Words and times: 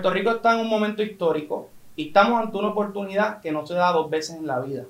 Puerto 0.00 0.16
Rico 0.16 0.30
está 0.30 0.54
en 0.54 0.60
un 0.60 0.70
momento 0.70 1.02
histórico 1.02 1.68
y 1.94 2.06
estamos 2.06 2.40
ante 2.40 2.56
una 2.56 2.68
oportunidad 2.68 3.42
que 3.42 3.52
no 3.52 3.66
se 3.66 3.74
da 3.74 3.92
dos 3.92 4.08
veces 4.08 4.36
en 4.36 4.46
la 4.46 4.58
vida. 4.58 4.84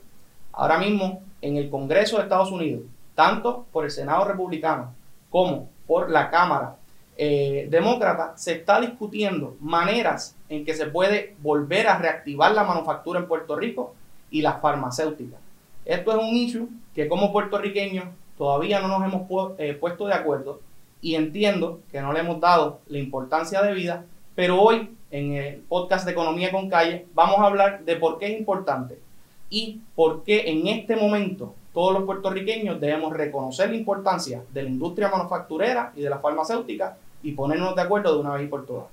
Ahora 0.52 0.78
mismo, 0.78 1.24
en 1.42 1.56
el 1.56 1.68
Congreso 1.68 2.16
de 2.16 2.22
Estados 2.22 2.52
Unidos, 2.52 2.82
tanto 3.16 3.66
por 3.72 3.84
el 3.84 3.90
Senado 3.90 4.24
republicano 4.24 4.94
como 5.28 5.68
por 5.88 6.10
la 6.10 6.30
Cámara 6.30 6.76
eh, 7.16 7.66
demócrata, 7.68 8.34
se 8.36 8.52
está 8.52 8.80
discutiendo 8.80 9.56
maneras 9.58 10.36
en 10.48 10.64
que 10.64 10.74
se 10.74 10.86
puede 10.86 11.34
volver 11.42 11.88
a 11.88 11.98
reactivar 11.98 12.52
la 12.52 12.62
manufactura 12.62 13.18
en 13.18 13.26
Puerto 13.26 13.56
Rico 13.56 13.96
y 14.30 14.42
las 14.42 14.60
farmacéuticas. 14.60 15.40
Esto 15.84 16.12
es 16.12 16.18
un 16.18 16.36
issue 16.36 16.68
que 16.94 17.08
como 17.08 17.32
puertorriqueños 17.32 18.04
todavía 18.38 18.78
no 18.78 18.86
nos 18.86 19.12
hemos 19.12 19.58
eh, 19.58 19.74
puesto 19.74 20.06
de 20.06 20.14
acuerdo 20.14 20.60
y 21.02 21.16
entiendo 21.16 21.80
que 21.90 22.00
no 22.00 22.12
le 22.12 22.20
hemos 22.20 22.38
dado 22.38 22.78
la 22.86 22.98
importancia 22.98 23.60
de 23.60 23.74
vida, 23.74 24.04
pero 24.36 24.62
hoy 24.62 24.94
en 25.10 25.32
el 25.34 25.56
podcast 25.56 26.04
de 26.04 26.12
Economía 26.12 26.50
con 26.50 26.68
Calle 26.68 27.06
vamos 27.14 27.38
a 27.38 27.46
hablar 27.46 27.84
de 27.84 27.96
por 27.96 28.18
qué 28.18 28.32
es 28.32 28.38
importante 28.38 28.98
y 29.48 29.80
por 29.94 30.22
qué 30.22 30.50
en 30.50 30.66
este 30.68 30.96
momento 30.96 31.54
todos 31.72 31.92
los 31.92 32.04
puertorriqueños 32.04 32.80
debemos 32.80 33.12
reconocer 33.12 33.70
la 33.70 33.76
importancia 33.76 34.42
de 34.52 34.62
la 34.62 34.68
industria 34.68 35.08
manufacturera 35.08 35.92
y 35.96 36.02
de 36.02 36.10
la 36.10 36.18
farmacéutica 36.18 36.96
y 37.22 37.32
ponernos 37.32 37.76
de 37.76 37.82
acuerdo 37.82 38.14
de 38.14 38.20
una 38.20 38.34
vez 38.34 38.44
y 38.44 38.48
por 38.48 38.66
todas. 38.66 38.86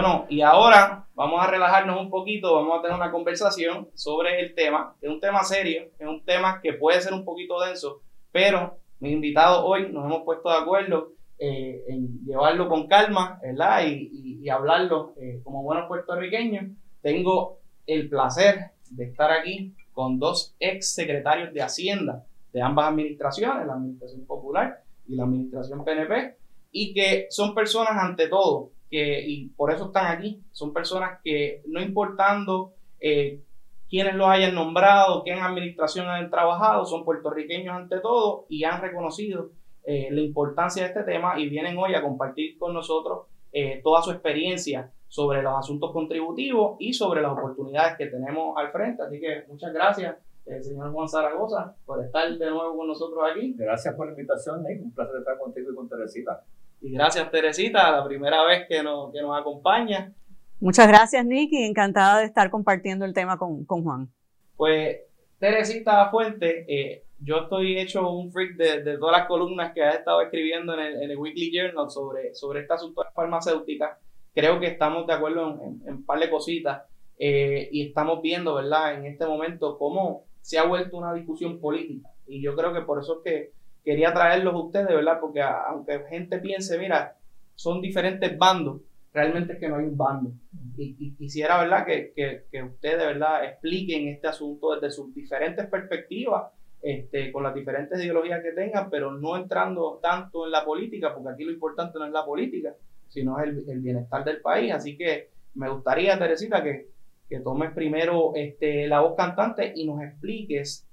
Bueno, 0.00 0.26
y 0.28 0.42
ahora 0.42 1.08
vamos 1.16 1.42
a 1.42 1.48
relajarnos 1.48 2.00
un 2.00 2.08
poquito, 2.08 2.54
vamos 2.54 2.78
a 2.78 2.82
tener 2.82 2.96
una 2.96 3.10
conversación 3.10 3.88
sobre 3.94 4.38
el 4.38 4.54
tema, 4.54 4.94
es 5.02 5.10
un 5.10 5.18
tema 5.18 5.42
serio, 5.42 5.88
es 5.98 6.06
un 6.06 6.24
tema 6.24 6.60
que 6.62 6.74
puede 6.74 7.00
ser 7.00 7.12
un 7.12 7.24
poquito 7.24 7.58
denso, 7.58 8.00
pero 8.30 8.78
mis 9.00 9.10
invitados 9.10 9.64
hoy 9.66 9.92
nos 9.92 10.04
hemos 10.04 10.22
puesto 10.22 10.50
de 10.50 10.56
acuerdo 10.56 11.14
eh, 11.40 11.82
en 11.88 12.24
llevarlo 12.24 12.68
con 12.68 12.86
calma, 12.86 13.40
¿verdad? 13.42 13.88
Y, 13.88 14.38
y, 14.40 14.48
hablarlo 14.48 15.14
eh, 15.20 15.40
como 15.42 15.64
buenos 15.64 15.88
puertorriqueños. 15.88 16.66
Tengo 17.02 17.58
el 17.84 18.08
placer 18.08 18.70
de 18.90 19.06
estar 19.06 19.32
aquí 19.32 19.74
con 19.92 20.20
dos 20.20 20.54
ex 20.60 20.94
secretarios 20.94 21.52
de 21.52 21.60
Hacienda 21.60 22.24
de 22.52 22.62
ambas 22.62 22.86
administraciones, 22.86 23.66
la 23.66 23.72
Administración 23.72 24.24
Popular 24.26 24.80
y 25.08 25.16
la 25.16 25.24
Administración 25.24 25.84
PNP, 25.84 26.36
y 26.70 26.94
que 26.94 27.26
son 27.30 27.52
personas 27.52 27.94
ante 28.00 28.28
todo 28.28 28.77
y 28.90 29.48
por 29.50 29.72
eso 29.72 29.86
están 29.86 30.16
aquí, 30.16 30.42
son 30.52 30.72
personas 30.72 31.20
que 31.22 31.62
no 31.66 31.80
importando 31.80 32.74
eh, 33.00 33.42
quienes 33.88 34.14
los 34.14 34.28
hayan 34.28 34.54
nombrado, 34.54 35.22
qué 35.24 35.32
administración 35.32 36.08
han 36.08 36.30
trabajado, 36.30 36.84
son 36.84 37.04
puertorriqueños 37.04 37.74
ante 37.74 38.00
todo 38.00 38.44
y 38.50 38.64
han 38.64 38.82
reconocido 38.82 39.50
eh, 39.84 40.08
la 40.10 40.20
importancia 40.20 40.82
de 40.82 40.88
este 40.88 41.04
tema 41.04 41.40
y 41.40 41.48
vienen 41.48 41.78
hoy 41.78 41.94
a 41.94 42.02
compartir 42.02 42.58
con 42.58 42.74
nosotros 42.74 43.26
eh, 43.52 43.80
toda 43.82 44.02
su 44.02 44.10
experiencia 44.10 44.92
sobre 45.08 45.42
los 45.42 45.54
asuntos 45.58 45.90
contributivos 45.92 46.76
y 46.78 46.92
sobre 46.92 47.22
las 47.22 47.32
oportunidades 47.32 47.96
que 47.96 48.06
tenemos 48.08 48.58
al 48.58 48.70
frente. 48.72 49.02
Así 49.02 49.18
que 49.18 49.44
muchas 49.48 49.72
gracias, 49.72 50.16
señor 50.60 50.92
Juan 50.92 51.08
Zaragoza, 51.08 51.74
por 51.86 52.04
estar 52.04 52.28
de 52.30 52.50
nuevo 52.50 52.76
con 52.76 52.88
nosotros 52.88 53.24
aquí. 53.30 53.54
Gracias 53.56 53.94
por 53.94 54.06
la 54.06 54.12
invitación, 54.12 54.62
Nick. 54.64 54.82
Un 54.82 54.92
placer 54.92 55.16
estar 55.20 55.38
contigo 55.38 55.72
y 55.72 55.74
con 55.74 55.88
Teresita. 55.88 56.44
Y 56.80 56.92
gracias, 56.92 57.30
Teresita, 57.30 57.90
la 57.90 58.04
primera 58.04 58.44
vez 58.44 58.66
que 58.68 58.82
nos, 58.82 59.12
que 59.12 59.20
nos 59.20 59.38
acompaña. 59.38 60.12
Muchas 60.60 60.88
gracias, 60.88 61.24
Nicky. 61.24 61.64
Encantada 61.64 62.20
de 62.20 62.26
estar 62.26 62.50
compartiendo 62.50 63.04
el 63.04 63.14
tema 63.14 63.38
con, 63.38 63.64
con 63.64 63.82
Juan. 63.84 64.08
Pues, 64.56 64.98
Teresita 65.38 66.08
Fuente, 66.10 66.64
eh, 66.68 67.04
yo 67.20 67.38
estoy 67.42 67.78
hecho 67.78 68.10
un 68.10 68.32
freak 68.32 68.56
de, 68.56 68.82
de, 68.82 68.98
todas 68.98 69.18
las 69.18 69.28
columnas 69.28 69.72
que 69.72 69.82
has 69.82 69.96
estado 69.96 70.20
escribiendo 70.20 70.74
en 70.74 70.80
el, 70.80 71.02
en 71.02 71.10
el 71.10 71.16
Weekly 71.16 71.52
Journal 71.52 71.90
sobre, 71.90 72.34
sobre 72.34 72.60
esta 72.60 72.74
asunto 72.74 73.04
farmacéutica. 73.14 73.98
Creo 74.34 74.60
que 74.60 74.66
estamos 74.66 75.06
de 75.06 75.12
acuerdo 75.12 75.60
en, 75.62 75.82
un 75.86 76.04
par 76.04 76.20
de 76.20 76.30
cositas 76.30 76.82
eh, 77.18 77.68
y 77.72 77.88
estamos 77.88 78.22
viendo, 78.22 78.54
¿verdad?, 78.54 78.94
en 78.94 79.06
este 79.06 79.26
momento 79.26 79.78
cómo 79.78 80.24
se 80.40 80.58
ha 80.58 80.64
vuelto 80.64 80.96
una 80.96 81.12
discusión 81.12 81.60
política. 81.60 82.08
Y 82.26 82.42
yo 82.42 82.54
creo 82.54 82.72
que 82.72 82.82
por 82.82 83.00
eso 83.00 83.18
es 83.18 83.24
que 83.24 83.52
quería 83.88 84.12
traerlos 84.12 84.52
a 84.52 84.58
ustedes, 84.58 84.88
¿verdad? 84.88 85.18
Porque 85.18 85.40
aunque 85.40 86.00
gente 86.10 86.38
piense, 86.40 86.78
mira, 86.78 87.16
son 87.54 87.80
diferentes 87.80 88.36
bandos, 88.36 88.82
realmente 89.14 89.54
es 89.54 89.58
que 89.58 89.66
no 89.66 89.76
hay 89.76 89.86
un 89.86 89.96
bando. 89.96 90.30
Y, 90.76 91.14
quisiera, 91.14 91.58
¿verdad?, 91.58 91.86
que, 91.86 92.12
que, 92.14 92.62
ustedes, 92.62 92.98
¿verdad?, 92.98 93.46
expliquen 93.46 94.08
este 94.08 94.28
asunto 94.28 94.74
desde 94.74 94.90
sus 94.90 95.14
diferentes 95.14 95.64
perspectivas, 95.68 96.52
este, 96.82 97.32
con 97.32 97.42
las 97.42 97.54
diferentes 97.54 97.98
ideologías 97.98 98.42
que 98.42 98.52
tengan, 98.52 98.90
pero 98.90 99.10
no 99.10 99.38
entrando 99.38 99.98
tanto 100.02 100.44
en 100.44 100.52
la 100.52 100.66
política, 100.66 101.14
porque 101.14 101.30
aquí 101.30 101.44
lo 101.44 101.52
importante 101.52 101.98
no 101.98 102.04
es 102.04 102.12
la 102.12 102.26
política, 102.26 102.74
sino 103.08 103.40
es 103.40 103.48
el, 103.68 103.80
bienestar 103.80 104.22
del 104.22 104.42
país. 104.42 104.70
Así 104.70 104.98
que 104.98 105.30
me 105.54 105.70
gustaría, 105.70 106.18
Teresita, 106.18 106.62
que, 106.62 106.88
que 107.26 107.40
tomes 107.40 107.72
primero 107.72 108.32
este, 108.34 108.86
la 108.86 109.00
voz 109.00 109.16
cantante 109.16 109.72
y 109.74 109.86
nos 109.86 110.02
expliques, 110.02 110.86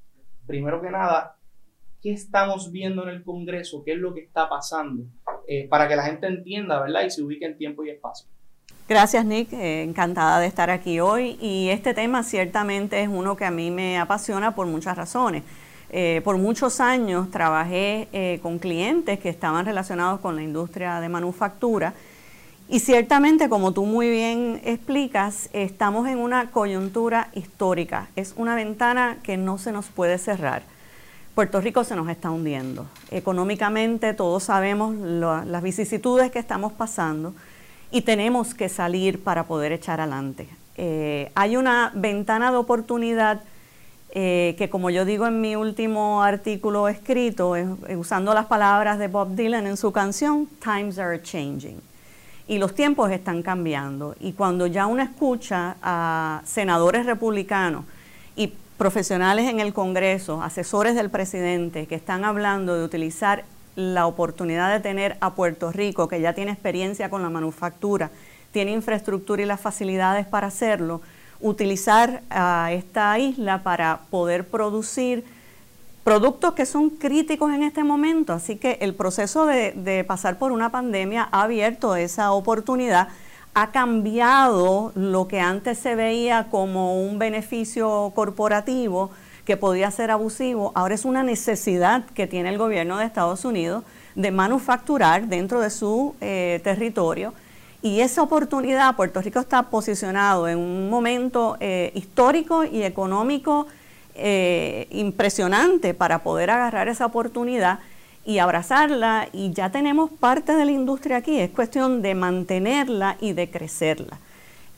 primero 0.47 0.81
que 0.81 0.91
nada, 0.91 1.34
qué 2.05 2.13
estamos 2.13 2.71
viendo 2.71 3.01
en 3.01 3.09
el 3.09 3.23
Congreso, 3.23 3.81
qué 3.83 3.93
es 3.93 3.97
lo 3.97 4.13
que 4.13 4.21
está 4.21 4.47
pasando, 4.47 5.05
eh, 5.47 5.67
para 5.67 5.87
que 5.87 5.95
la 5.95 6.03
gente 6.03 6.27
entienda, 6.27 6.79
¿verdad? 6.79 7.03
Y 7.03 7.09
se 7.09 7.23
ubique 7.23 7.45
en 7.45 7.57
tiempo 7.57 7.83
y 7.83 7.89
espacio. 7.89 8.27
Gracias, 8.87 9.25
Nick. 9.25 9.51
Eh, 9.53 9.81
encantada 9.81 10.39
de 10.39 10.45
estar 10.45 10.69
aquí 10.69 10.99
hoy. 10.99 11.35
Y 11.41 11.69
este 11.69 11.95
tema 11.95 12.21
ciertamente 12.21 13.01
es 13.01 13.09
uno 13.09 13.35
que 13.35 13.43
a 13.43 13.49
mí 13.49 13.71
me 13.71 13.97
apasiona 13.97 14.53
por 14.53 14.67
muchas 14.67 14.95
razones. 14.95 15.41
Eh, 15.89 16.21
por 16.23 16.37
muchos 16.37 16.79
años 16.79 17.31
trabajé 17.31 18.39
con 18.43 18.59
clientes 18.59 19.19
que 19.19 19.29
estaban 19.29 19.65
relacionados 19.65 20.19
con 20.19 20.35
la 20.35 20.43
industria 20.43 20.99
de 20.99 21.09
manufactura. 21.09 21.95
Y 22.69 22.81
ciertamente, 22.81 23.49
como 23.49 23.71
tú 23.71 23.83
muy 23.83 24.11
bien 24.11 24.61
explicas, 24.63 25.49
estamos 25.53 26.07
en 26.07 26.19
una 26.19 26.51
coyuntura 26.51 27.29
histórica. 27.33 28.09
Es 28.15 28.35
una 28.37 28.53
ventana 28.53 29.17
que 29.23 29.37
no 29.37 29.57
se 29.57 29.71
nos 29.71 29.87
puede 29.87 30.19
cerrar. 30.19 30.74
Puerto 31.35 31.59
Rico 31.59 31.83
se 31.83 31.97
nos 31.97 32.07
está 32.07 32.31
hundiendo. 32.31 32.85
Económicamente 33.11 34.13
todos 34.13 34.43
sabemos 34.43 34.95
las 34.95 35.61
vicisitudes 35.61 36.31
que 36.31 36.39
estamos 36.39 36.71
pasando 36.71 37.33
y 37.91 38.03
tenemos 38.03 38.53
que 38.53 38.69
salir 38.69 39.21
para 39.21 39.43
poder 39.43 39.73
echar 39.73 39.99
adelante. 39.99 40.47
Eh, 40.77 41.33
hay 41.35 41.57
una 41.57 41.91
ventana 41.93 42.51
de 42.51 42.57
oportunidad 42.57 43.41
eh, 44.11 44.55
que, 44.57 44.69
como 44.69 44.89
yo 44.89 45.03
digo 45.03 45.27
en 45.27 45.41
mi 45.41 45.57
último 45.57 46.23
artículo 46.23 46.87
escrito, 46.87 47.53
usando 47.97 48.33
las 48.33 48.45
palabras 48.45 48.97
de 48.97 49.09
Bob 49.09 49.35
Dylan 49.35 49.67
en 49.67 49.75
su 49.75 49.91
canción, 49.91 50.47
Times 50.63 50.97
are 50.97 51.21
changing. 51.21 51.81
Y 52.47 52.59
los 52.59 52.73
tiempos 52.73 53.11
están 53.11 53.43
cambiando. 53.43 54.15
Y 54.21 54.31
cuando 54.33 54.67
ya 54.67 54.85
uno 54.85 55.03
escucha 55.03 55.75
a 55.81 56.41
senadores 56.45 57.05
republicanos 57.05 57.83
profesionales 58.77 59.49
en 59.49 59.59
el 59.59 59.73
Congreso, 59.73 60.41
asesores 60.41 60.95
del 60.95 61.09
presidente, 61.09 61.87
que 61.87 61.95
están 61.95 62.25
hablando 62.25 62.75
de 62.75 62.83
utilizar 62.83 63.45
la 63.75 64.07
oportunidad 64.07 64.71
de 64.71 64.79
tener 64.79 65.17
a 65.21 65.33
Puerto 65.33 65.71
Rico, 65.71 66.07
que 66.07 66.21
ya 66.21 66.33
tiene 66.33 66.51
experiencia 66.51 67.09
con 67.09 67.21
la 67.21 67.29
manufactura, 67.29 68.11
tiene 68.51 68.71
infraestructura 68.71 69.41
y 69.41 69.45
las 69.45 69.59
facilidades 69.59 70.25
para 70.25 70.47
hacerlo, 70.47 71.01
utilizar 71.41 72.21
a 72.29 72.71
esta 72.71 73.17
isla 73.19 73.63
para 73.63 74.01
poder 74.09 74.47
producir 74.47 75.25
productos 76.03 76.53
que 76.53 76.65
son 76.65 76.89
críticos 76.89 77.51
en 77.53 77.63
este 77.63 77.83
momento. 77.83 78.33
Así 78.33 78.55
que 78.55 78.77
el 78.81 78.93
proceso 78.93 79.45
de, 79.45 79.71
de 79.71 80.03
pasar 80.03 80.37
por 80.37 80.51
una 80.51 80.69
pandemia 80.69 81.27
ha 81.31 81.43
abierto 81.43 81.95
esa 81.95 82.31
oportunidad 82.31 83.09
ha 83.55 83.71
cambiado 83.71 84.91
lo 84.95 85.29
que 85.29 85.39
antes 85.39 85.79
se 85.79 85.95
veía 85.95 86.47
como 86.51 87.01
un 87.01 87.17
beneficio 87.17 88.11
corporativo 88.13 89.11
que 89.45 89.55
podía 89.55 89.89
ser 89.91 90.11
abusivo, 90.11 90.73
ahora 90.75 90.93
es 90.93 91.05
una 91.05 91.23
necesidad 91.23 92.03
que 92.13 92.27
tiene 92.27 92.49
el 92.49 92.57
gobierno 92.57 92.97
de 92.97 93.05
Estados 93.05 93.45
Unidos 93.45 93.83
de 94.15 94.31
manufacturar 94.31 95.27
dentro 95.27 95.61
de 95.61 95.69
su 95.69 96.15
eh, 96.19 96.59
territorio. 96.63 97.33
Y 97.81 98.01
esa 98.01 98.23
oportunidad, 98.23 98.95
Puerto 98.95 99.21
Rico 99.21 99.39
está 99.39 99.63
posicionado 99.63 100.47
en 100.49 100.57
un 100.57 100.89
momento 100.89 101.55
eh, 101.59 101.91
histórico 101.93 102.65
y 102.65 102.83
económico 102.83 103.67
eh, 104.15 104.87
impresionante 104.91 105.93
para 105.93 106.19
poder 106.23 106.49
agarrar 106.49 106.89
esa 106.89 107.05
oportunidad 107.05 107.79
y 108.25 108.39
abrazarla 108.39 109.29
y 109.31 109.53
ya 109.53 109.69
tenemos 109.69 110.09
parte 110.11 110.53
de 110.55 110.65
la 110.65 110.71
industria 110.71 111.17
aquí, 111.17 111.39
es 111.39 111.51
cuestión 111.51 112.01
de 112.01 112.15
mantenerla 112.15 113.17
y 113.21 113.33
de 113.33 113.49
crecerla. 113.49 114.17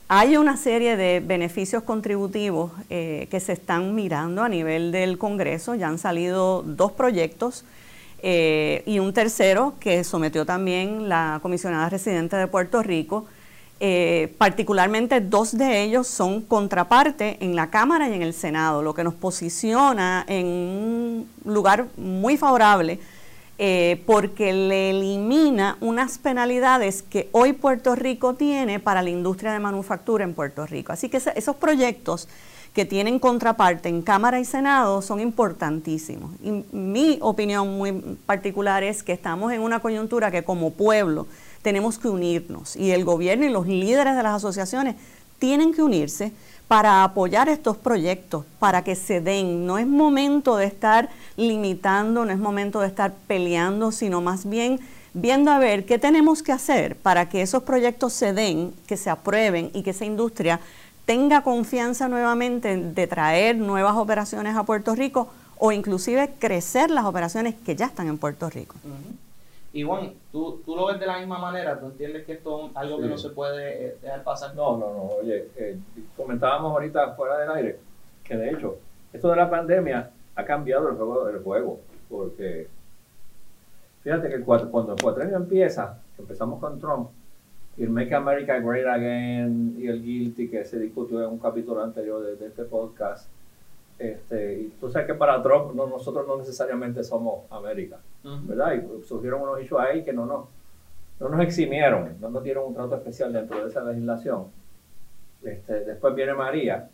Hay 0.08 0.36
una 0.36 0.56
serie 0.56 0.96
de 0.96 1.20
beneficios 1.20 1.82
contributivos 1.82 2.72
eh, 2.90 3.26
que 3.30 3.40
se 3.40 3.54
están 3.54 3.94
mirando 3.94 4.42
a 4.42 4.48
nivel 4.48 4.92
del 4.92 5.18
Congreso, 5.18 5.74
ya 5.74 5.88
han 5.88 5.98
salido 5.98 6.62
dos 6.62 6.92
proyectos 6.92 7.64
eh, 8.22 8.82
y 8.86 8.98
un 8.98 9.12
tercero 9.12 9.74
que 9.80 10.04
sometió 10.04 10.44
también 10.44 11.08
la 11.08 11.38
comisionada 11.42 11.88
residente 11.88 12.36
de 12.36 12.46
Puerto 12.46 12.82
Rico, 12.82 13.26
Eh, 13.80 14.34
particularmente 14.38 15.20
dos 15.20 15.56
de 15.56 15.84
ellos 15.84 16.08
son 16.08 16.42
contraparte 16.42 17.36
en 17.38 17.54
la 17.54 17.68
Cámara 17.70 18.08
y 18.08 18.12
en 18.12 18.22
el 18.22 18.34
Senado, 18.34 18.82
lo 18.82 18.92
que 18.92 19.04
nos 19.04 19.14
posiciona 19.14 20.24
en 20.26 20.46
un 20.46 21.28
lugar 21.44 21.86
muy 21.96 22.36
favorable 22.36 22.98
eh, 23.58 24.02
porque 24.06 24.52
le 24.52 24.90
elimina 24.90 25.76
unas 25.80 26.18
penalidades 26.18 27.02
que 27.02 27.28
hoy 27.32 27.52
Puerto 27.52 27.96
Rico 27.96 28.34
tiene 28.34 28.78
para 28.78 29.02
la 29.02 29.10
industria 29.10 29.52
de 29.52 29.58
manufactura 29.58 30.22
en 30.22 30.34
Puerto 30.34 30.64
Rico. 30.64 30.92
Así 30.92 31.08
que 31.08 31.16
esos 31.16 31.56
proyectos 31.56 32.28
que 32.72 32.84
tienen 32.84 33.18
contraparte 33.18 33.88
en 33.88 34.02
Cámara 34.02 34.38
y 34.38 34.44
Senado 34.44 35.02
son 35.02 35.18
importantísimos. 35.18 36.30
Y 36.40 36.64
mi 36.70 37.18
opinión 37.20 37.76
muy 37.76 37.90
particular 38.26 38.84
es 38.84 39.02
que 39.02 39.12
estamos 39.12 39.52
en 39.52 39.60
una 39.60 39.80
coyuntura 39.80 40.30
que 40.30 40.44
como 40.44 40.72
pueblo 40.72 41.26
tenemos 41.62 41.98
que 41.98 42.08
unirnos 42.08 42.76
y 42.76 42.92
el 42.92 43.04
gobierno 43.04 43.44
y 43.44 43.48
los 43.48 43.66
líderes 43.66 44.16
de 44.16 44.22
las 44.22 44.36
asociaciones 44.36 44.94
tienen 45.40 45.74
que 45.74 45.82
unirse 45.82 46.32
para 46.68 47.02
apoyar 47.02 47.48
estos 47.48 47.78
proyectos, 47.78 48.44
para 48.58 48.84
que 48.84 48.94
se 48.94 49.20
den. 49.20 49.66
No 49.66 49.78
es 49.78 49.86
momento 49.86 50.56
de 50.56 50.66
estar 50.66 51.08
limitando, 51.36 52.26
no 52.26 52.30
es 52.30 52.38
momento 52.38 52.80
de 52.80 52.88
estar 52.88 53.14
peleando, 53.26 53.90
sino 53.90 54.20
más 54.20 54.48
bien 54.48 54.78
viendo 55.14 55.50
a 55.50 55.58
ver 55.58 55.86
qué 55.86 55.98
tenemos 55.98 56.42
que 56.42 56.52
hacer 56.52 56.94
para 56.94 57.28
que 57.28 57.40
esos 57.40 57.62
proyectos 57.62 58.12
se 58.12 58.34
den, 58.34 58.74
que 58.86 58.98
se 58.98 59.08
aprueben 59.08 59.70
y 59.72 59.82
que 59.82 59.90
esa 59.90 60.04
industria 60.04 60.60
tenga 61.06 61.42
confianza 61.42 62.06
nuevamente 62.08 62.76
de 62.76 63.06
traer 63.06 63.56
nuevas 63.56 63.96
operaciones 63.96 64.54
a 64.54 64.64
Puerto 64.64 64.94
Rico 64.94 65.28
o 65.56 65.72
inclusive 65.72 66.34
crecer 66.38 66.90
las 66.90 67.06
operaciones 67.06 67.54
que 67.64 67.74
ya 67.74 67.86
están 67.86 68.08
en 68.08 68.18
Puerto 68.18 68.50
Rico. 68.50 68.76
Y 69.78 69.84
Juan, 69.84 70.12
¿tú, 70.32 70.60
¿tú, 70.66 70.74
lo 70.74 70.86
ves 70.86 70.98
de 70.98 71.06
la 71.06 71.20
misma 71.20 71.38
manera? 71.38 71.78
¿Tú 71.78 71.86
entiendes 71.86 72.26
que 72.26 72.32
esto 72.32 72.66
es 72.66 72.76
algo 72.76 72.98
que 72.98 73.06
no 73.06 73.16
se 73.16 73.30
puede 73.30 73.86
eh, 73.86 73.96
dejar 74.02 74.24
pasar? 74.24 74.52
No, 74.56 74.76
no, 74.76 74.92
no. 74.92 75.02
Oye, 75.20 75.50
eh, 75.54 75.78
comentábamos 76.16 76.72
ahorita 76.72 77.14
fuera 77.14 77.38
del 77.38 77.50
aire 77.52 77.78
que 78.24 78.36
de 78.36 78.50
hecho 78.50 78.78
esto 79.12 79.30
de 79.30 79.36
la 79.36 79.48
pandemia 79.48 80.10
ha 80.34 80.44
cambiado 80.44 80.88
el 80.88 80.96
juego 80.96 81.24
del 81.26 81.38
juego. 81.44 81.78
Porque 82.10 82.66
fíjate 84.02 84.28
que 84.28 84.40
cuando, 84.40 84.68
cuando 84.68 84.94
el 84.94 85.00
cuatrenio 85.00 85.36
empieza, 85.36 86.00
empezamos 86.18 86.58
con 86.58 86.80
Trump, 86.80 87.10
y 87.76 87.84
el 87.84 87.90
Make 87.90 88.16
America 88.16 88.58
Great 88.58 88.88
Again 88.88 89.76
y 89.78 89.86
el 89.86 90.02
Guilty 90.02 90.48
que 90.48 90.64
se 90.64 90.80
discutió 90.80 91.22
en 91.22 91.30
un 91.30 91.38
capítulo 91.38 91.84
anterior 91.84 92.36
de, 92.36 92.46
este 92.48 92.64
podcast. 92.64 93.28
Este, 93.98 94.54
y 94.60 94.68
tú 94.80 94.88
sabes 94.90 95.08
que 95.08 95.14
para 95.14 95.42
Trump 95.42 95.74
no, 95.74 95.86
nosotros 95.86 96.26
no 96.26 96.36
necesariamente 96.36 97.02
somos 97.02 97.50
América, 97.50 97.98
¿verdad? 98.22 98.74
Y 98.74 99.02
surgieron 99.04 99.42
unos 99.42 99.58
hechos 99.60 99.80
ahí 99.80 100.04
que 100.04 100.12
no, 100.12 100.24
no, 100.24 100.48
no 101.18 101.28
nos 101.28 101.40
eximieron, 101.40 102.16
no 102.20 102.30
nos 102.30 102.44
dieron 102.44 102.66
un 102.66 102.74
trato 102.74 102.94
especial 102.94 103.32
dentro 103.32 103.60
de 103.60 103.68
esa 103.68 103.82
legislación. 103.82 104.46
Este, 105.42 105.84
después 105.84 106.14
viene 106.14 106.34
María, 106.34 106.88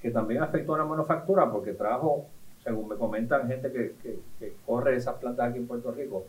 que 0.00 0.10
también 0.10 0.42
afectó 0.42 0.74
a 0.74 0.78
la 0.78 0.84
manufactura 0.84 1.50
porque 1.50 1.72
trajo, 1.72 2.26
según 2.62 2.88
me 2.88 2.96
comentan 2.96 3.48
gente 3.48 3.72
que, 3.72 3.94
que, 4.02 4.18
que 4.38 4.54
corre 4.64 4.96
esas 4.96 5.16
plantas 5.16 5.48
aquí 5.50 5.58
en 5.58 5.66
Puerto 5.66 5.90
Rico, 5.90 6.24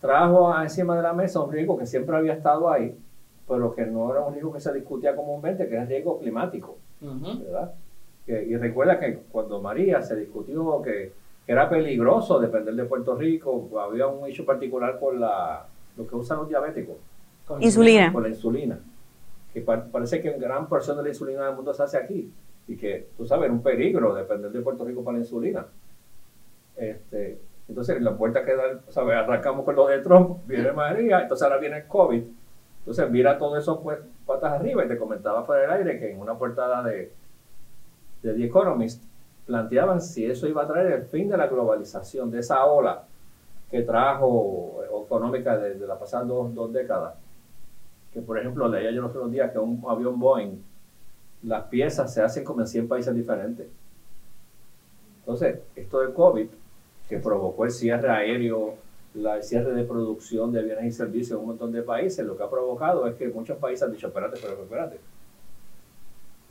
trajo 0.00 0.60
encima 0.60 0.96
de 0.96 1.02
la 1.02 1.12
mesa 1.12 1.40
un 1.40 1.52
riesgo 1.52 1.78
que 1.78 1.86
siempre 1.86 2.16
había 2.16 2.34
estado 2.34 2.68
ahí, 2.68 2.98
pero 3.46 3.74
que 3.74 3.86
no 3.86 4.10
era 4.10 4.22
un 4.22 4.32
riesgo 4.32 4.52
que 4.52 4.60
se 4.60 4.72
discutía 4.72 5.14
comúnmente, 5.14 5.68
que 5.68 5.76
es 5.76 5.82
el 5.82 5.88
riesgo 5.88 6.18
climático. 6.18 6.78
¿verdad? 7.00 7.74
Y 8.26 8.56
recuerda 8.56 8.98
que 8.98 9.18
cuando 9.30 9.60
María 9.60 10.00
se 10.02 10.16
discutió 10.16 10.80
que, 10.82 11.12
era 11.46 11.68
peligroso 11.68 12.40
depender 12.40 12.74
de 12.74 12.84
Puerto 12.84 13.14
Rico, 13.14 13.68
había 13.78 14.06
un 14.06 14.26
hecho 14.26 14.46
particular 14.46 14.98
por 14.98 15.14
la, 15.14 15.66
lo 15.96 16.06
que 16.06 16.16
usan 16.16 16.38
los 16.38 16.48
diabéticos. 16.48 16.96
Con 17.46 17.62
insulina. 17.62 18.12
Con 18.12 18.22
la 18.22 18.30
insulina. 18.30 18.78
Que 19.52 19.60
parece 19.60 20.22
que 20.22 20.32
gran 20.38 20.68
porción 20.68 20.96
de 20.96 21.02
la 21.02 21.08
insulina 21.10 21.46
del 21.46 21.54
mundo 21.54 21.74
se 21.74 21.82
hace 21.82 21.98
aquí. 21.98 22.32
Y 22.66 22.76
que, 22.76 23.08
tú 23.16 23.26
sabes, 23.26 23.44
era 23.44 23.52
un 23.52 23.62
peligro 23.62 24.14
depender 24.14 24.50
de 24.50 24.60
Puerto 24.60 24.84
Rico 24.84 25.04
para 25.04 25.18
la 25.18 25.24
insulina. 25.24 25.66
Este, 26.76 27.38
entonces, 27.68 28.00
la 28.00 28.16
puerta 28.16 28.42
que 28.42 28.56
da, 28.56 28.80
¿sabes? 28.88 29.14
arrancamos 29.16 29.66
con 29.66 29.76
lo 29.76 29.86
de 29.86 29.98
Trump, 29.98 30.38
viene 30.46 30.72
María, 30.72 31.20
entonces 31.20 31.44
ahora 31.44 31.58
viene 31.58 31.76
el 31.78 31.86
COVID. 31.86 32.22
Entonces, 32.78 33.10
mira 33.10 33.36
todo 33.36 33.58
eso 33.58 33.82
pues, 33.82 33.98
patas 34.26 34.54
arriba 34.54 34.84
y 34.84 34.88
te 34.88 34.96
comentaba 34.96 35.44
por 35.44 35.58
el 35.58 35.70
aire 35.70 35.98
que 35.98 36.10
en 36.10 36.20
una 36.20 36.36
portada 36.38 36.82
de, 36.82 37.12
de 38.24 38.34
The 38.34 38.44
Economist 38.46 39.02
planteaban 39.46 40.00
si 40.00 40.24
eso 40.24 40.48
iba 40.48 40.62
a 40.62 40.66
traer 40.66 40.92
el 40.92 41.04
fin 41.04 41.28
de 41.28 41.36
la 41.36 41.46
globalización, 41.46 42.30
de 42.30 42.40
esa 42.40 42.64
ola 42.64 43.04
que 43.70 43.82
trajo 43.82 44.82
económica 45.04 45.58
desde 45.58 45.80
de 45.80 45.86
la 45.86 45.98
pasada 45.98 46.24
dos, 46.24 46.54
dos, 46.54 46.72
décadas. 46.72 47.14
Que, 48.12 48.20
por 48.20 48.38
ejemplo, 48.38 48.66
leía 48.68 48.90
yo 48.92 49.02
los 49.02 49.10
otros 49.10 49.30
días 49.30 49.52
que 49.52 49.58
un 49.58 49.82
avión 49.86 50.18
Boeing, 50.18 50.62
las 51.42 51.64
piezas 51.64 52.14
se 52.14 52.22
hacen 52.22 52.44
como 52.44 52.62
en 52.62 52.66
100 52.66 52.88
países 52.88 53.14
diferentes. 53.14 53.66
Entonces, 55.18 55.58
esto 55.76 56.00
del 56.00 56.14
COVID 56.14 56.46
que 57.08 57.18
provocó 57.18 57.66
el 57.66 57.72
cierre 57.72 58.08
aéreo, 58.08 58.76
la, 59.14 59.36
el 59.36 59.42
cierre 59.42 59.74
de 59.74 59.84
producción 59.84 60.52
de 60.52 60.62
bienes 60.62 60.84
y 60.86 60.92
servicios 60.92 61.32
en 61.32 61.40
un 61.40 61.46
montón 61.48 61.72
de 61.72 61.82
países, 61.82 62.24
lo 62.24 62.36
que 62.36 62.44
ha 62.44 62.48
provocado 62.48 63.06
es 63.06 63.16
que 63.16 63.28
muchos 63.28 63.58
países 63.58 63.82
han 63.82 63.92
dicho, 63.92 64.06
espérate, 64.06 64.38
pero 64.40 64.62
espérate. 64.62 64.98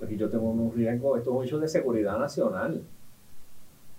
Pues 0.05 0.19
yo 0.19 0.29
tengo 0.29 0.49
un 0.49 0.73
riesgo, 0.73 1.17
esto 1.17 1.29
es 1.31 1.35
un 1.37 1.43
hecho 1.43 1.59
de 1.59 1.67
seguridad 1.67 2.17
nacional. 2.17 2.81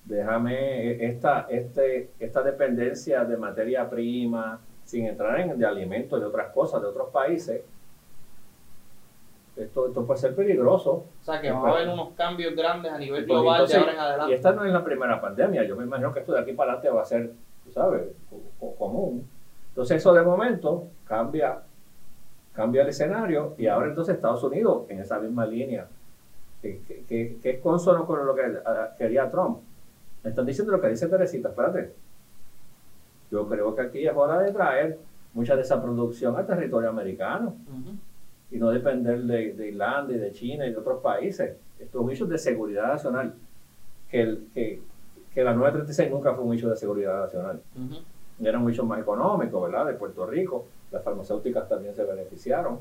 Déjame 0.05 1.05
esta, 1.05 1.47
este, 1.49 2.11
esta 2.21 2.43
dependencia 2.43 3.25
de 3.25 3.37
materia 3.37 3.89
prima, 3.89 4.61
sin 4.85 5.07
entrar 5.07 5.41
en 5.41 5.59
de 5.59 5.67
alimentos, 5.67 6.21
de 6.21 6.27
otras 6.27 6.53
cosas, 6.53 6.83
de 6.83 6.89
otros 6.89 7.09
países, 7.09 7.63
esto, 9.57 9.87
esto 9.87 10.05
puede 10.05 10.21
ser 10.21 10.35
peligroso. 10.35 10.91
O 10.91 11.25
sea, 11.25 11.41
que 11.41 11.51
va 11.51 11.69
a 11.69 11.73
haber 11.73 11.89
unos 11.89 12.11
cambios 12.15 12.55
grandes 12.57 12.93
a 12.93 12.99
nivel 12.99 13.25
global 13.25 13.67
de 13.67 13.77
ahora 13.77 13.93
en 13.93 13.99
adelante. 13.99 14.33
Y 14.33 14.35
esta 14.35 14.53
no 14.53 14.65
es 14.65 14.73
la 14.73 14.85
primera 14.85 15.21
pandemia. 15.21 15.65
Yo 15.65 15.77
me 15.77 15.85
imagino 15.85 16.13
que 16.13 16.21
esto 16.21 16.33
de 16.33 16.41
aquí 16.41 16.53
para 16.53 16.73
adelante 16.73 16.97
va 16.97 17.03
a 17.03 17.05
ser, 17.05 17.33
tú 17.65 17.71
sabes, 17.73 18.03
común. 18.79 19.29
Entonces 19.69 19.99
eso 19.99 20.13
de 20.13 20.23
momento 20.23 20.89
cambia, 21.07 21.63
cambia 22.55 22.83
el 22.83 22.89
escenario 22.89 23.55
y 23.59 23.67
ahora 23.67 23.89
entonces 23.89 24.15
Estados 24.15 24.43
Unidos 24.45 24.85
en 24.89 25.01
esa 25.01 25.19
misma 25.19 25.45
línea, 25.45 25.87
que, 26.63 26.81
que, 27.09 27.37
que 27.43 27.51
es 27.51 27.61
consono 27.61 28.07
con 28.07 28.25
lo 28.25 28.35
que 28.35 28.43
quería 28.97 29.31
Trump. 29.31 29.59
Me 30.23 30.31
están 30.31 30.47
diciendo 30.47 30.73
lo 30.73 30.81
que 30.81 30.89
dice 30.89 31.09
Teresita, 31.09 31.51
espérate. 31.51 31.93
Yo 33.31 33.47
creo 33.49 33.75
que 33.75 33.83
aquí 33.83 34.07
es 34.07 34.15
hora 34.15 34.39
de 34.39 34.53
traer 34.53 34.99
mucha 35.35 35.57
de 35.57 35.63
esa 35.63 35.83
producción 35.83 36.37
al 36.37 36.47
territorio 36.47 36.89
americano 36.89 37.57
y 38.51 38.59
no 38.59 38.71
depender 38.71 39.23
de, 39.23 39.53
de, 39.53 39.69
Irlanda 39.69 40.13
y 40.13 40.19
de 40.19 40.33
China 40.33 40.67
y 40.67 40.71
de 40.71 40.77
otros 40.77 41.03
países. 41.03 41.57
Esto 41.79 41.99
es 41.99 42.05
un 42.05 42.11
hecho 42.11 42.27
de 42.27 42.39
seguridad 42.39 42.87
nacional, 42.87 43.35
que, 44.09 44.21
el, 44.21 44.47
que, 44.55 44.81
que 45.35 45.43
la 45.43 45.53
936 45.53 46.11
nunca 46.11 46.35
fue 46.35 46.45
un 46.45 46.55
hecho 46.55 46.71
de 46.71 46.77
seguridad 46.77 47.25
nacional. 47.25 47.61
Era 48.41 48.59
un 48.59 48.71
hecho 48.71 48.85
más 48.85 49.01
económico, 49.01 49.61
¿verdad? 49.61 49.87
De 49.87 49.95
Puerto 49.95 50.25
Rico, 50.27 50.67
las 50.91 51.03
farmacéuticas 51.03 51.69
también 51.69 51.95
se 51.95 52.05
beneficiaron, 52.05 52.81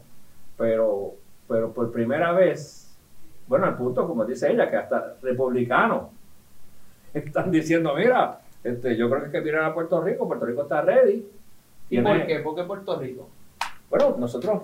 pero, 0.57 1.15
pero 1.48 1.72
por 1.74 1.91
primera 1.91 2.31
vez, 2.31 2.95
bueno, 3.48 3.65
al 3.65 3.77
punto, 3.77 4.07
como 4.07 4.25
dice 4.25 4.51
ella, 4.51 4.69
que 4.69 4.77
hasta 4.77 5.15
republicanos 5.22 6.10
están 7.13 7.51
diciendo, 7.51 7.93
mira, 7.95 8.39
este, 8.63 8.95
yo 8.95 9.10
creo 9.10 9.22
que 9.22 9.25
hay 9.27 9.31
que 9.31 9.41
mirar 9.41 9.65
a 9.65 9.74
Puerto 9.74 10.01
Rico, 10.01 10.27
Puerto 10.27 10.45
Rico 10.45 10.63
está 10.63 10.81
ready. 10.81 11.27
¿Y 11.89 12.01
por 12.01 12.25
qué? 12.25 12.39
¿Por 12.39 12.55
qué 12.55 12.63
Puerto 12.63 13.00
Rico? 13.00 13.29
Bueno, 13.89 14.15
nosotros 14.17 14.63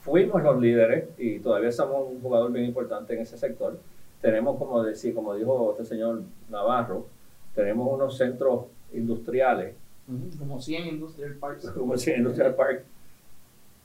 fuimos 0.00 0.42
los 0.42 0.60
líderes 0.60 1.08
y 1.18 1.38
todavía 1.38 1.72
somos 1.72 2.08
un 2.08 2.20
jugador 2.20 2.52
bien 2.52 2.66
importante 2.66 3.14
en 3.14 3.20
ese 3.20 3.38
sector. 3.38 3.78
Tenemos, 4.20 4.58
como, 4.58 4.82
decir, 4.82 5.14
como 5.14 5.34
dijo 5.34 5.72
este 5.72 5.84
señor 5.84 6.22
Navarro, 6.50 7.06
tenemos 7.54 7.92
unos 7.92 8.16
centros 8.16 8.66
industriales. 8.92 9.74
Como 10.38 10.60
100 10.60 10.86
industrial 10.86 11.34
parks. 11.34 11.70
Como 11.70 11.96
100 11.96 12.18
industrial 12.18 12.54
parks. 12.54 12.84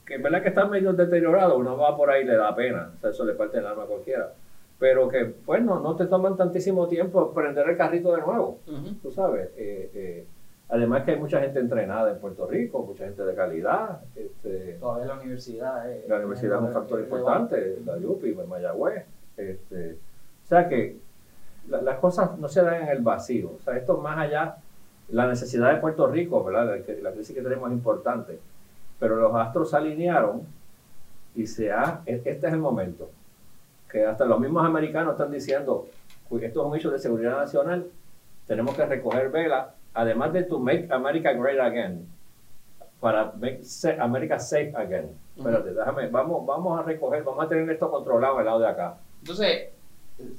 Que 0.04 0.16
es 0.16 0.22
verdad 0.22 0.42
que 0.42 0.48
están 0.48 0.70
medio 0.70 0.92
deteriorados, 0.92 1.58
uno 1.58 1.76
va 1.76 1.96
por 1.96 2.10
ahí 2.10 2.22
y 2.22 2.26
le 2.26 2.36
da 2.36 2.54
pena, 2.54 2.92
eso 3.02 3.24
le 3.24 3.34
parte 3.34 3.58
el 3.58 3.66
alma 3.66 3.84
a 3.84 3.86
cualquiera. 3.86 4.32
Pero 4.78 5.08
que, 5.08 5.26
pues, 5.26 5.62
no, 5.62 5.96
te 5.96 6.06
toman 6.06 6.36
tantísimo 6.36 6.88
tiempo 6.88 7.32
prender 7.32 7.68
el 7.68 7.76
carrito 7.76 8.14
de 8.14 8.20
nuevo, 8.20 8.58
tú 9.00 9.12
sabes. 9.12 9.50
Eh, 9.56 9.90
eh, 9.94 10.26
Además 10.72 11.04
que 11.04 11.10
hay 11.10 11.18
mucha 11.18 11.38
gente 11.38 11.58
entrenada 11.58 12.10
en 12.10 12.18
Puerto 12.18 12.46
Rico, 12.46 12.82
mucha 12.82 13.04
gente 13.04 13.22
de 13.22 13.34
calidad. 13.34 14.00
Este, 14.16 14.78
Todavía 14.80 15.04
la 15.04 15.20
universidad 15.20 15.84
La 16.08 16.16
universidad 16.16 16.56
es 16.56 16.62
un 16.62 16.72
factor 16.72 17.00
importante, 17.00 17.76
la 17.84 17.96
UPI, 17.98 18.34
Mayagüez. 18.48 19.04
Este, 19.36 19.98
o 20.44 20.48
sea 20.48 20.66
que 20.70 20.96
las 21.68 21.98
cosas 21.98 22.38
no 22.38 22.48
se 22.48 22.62
dan 22.62 22.84
en 22.84 22.88
el 22.88 23.02
vacío. 23.02 23.50
O 23.56 23.58
sea, 23.58 23.76
esto 23.76 23.98
más 23.98 24.16
allá, 24.16 24.56
la 25.12 25.26
necesidad 25.26 25.72
de 25.72 25.80
Puerto 25.80 26.06
Rico, 26.06 26.42
¿verdad? 26.42 26.66
La, 26.66 26.94
la 27.02 27.12
crisis 27.12 27.34
que 27.34 27.42
tenemos 27.42 27.70
es 27.70 27.76
importante. 27.76 28.38
Pero 28.98 29.16
los 29.16 29.34
astros 29.34 29.70
se 29.70 29.76
alinearon 29.76 30.42
y 31.34 31.46
se 31.46 31.70
ha, 31.70 32.02
e, 32.06 32.22
este 32.24 32.46
es 32.46 32.52
el 32.52 32.58
momento. 32.58 33.10
Que 33.90 34.06
hasta 34.06 34.24
los 34.24 34.40
mismos 34.40 34.64
americanos 34.64 35.12
están 35.12 35.30
diciendo, 35.30 35.86
esto 36.30 36.60
es 36.60 36.66
un 36.66 36.76
hecho 36.76 36.90
de 36.90 36.98
seguridad 36.98 37.36
nacional, 37.36 37.86
tenemos 38.46 38.74
que 38.74 38.86
recoger 38.86 39.30
vela 39.30 39.74
además 39.94 40.32
de 40.32 40.44
tu 40.44 40.58
Make 40.58 40.88
America 40.90 41.32
Great 41.34 41.60
Again, 41.60 42.06
para 42.98 43.32
make 43.38 43.62
America 44.00 44.38
safe 44.38 44.72
again. 44.74 45.10
Espérate, 45.36 45.74
déjame, 45.74 46.08
vamos, 46.08 46.46
vamos 46.46 46.80
a 46.80 46.82
recoger, 46.84 47.22
vamos 47.22 47.44
a 47.44 47.48
tener 47.48 47.68
esto 47.68 47.90
controlado 47.90 48.38
al 48.38 48.46
lado 48.46 48.60
de 48.60 48.68
acá. 48.68 48.96
Entonces, 49.20 49.68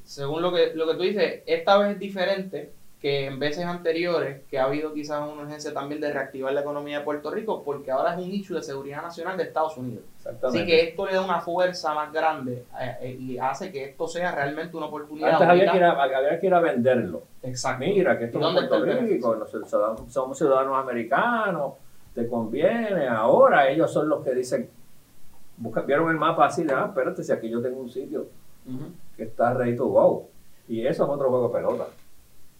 según 0.03 0.41
lo 0.41 0.51
que, 0.51 0.73
lo 0.73 0.87
que 0.87 0.93
tú 0.95 1.03
dices, 1.03 1.43
esta 1.45 1.77
vez 1.77 1.91
es 1.91 1.99
diferente 1.99 2.71
que 3.03 3.25
en 3.25 3.37
veces 3.37 3.65
anteriores, 3.65 4.43
que 4.49 4.57
ha 4.57 4.63
habido 4.63 4.93
quizás 4.93 5.29
una 5.29 5.41
urgencia 5.41 5.73
también 5.73 5.99
de 5.99 6.13
reactivar 6.13 6.53
la 6.53 6.61
economía 6.61 6.99
de 6.99 7.03
Puerto 7.03 7.29
Rico, 7.31 7.61
porque 7.61 7.91
ahora 7.91 8.13
es 8.13 8.25
un 8.25 8.31
issue 8.31 8.55
de 8.55 8.63
seguridad 8.63 9.01
nacional 9.01 9.35
de 9.35 9.43
Estados 9.43 9.75
Unidos. 9.75 10.05
Así 10.41 10.65
que 10.65 10.87
esto 10.87 11.05
le 11.05 11.15
da 11.15 11.21
una 11.21 11.41
fuerza 11.41 11.93
más 11.93 12.13
grande 12.13 12.63
eh, 12.79 12.95
eh, 13.01 13.17
y 13.19 13.37
hace 13.37 13.73
que 13.73 13.83
esto 13.83 14.07
sea 14.07 14.31
realmente 14.31 14.77
una 14.77 14.85
oportunidad. 14.85 15.33
Antes 15.33 15.49
había 15.49 15.71
que, 15.73 15.77
ir 15.79 15.83
a, 15.83 16.01
había 16.01 16.39
que 16.39 16.47
ir 16.47 16.53
a 16.53 16.61
venderlo. 16.61 17.23
Exacto. 17.41 17.83
Mira, 17.83 18.17
que 18.17 18.23
esto 18.23 18.39
es 18.39 18.53
Puerto 18.53 18.85
Rico, 18.85 19.47
somos 20.07 20.37
ciudadanos 20.37 20.77
americanos, 20.77 21.73
te 22.15 22.25
conviene, 22.25 23.05
ahora 23.09 23.67
ellos 23.67 23.91
son 23.91 24.07
los 24.07 24.23
que 24.23 24.33
dicen, 24.33 24.69
vieron 25.85 26.09
el 26.09 26.15
mapa 26.15 26.45
así, 26.45 26.65
ah, 26.73 26.85
espérate, 26.87 27.21
si 27.21 27.33
aquí 27.33 27.49
yo 27.49 27.61
tengo 27.61 27.81
un 27.81 27.89
sitio 27.89 28.27
que 29.17 29.23
está 29.23 29.53
ready 29.53 29.75
to 29.75 29.87
go. 29.87 30.29
Y 30.69 30.87
eso 30.87 31.03
es 31.03 31.09
otro 31.09 31.27
juego 31.27 31.49
de 31.49 31.53
pelota. 31.53 31.87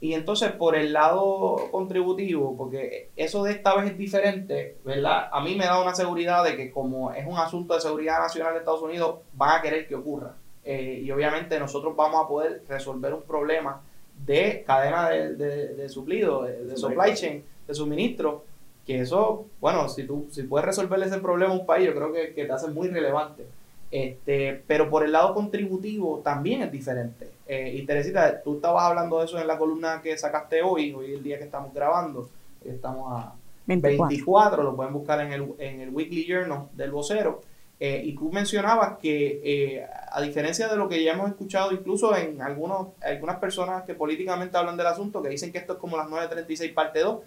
Y 0.04 0.16
entonces 0.16 0.52
por 0.52 0.76
el 0.76 0.92
lado 0.92 1.70
contributivo, 1.72 2.58
porque 2.58 3.12
eso 3.16 3.42
de 3.46 3.54
esta 3.54 3.74
vez 3.74 3.92
es 3.92 3.98
diferente, 3.98 4.76
¿verdad? 4.84 5.30
A 5.32 5.40
mí 5.42 5.56
me 5.56 5.64
da 5.64 5.82
una 5.82 5.96
seguridad 5.96 6.44
de 6.44 6.58
que 6.58 6.72
como 6.72 7.14
es 7.14 7.26
un 7.26 7.38
asunto 7.38 7.74
de 7.74 7.80
seguridad 7.80 8.20
nacional 8.20 8.52
de 8.52 8.60
Estados 8.60 8.82
Unidos, 8.82 9.20
van 9.32 9.58
a 9.58 9.62
querer 9.62 9.88
que 9.88 9.96
ocurra. 9.96 10.36
Eh, 10.66 11.00
y 11.06 11.10
obviamente 11.10 11.58
nosotros 11.58 11.96
vamos 11.96 12.22
a 12.22 12.28
poder 12.28 12.64
resolver 12.68 13.14
un 13.14 13.22
problema 13.22 13.82
de 14.26 14.66
cadena 14.68 15.08
de, 15.08 15.36
de, 15.38 15.88
suplido, 15.88 16.44
de, 16.44 16.76
supply 16.76 17.14
chain, 17.14 17.42
de 17.66 17.74
suministro, 17.74 18.44
que 18.86 19.00
eso, 19.00 19.46
bueno, 19.62 19.88
si 19.88 20.04
tú 20.04 20.28
si 20.30 20.44
puedes 20.44 20.66
resolverle 20.66 21.06
ese 21.06 21.20
problema 21.20 21.54
a 21.54 21.58
un 21.58 21.66
país, 21.66 21.88
yo 21.88 21.96
creo 21.96 22.12
que, 22.12 22.34
que 22.34 22.44
te 22.44 22.52
hace 22.52 22.68
muy 22.68 22.90
relevante. 22.90 23.46
Este, 23.94 24.64
pero 24.66 24.90
por 24.90 25.06
el 25.06 25.12
lado 25.12 25.36
contributivo 25.36 26.20
también 26.24 26.64
es 26.64 26.72
diferente. 26.72 27.30
Eh, 27.46 27.76
y 27.76 27.86
Teresita, 27.86 28.42
tú 28.42 28.56
estabas 28.56 28.86
hablando 28.86 29.20
de 29.20 29.26
eso 29.26 29.40
en 29.40 29.46
la 29.46 29.56
columna 29.56 30.02
que 30.02 30.18
sacaste 30.18 30.64
hoy, 30.64 30.92
hoy 30.96 31.14
el 31.14 31.22
día 31.22 31.38
que 31.38 31.44
estamos 31.44 31.72
grabando, 31.72 32.28
estamos 32.66 33.14
a 33.14 33.36
24, 33.68 34.64
lo 34.64 34.76
pueden 34.76 34.94
buscar 34.94 35.22
en 35.22 35.32
el, 35.32 35.54
en 35.60 35.82
el 35.82 35.92
Weekly 35.92 36.26
Journal 36.26 36.70
del 36.74 36.90
vocero. 36.90 37.44
Eh, 37.80 38.02
y 38.04 38.16
tú 38.16 38.32
mencionabas 38.32 38.98
que, 38.98 39.42
eh, 39.44 39.86
a 40.12 40.20
diferencia 40.22 40.68
de 40.68 40.76
lo 40.76 40.90
que 40.90 41.04
ya 41.04 41.14
hemos 41.14 41.30
escuchado, 41.30 41.72
incluso 41.72 42.18
en 42.18 42.42
algunos, 42.42 42.88
algunas 43.00 43.38
personas 43.38 43.84
que 43.84 43.94
políticamente 43.94 44.58
hablan 44.58 44.76
del 44.76 44.88
asunto, 44.88 45.22
que 45.22 45.30
dicen 45.30 45.52
que 45.52 45.60
esto 45.60 45.74
es 45.74 45.80
como 45.80 45.98
las 45.98 46.10
936 46.10 46.72
parte 46.72 47.02
2, 47.02 47.20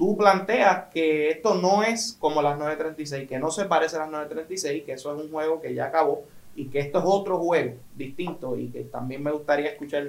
tú 0.00 0.16
planteas 0.16 0.86
que 0.94 1.28
esto 1.28 1.56
no 1.56 1.82
es 1.82 2.16
como 2.18 2.40
las 2.40 2.58
936, 2.58 3.28
que 3.28 3.38
no 3.38 3.50
se 3.50 3.66
parece 3.66 3.96
a 3.96 3.98
las 3.98 4.08
936, 4.08 4.84
que 4.84 4.92
eso 4.92 5.14
es 5.14 5.22
un 5.22 5.30
juego 5.30 5.60
que 5.60 5.74
ya 5.74 5.84
acabó 5.84 6.24
y 6.56 6.68
que 6.68 6.78
esto 6.78 7.00
es 7.00 7.04
otro 7.06 7.36
juego 7.36 7.74
distinto 7.96 8.56
y 8.56 8.68
que 8.68 8.84
también 8.84 9.22
me 9.22 9.30
gustaría 9.30 9.68
escuchar. 9.68 10.04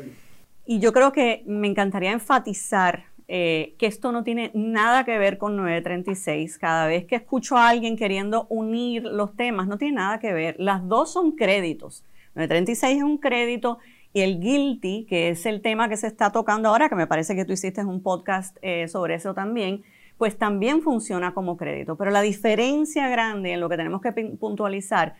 Y 0.66 0.80
yo 0.80 0.94
creo 0.94 1.12
que 1.12 1.44
me 1.46 1.68
encantaría 1.68 2.14
enfatizar 2.14 3.04
eh, 3.28 3.76
que 3.78 3.88
esto 3.88 4.14
no 4.14 4.24
tiene 4.24 4.52
nada 4.54 5.04
que 5.04 5.18
ver 5.18 5.38
con 5.38 5.58
936. 5.58 6.58
Cada 6.58 6.88
vez 6.88 7.06
que 7.06 7.18
escucho 7.18 7.58
a 7.58 7.68
alguien 7.68 7.98
queriendo 7.98 8.48
unir 8.48 9.04
los 9.04 9.36
temas, 9.36 9.68
no 9.68 9.78
tiene 9.78 9.96
nada 9.96 10.22
que 10.22 10.32
ver. 10.32 10.56
Las 10.58 10.88
dos 10.88 11.12
son 11.12 11.34
créditos. 11.34 12.06
936 12.36 12.98
es 12.98 13.04
un 13.04 13.18
crédito 13.18 13.78
el 14.14 14.40
guilty, 14.40 15.06
que 15.06 15.30
es 15.30 15.46
el 15.46 15.62
tema 15.62 15.88
que 15.90 15.98
se 15.98 16.08
está 16.08 16.32
tocando 16.32 16.70
ahora, 16.70 16.90
que 16.90 16.96
me 16.96 17.08
parece 17.08 17.36
que 17.36 17.46
tú 17.46 17.54
hiciste 17.54 17.84
un 17.84 18.04
podcast 18.04 18.58
eh, 18.62 18.88
sobre 18.88 19.16
eso 19.16 19.34
también, 19.34 19.84
pues 20.18 20.38
también 20.38 20.82
funciona 20.82 21.34
como 21.34 21.58
crédito. 21.58 21.96
Pero 21.96 22.12
la 22.12 22.22
diferencia 22.22 23.10
grande 23.10 23.54
en 23.54 23.60
lo 23.60 23.70
que 23.70 23.78
tenemos 23.78 24.02
que 24.02 24.12
puntualizar 24.12 25.16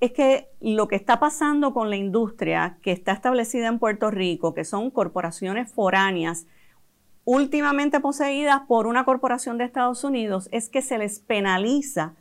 es 0.00 0.12
que 0.12 0.48
lo 0.60 0.88
que 0.88 0.96
está 0.96 1.20
pasando 1.20 1.72
con 1.72 1.88
la 1.88 1.96
industria 1.96 2.76
que 2.82 2.90
está 2.90 3.12
establecida 3.12 3.68
en 3.68 3.78
Puerto 3.78 4.10
Rico, 4.10 4.52
que 4.52 4.64
son 4.64 4.90
corporaciones 4.90 5.70
foráneas, 5.72 6.46
últimamente 7.24 8.00
poseídas 8.00 8.62
por 8.66 8.88
una 8.88 9.04
corporación 9.04 9.58
de 9.58 9.64
Estados 9.64 10.02
Unidos, 10.02 10.48
es 10.50 10.68
que 10.68 10.82
se 10.82 10.98
les 10.98 11.20
penaliza 11.20 12.14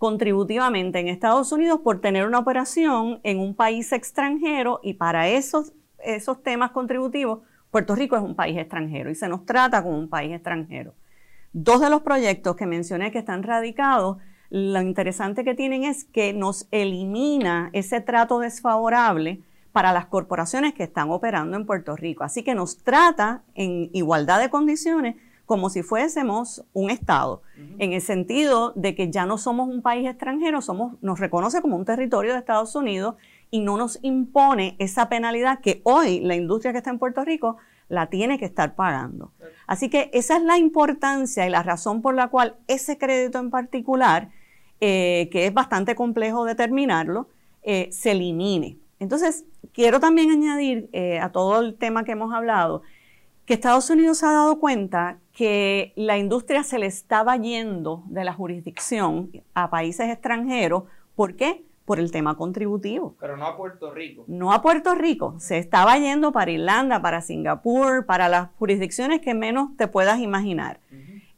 contributivamente 0.00 0.98
en 0.98 1.08
Estados 1.08 1.52
Unidos 1.52 1.80
por 1.84 2.00
tener 2.00 2.26
una 2.26 2.38
operación 2.38 3.20
en 3.22 3.38
un 3.38 3.54
país 3.54 3.92
extranjero 3.92 4.80
y 4.82 4.94
para 4.94 5.28
esos, 5.28 5.74
esos 6.02 6.42
temas 6.42 6.70
contributivos, 6.70 7.40
Puerto 7.70 7.94
Rico 7.94 8.16
es 8.16 8.22
un 8.22 8.34
país 8.34 8.56
extranjero 8.56 9.10
y 9.10 9.14
se 9.14 9.28
nos 9.28 9.44
trata 9.44 9.82
como 9.82 9.98
un 9.98 10.08
país 10.08 10.32
extranjero. 10.32 10.94
Dos 11.52 11.82
de 11.82 11.90
los 11.90 12.00
proyectos 12.00 12.56
que 12.56 12.64
mencioné 12.64 13.12
que 13.12 13.18
están 13.18 13.42
radicados, 13.42 14.16
lo 14.48 14.80
interesante 14.80 15.44
que 15.44 15.54
tienen 15.54 15.84
es 15.84 16.04
que 16.04 16.32
nos 16.32 16.66
elimina 16.70 17.68
ese 17.74 18.00
trato 18.00 18.38
desfavorable 18.38 19.42
para 19.70 19.92
las 19.92 20.06
corporaciones 20.06 20.72
que 20.72 20.84
están 20.84 21.10
operando 21.10 21.58
en 21.58 21.66
Puerto 21.66 21.94
Rico. 21.94 22.24
Así 22.24 22.42
que 22.42 22.54
nos 22.54 22.78
trata 22.78 23.42
en 23.54 23.90
igualdad 23.92 24.40
de 24.40 24.48
condiciones 24.48 25.16
como 25.50 25.68
si 25.68 25.82
fuésemos 25.82 26.64
un 26.74 26.90
Estado, 26.90 27.42
en 27.80 27.92
el 27.92 28.00
sentido 28.00 28.72
de 28.76 28.94
que 28.94 29.10
ya 29.10 29.26
no 29.26 29.36
somos 29.36 29.68
un 29.68 29.82
país 29.82 30.08
extranjero, 30.08 30.62
somos, 30.62 30.94
nos 31.02 31.18
reconoce 31.18 31.60
como 31.60 31.74
un 31.74 31.84
territorio 31.84 32.34
de 32.34 32.38
Estados 32.38 32.76
Unidos 32.76 33.16
y 33.50 33.58
no 33.58 33.76
nos 33.76 33.98
impone 34.02 34.76
esa 34.78 35.08
penalidad 35.08 35.58
que 35.58 35.80
hoy 35.82 36.20
la 36.20 36.36
industria 36.36 36.70
que 36.70 36.78
está 36.78 36.90
en 36.90 37.00
Puerto 37.00 37.24
Rico 37.24 37.56
la 37.88 38.06
tiene 38.06 38.38
que 38.38 38.44
estar 38.44 38.76
pagando. 38.76 39.32
Así 39.66 39.90
que 39.90 40.08
esa 40.12 40.36
es 40.36 40.44
la 40.44 40.56
importancia 40.56 41.44
y 41.44 41.50
la 41.50 41.64
razón 41.64 42.00
por 42.00 42.14
la 42.14 42.28
cual 42.28 42.54
ese 42.68 42.96
crédito 42.96 43.40
en 43.40 43.50
particular, 43.50 44.28
eh, 44.80 45.28
que 45.32 45.46
es 45.46 45.52
bastante 45.52 45.96
complejo 45.96 46.44
determinarlo, 46.44 47.26
eh, 47.64 47.88
se 47.90 48.12
elimine. 48.12 48.78
Entonces, 49.00 49.44
quiero 49.72 49.98
también 49.98 50.30
añadir 50.30 50.88
eh, 50.92 51.18
a 51.18 51.32
todo 51.32 51.60
el 51.60 51.74
tema 51.74 52.04
que 52.04 52.12
hemos 52.12 52.32
hablado, 52.32 52.82
que 53.50 53.54
Estados 53.54 53.90
Unidos 53.90 54.18
se 54.18 54.26
ha 54.26 54.30
dado 54.30 54.60
cuenta 54.60 55.18
que 55.32 55.92
la 55.96 56.16
industria 56.16 56.62
se 56.62 56.78
le 56.78 56.86
estaba 56.86 57.36
yendo 57.36 58.04
de 58.06 58.22
la 58.22 58.32
jurisdicción 58.32 59.32
a 59.54 59.70
países 59.70 60.08
extranjeros. 60.08 60.84
¿Por 61.16 61.34
qué? 61.34 61.64
Por 61.84 61.98
el 61.98 62.12
tema 62.12 62.36
contributivo. 62.36 63.16
Pero 63.18 63.36
no 63.36 63.46
a 63.46 63.56
Puerto 63.56 63.92
Rico. 63.92 64.22
No 64.28 64.52
a 64.52 64.62
Puerto 64.62 64.94
Rico. 64.94 65.34
Se 65.40 65.58
estaba 65.58 65.98
yendo 65.98 66.30
para 66.30 66.52
Irlanda, 66.52 67.02
para 67.02 67.22
Singapur, 67.22 68.06
para 68.06 68.28
las 68.28 68.50
jurisdicciones 68.56 69.20
que 69.20 69.34
menos 69.34 69.76
te 69.76 69.88
puedas 69.88 70.20
imaginar. 70.20 70.78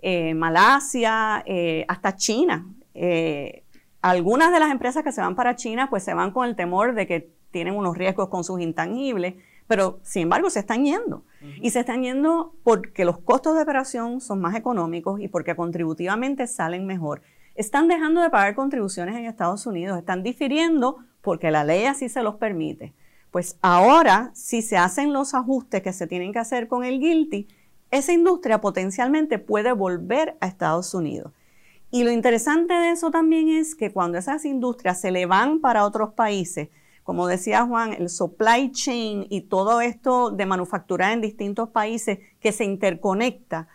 Eh, 0.02 0.34
Malasia, 0.34 1.42
eh, 1.46 1.86
hasta 1.88 2.16
China. 2.16 2.66
Eh, 2.92 3.64
algunas 4.02 4.52
de 4.52 4.60
las 4.60 4.70
empresas 4.70 5.02
que 5.02 5.12
se 5.12 5.22
van 5.22 5.34
para 5.34 5.56
China, 5.56 5.88
pues 5.88 6.02
se 6.02 6.12
van 6.12 6.30
con 6.32 6.46
el 6.46 6.56
temor 6.56 6.94
de 6.94 7.06
que 7.06 7.30
tienen 7.50 7.74
unos 7.74 7.96
riesgos 7.96 8.28
con 8.28 8.44
sus 8.44 8.60
intangibles 8.60 9.36
pero 9.72 10.00
sin 10.02 10.24
embargo 10.24 10.50
se 10.50 10.58
están 10.58 10.84
yendo. 10.84 11.24
Y 11.62 11.70
se 11.70 11.80
están 11.80 12.02
yendo 12.02 12.54
porque 12.62 13.06
los 13.06 13.20
costos 13.20 13.56
de 13.56 13.62
operación 13.62 14.20
son 14.20 14.38
más 14.38 14.54
económicos 14.54 15.18
y 15.18 15.28
porque 15.28 15.56
contributivamente 15.56 16.46
salen 16.46 16.84
mejor. 16.84 17.22
Están 17.54 17.88
dejando 17.88 18.20
de 18.20 18.28
pagar 18.28 18.54
contribuciones 18.54 19.16
en 19.16 19.24
Estados 19.24 19.64
Unidos, 19.66 19.96
están 19.96 20.22
difiriendo 20.22 20.98
porque 21.22 21.50
la 21.50 21.64
ley 21.64 21.86
así 21.86 22.10
se 22.10 22.22
los 22.22 22.34
permite. 22.34 22.92
Pues 23.30 23.56
ahora, 23.62 24.30
si 24.34 24.60
se 24.60 24.76
hacen 24.76 25.14
los 25.14 25.32
ajustes 25.32 25.80
que 25.80 25.94
se 25.94 26.06
tienen 26.06 26.34
que 26.34 26.40
hacer 26.40 26.68
con 26.68 26.84
el 26.84 27.00
guilty, 27.00 27.48
esa 27.90 28.12
industria 28.12 28.60
potencialmente 28.60 29.38
puede 29.38 29.72
volver 29.72 30.36
a 30.42 30.48
Estados 30.48 30.92
Unidos. 30.92 31.32
Y 31.90 32.04
lo 32.04 32.10
interesante 32.10 32.74
de 32.74 32.90
eso 32.90 33.10
también 33.10 33.48
es 33.48 33.74
que 33.74 33.90
cuando 33.90 34.18
esas 34.18 34.44
industrias 34.44 35.00
se 35.00 35.10
le 35.10 35.24
van 35.24 35.60
para 35.60 35.86
otros 35.86 36.12
países, 36.12 36.68
como 37.12 37.26
decía 37.26 37.66
Juan, 37.66 37.92
el 37.92 38.08
supply 38.08 38.72
chain 38.72 39.26
y 39.28 39.42
todo 39.42 39.82
esto 39.82 40.30
de 40.30 40.46
manufacturar 40.46 41.12
en 41.12 41.20
distintos 41.20 41.68
países 41.68 42.20
que 42.40 42.52
se 42.52 42.64
interconecta. 42.64 43.68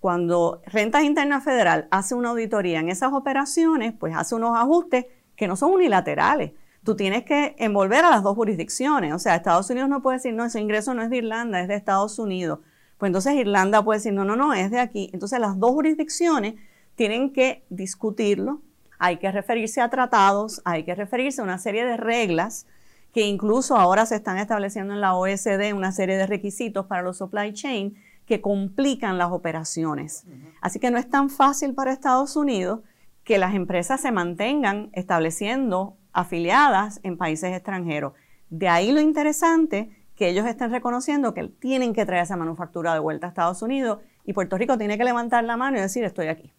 Cuando 0.00 0.62
Rentas 0.64 1.04
Internas 1.04 1.44
Federal 1.44 1.86
hace 1.90 2.14
una 2.14 2.30
auditoría 2.30 2.80
en 2.80 2.88
esas 2.88 3.12
operaciones, 3.12 3.92
pues 3.92 4.16
hace 4.16 4.34
unos 4.34 4.56
ajustes 4.56 5.04
que 5.36 5.46
no 5.46 5.54
son 5.54 5.74
unilaterales. 5.74 6.52
Tú 6.82 6.96
tienes 6.96 7.26
que 7.26 7.56
envolver 7.58 8.06
a 8.06 8.10
las 8.10 8.22
dos 8.22 8.34
jurisdicciones. 8.34 9.12
O 9.12 9.18
sea, 9.18 9.36
Estados 9.36 9.68
Unidos 9.68 9.90
no 9.90 10.00
puede 10.00 10.16
decir, 10.16 10.32
no, 10.32 10.46
ese 10.46 10.58
ingreso 10.58 10.94
no 10.94 11.02
es 11.02 11.10
de 11.10 11.18
Irlanda, 11.18 11.60
es 11.60 11.68
de 11.68 11.74
Estados 11.74 12.18
Unidos. 12.18 12.60
Pues 12.96 13.10
entonces 13.10 13.34
Irlanda 13.34 13.84
puede 13.84 13.98
decir, 13.98 14.14
no, 14.14 14.24
no, 14.24 14.34
no, 14.34 14.54
es 14.54 14.70
de 14.70 14.80
aquí. 14.80 15.10
Entonces 15.12 15.38
las 15.40 15.60
dos 15.60 15.72
jurisdicciones 15.72 16.54
tienen 16.94 17.34
que 17.34 17.66
discutirlo, 17.68 18.62
hay 18.98 19.18
que 19.18 19.30
referirse 19.30 19.82
a 19.82 19.90
tratados, 19.90 20.62
hay 20.64 20.84
que 20.84 20.94
referirse 20.94 21.42
a 21.42 21.44
una 21.44 21.58
serie 21.58 21.84
de 21.84 21.98
reglas 21.98 22.66
que 23.18 23.26
incluso 23.26 23.76
ahora 23.76 24.06
se 24.06 24.14
están 24.14 24.38
estableciendo 24.38 24.94
en 24.94 25.00
la 25.00 25.16
OSD 25.16 25.74
una 25.74 25.90
serie 25.90 26.16
de 26.16 26.28
requisitos 26.28 26.86
para 26.86 27.02
los 27.02 27.18
supply 27.18 27.52
chain 27.52 27.96
que 28.26 28.40
complican 28.40 29.18
las 29.18 29.32
operaciones. 29.32 30.24
Así 30.60 30.78
que 30.78 30.92
no 30.92 30.98
es 30.98 31.10
tan 31.10 31.28
fácil 31.28 31.74
para 31.74 31.92
Estados 31.92 32.36
Unidos 32.36 32.78
que 33.24 33.38
las 33.38 33.56
empresas 33.56 34.00
se 34.00 34.12
mantengan 34.12 34.90
estableciendo 34.92 35.96
afiliadas 36.12 37.00
en 37.02 37.18
países 37.18 37.52
extranjeros. 37.52 38.12
De 38.50 38.68
ahí 38.68 38.92
lo 38.92 39.00
interesante 39.00 39.90
que 40.14 40.28
ellos 40.28 40.46
estén 40.46 40.70
reconociendo 40.70 41.34
que 41.34 41.42
tienen 41.48 41.94
que 41.94 42.06
traer 42.06 42.22
esa 42.22 42.36
manufactura 42.36 42.94
de 42.94 43.00
vuelta 43.00 43.26
a 43.26 43.30
Estados 43.30 43.62
Unidos 43.62 43.98
y 44.26 44.32
Puerto 44.32 44.56
Rico 44.56 44.78
tiene 44.78 44.96
que 44.96 45.02
levantar 45.02 45.42
la 45.42 45.56
mano 45.56 45.76
y 45.76 45.80
decir 45.80 46.04
estoy 46.04 46.28
aquí. 46.28 46.52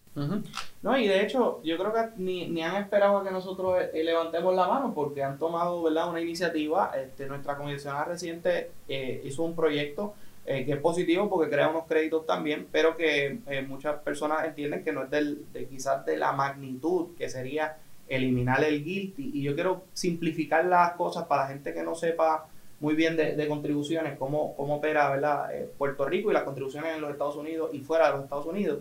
No, 0.82 0.98
y 0.98 1.08
de 1.08 1.24
hecho, 1.24 1.62
yo 1.64 1.78
creo 1.78 1.94
que 1.94 2.22
ni, 2.22 2.48
ni 2.48 2.62
han 2.62 2.82
esperado 2.82 3.18
a 3.18 3.24
que 3.24 3.32
nosotros 3.32 3.78
eh, 3.94 4.04
levantemos 4.04 4.56
la 4.56 4.68
mano 4.68 4.94
porque 4.94 5.24
han 5.24 5.38
tomado 5.38 5.84
¿verdad? 5.84 6.10
una 6.10 6.22
iniciativa. 6.22 6.92
Este, 6.98 7.28
nuestra 7.28 7.58
comisionada 7.58 8.06
reciente 8.06 8.72
eh, 8.88 9.22
hizo 9.24 9.44
un 9.44 9.56
proyecto 9.56 10.14
eh, 10.46 10.66
que 10.66 10.74
es 10.74 10.80
positivo 10.80 11.30
porque 11.30 11.50
crea 11.50 11.70
unos 11.70 11.86
créditos 11.86 12.26
también, 12.26 12.68
pero 12.72 12.98
que 12.98 13.40
muchas 13.68 14.00
personas 14.02 14.46
entienden 14.46 14.84
que 14.84 14.92
no 14.92 15.04
es 15.04 15.10
del, 15.12 15.46
de 15.54 15.68
quizás 15.68 16.06
de 16.06 16.18
la 16.18 16.32
magnitud 16.32 17.16
que 17.18 17.30
sería 17.30 17.78
eliminar 18.08 18.64
el 18.64 18.84
guilty. 18.84 19.32
Y 19.36 19.44
yo 19.44 19.54
quiero 19.54 19.84
simplificar 19.94 20.66
las 20.66 20.94
cosas 20.94 21.26
para 21.26 21.44
la 21.44 21.50
gente 21.50 21.74
que 21.74 21.84
no 21.84 21.94
sepa 21.94 22.48
muy 22.80 22.96
bien 22.96 23.16
de, 23.18 23.48
contribuciones, 23.48 24.18
cómo, 24.18 24.56
cómo 24.56 24.78
opera 24.78 25.10
¿verdad? 25.10 25.52
Puerto 25.78 26.06
Rico 26.06 26.32
y 26.32 26.34
las 26.34 26.44
contribuciones 26.44 26.96
en 26.96 27.02
los 27.02 27.12
Estados 27.12 27.36
Unidos 27.36 27.70
y 27.74 27.80
fuera 27.80 28.08
de 28.08 28.14
los 28.14 28.24
Estados 28.24 28.46
Unidos. 28.46 28.80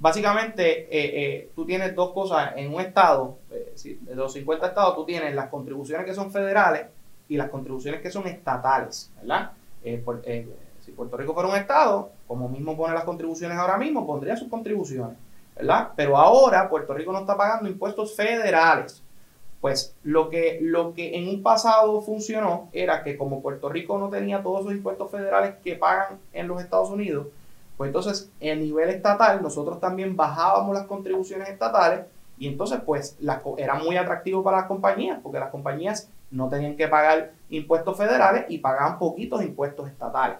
Básicamente, 0.00 0.82
eh, 0.84 0.88
eh, 1.24 1.50
tú 1.56 1.66
tienes 1.66 1.94
dos 1.94 2.12
cosas 2.12 2.52
en 2.56 2.72
un 2.72 2.80
estado, 2.80 3.38
eh, 3.50 3.74
de 4.00 4.14
los 4.14 4.32
50 4.32 4.68
estados, 4.68 4.94
tú 4.94 5.04
tienes 5.04 5.34
las 5.34 5.48
contribuciones 5.48 6.06
que 6.06 6.14
son 6.14 6.30
federales 6.30 6.86
y 7.28 7.36
las 7.36 7.50
contribuciones 7.50 8.00
que 8.00 8.10
son 8.10 8.26
estatales, 8.26 9.10
¿verdad? 9.16 9.52
si 9.82 10.92
Puerto 10.92 11.16
Rico 11.16 11.34
fuera 11.34 11.48
un 11.48 11.56
estado, 11.56 12.10
como 12.26 12.48
mismo 12.48 12.76
pone 12.76 12.94
las 12.94 13.04
contribuciones 13.04 13.58
ahora 13.58 13.76
mismo, 13.76 14.06
pondría 14.06 14.36
sus 14.36 14.48
contribuciones, 14.48 15.16
¿verdad? 15.56 15.88
Pero 15.96 16.16
ahora 16.16 16.68
Puerto 16.68 16.94
Rico 16.94 17.12
no 17.12 17.20
está 17.20 17.36
pagando 17.36 17.68
impuestos 17.68 18.14
federales. 18.14 19.02
Pues 19.60 19.96
lo 20.04 20.30
que, 20.30 20.58
lo 20.62 20.94
que 20.94 21.16
en 21.16 21.28
un 21.28 21.42
pasado 21.42 22.00
funcionó 22.00 22.68
era 22.72 23.02
que 23.02 23.16
como 23.16 23.42
Puerto 23.42 23.68
Rico 23.68 23.98
no 23.98 24.08
tenía 24.08 24.42
todos 24.42 24.60
esos 24.60 24.72
impuestos 24.72 25.10
federales 25.10 25.56
que 25.64 25.74
pagan 25.74 26.20
en 26.32 26.46
los 26.46 26.62
Estados 26.62 26.90
Unidos, 26.90 27.26
pues 27.78 27.88
entonces, 27.88 28.28
a 28.42 28.54
nivel 28.56 28.90
estatal, 28.90 29.40
nosotros 29.40 29.78
también 29.78 30.16
bajábamos 30.16 30.74
las 30.74 30.86
contribuciones 30.86 31.48
estatales 31.48 32.00
y 32.36 32.48
entonces, 32.48 32.80
pues, 32.84 33.16
era 33.56 33.74
muy 33.74 33.96
atractivo 33.96 34.42
para 34.42 34.58
las 34.58 34.66
compañías, 34.66 35.20
porque 35.22 35.38
las 35.38 35.50
compañías 35.50 36.10
no 36.32 36.48
tenían 36.48 36.76
que 36.76 36.88
pagar 36.88 37.30
impuestos 37.50 37.96
federales 37.96 38.46
y 38.48 38.58
pagaban 38.58 38.98
poquitos 38.98 39.42
impuestos 39.44 39.88
estatales. 39.88 40.38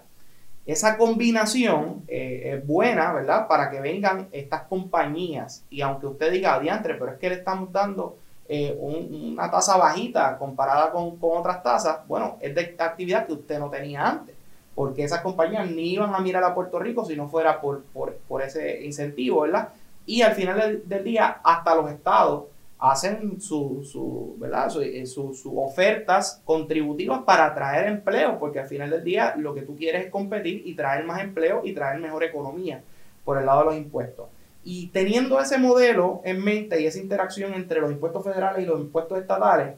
Esa 0.67 0.99
combinación 0.99 2.03
eh, 2.09 2.55
es 2.57 2.67
buena, 2.67 3.13
¿verdad? 3.13 3.47
Para 3.47 3.71
que 3.71 3.81
vengan 3.81 4.29
estas 4.33 4.63
compañías 4.63 5.65
y 5.71 5.81
aunque 5.81 6.07
usted 6.07 6.33
diga, 6.33 6.55
adiantre, 6.55 6.95
pero 6.95 7.13
es 7.13 7.19
que 7.19 7.29
le 7.29 7.37
estamos 7.37 7.73
dando 7.73 8.19
eh, 8.49 8.77
una 8.81 9.49
tasa 9.49 9.77
bajita 9.77 10.37
comparada 10.39 10.91
con 10.91 11.17
otras 11.21 11.63
tasas, 11.63 12.01
bueno, 12.09 12.37
es 12.41 12.53
de 12.53 12.75
actividad 12.79 13.27
que 13.27 13.35
usted 13.35 13.61
no 13.61 13.71
tenía 13.71 14.07
antes 14.07 14.38
porque 14.79 15.03
esas 15.03 15.23
compañías 15.23 15.69
ni 15.69 15.95
iban 15.95 16.15
a 16.15 16.21
mirar 16.21 16.45
a 16.45 16.55
Puerto 16.55 16.79
Rico 16.79 17.05
si 17.05 17.17
no 17.17 17.29
fuera 17.29 17.61
por, 17.61 17.83
por, 17.83 18.43
ese 18.43 18.85
incentivo, 18.85 19.41
¿verdad? 19.41 19.71
Y 20.07 20.23
al 20.23 20.35
final 20.35 20.83
del, 20.85 21.03
día, 21.03 21.41
hasta 21.43 21.75
los 21.75 21.91
estados 21.91 22.45
hacen 22.79 23.41
sus 23.41 23.91
su, 23.91 24.37
¿verdad? 24.39 24.71
Eh, 24.81 25.05
su, 25.05 25.35
ofertas 25.57 26.41
contributivas 26.45 27.25
para 27.25 27.47
atraer 27.47 27.89
empleo, 27.89 28.39
porque 28.39 28.61
al 28.61 28.69
final 28.69 28.91
del 28.91 29.03
día 29.03 29.35
lo 29.37 29.53
que 29.53 29.63
tú 29.63 29.75
quieres 29.75 30.05
es 30.05 30.13
competir 30.13 30.63
y 30.65 30.77
traer 30.77 31.05
más 31.05 31.23
empleo 31.23 31.63
y 31.65 31.73
traer 31.73 31.99
mejor 31.99 32.23
economía 32.23 32.81
por 33.25 33.37
el 33.37 33.47
lado 33.47 33.59
de 33.59 33.65
los 33.65 33.77
impuestos. 33.77 34.29
Y 34.63 34.91
teniendo 34.91 35.41
ese 35.41 35.59
modelo 35.59 36.21
en 36.23 36.45
mente 36.45 36.81
y 36.81 36.87
esa 36.87 37.01
interacción 37.01 37.53
entre 37.53 37.81
los 37.81 37.91
impuestos 37.91 38.23
federales 38.23 38.63
y 38.63 38.67
los 38.67 38.79
impuestos 38.79 39.19
estatales, 39.19 39.75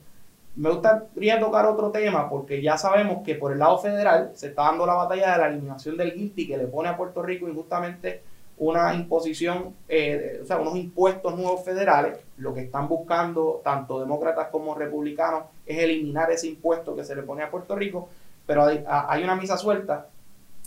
me 0.61 0.69
gustaría 0.69 1.40
tocar 1.40 1.64
otro 1.64 1.90
tema 1.90 2.29
porque 2.29 2.61
ya 2.61 2.76
sabemos 2.76 3.23
que 3.25 3.35
por 3.35 3.50
el 3.50 3.59
lado 3.59 3.79
federal 3.79 4.33
se 4.35 4.49
está 4.49 4.64
dando 4.64 4.85
la 4.85 4.93
batalla 4.93 5.33
de 5.33 5.38
la 5.38 5.49
eliminación 5.49 5.97
del 5.97 6.12
guilty 6.12 6.47
que 6.47 6.59
le 6.59 6.67
pone 6.67 6.90
a 6.90 6.99
Puerto 6.99 7.23
Rico 7.23 7.49
injustamente 7.49 8.23
una 8.59 8.95
imposición, 8.95 9.75
eh, 9.88 10.40
o 10.43 10.45
sea, 10.45 10.59
unos 10.59 10.76
impuestos 10.76 11.35
nuevos 11.35 11.64
federales. 11.64 12.19
Lo 12.37 12.52
que 12.52 12.61
están 12.61 12.88
buscando 12.88 13.62
tanto 13.64 14.00
demócratas 14.00 14.49
como 14.49 14.75
republicanos 14.75 15.45
es 15.64 15.79
eliminar 15.79 16.30
ese 16.30 16.49
impuesto 16.49 16.95
que 16.95 17.04
se 17.04 17.17
le 17.17 17.23
pone 17.23 17.43
a 17.43 17.50
Puerto 17.50 17.75
Rico, 17.75 18.11
pero 18.45 18.65
hay, 18.65 19.25
una 19.25 19.37
misa 19.37 19.56
suelta 19.56 20.08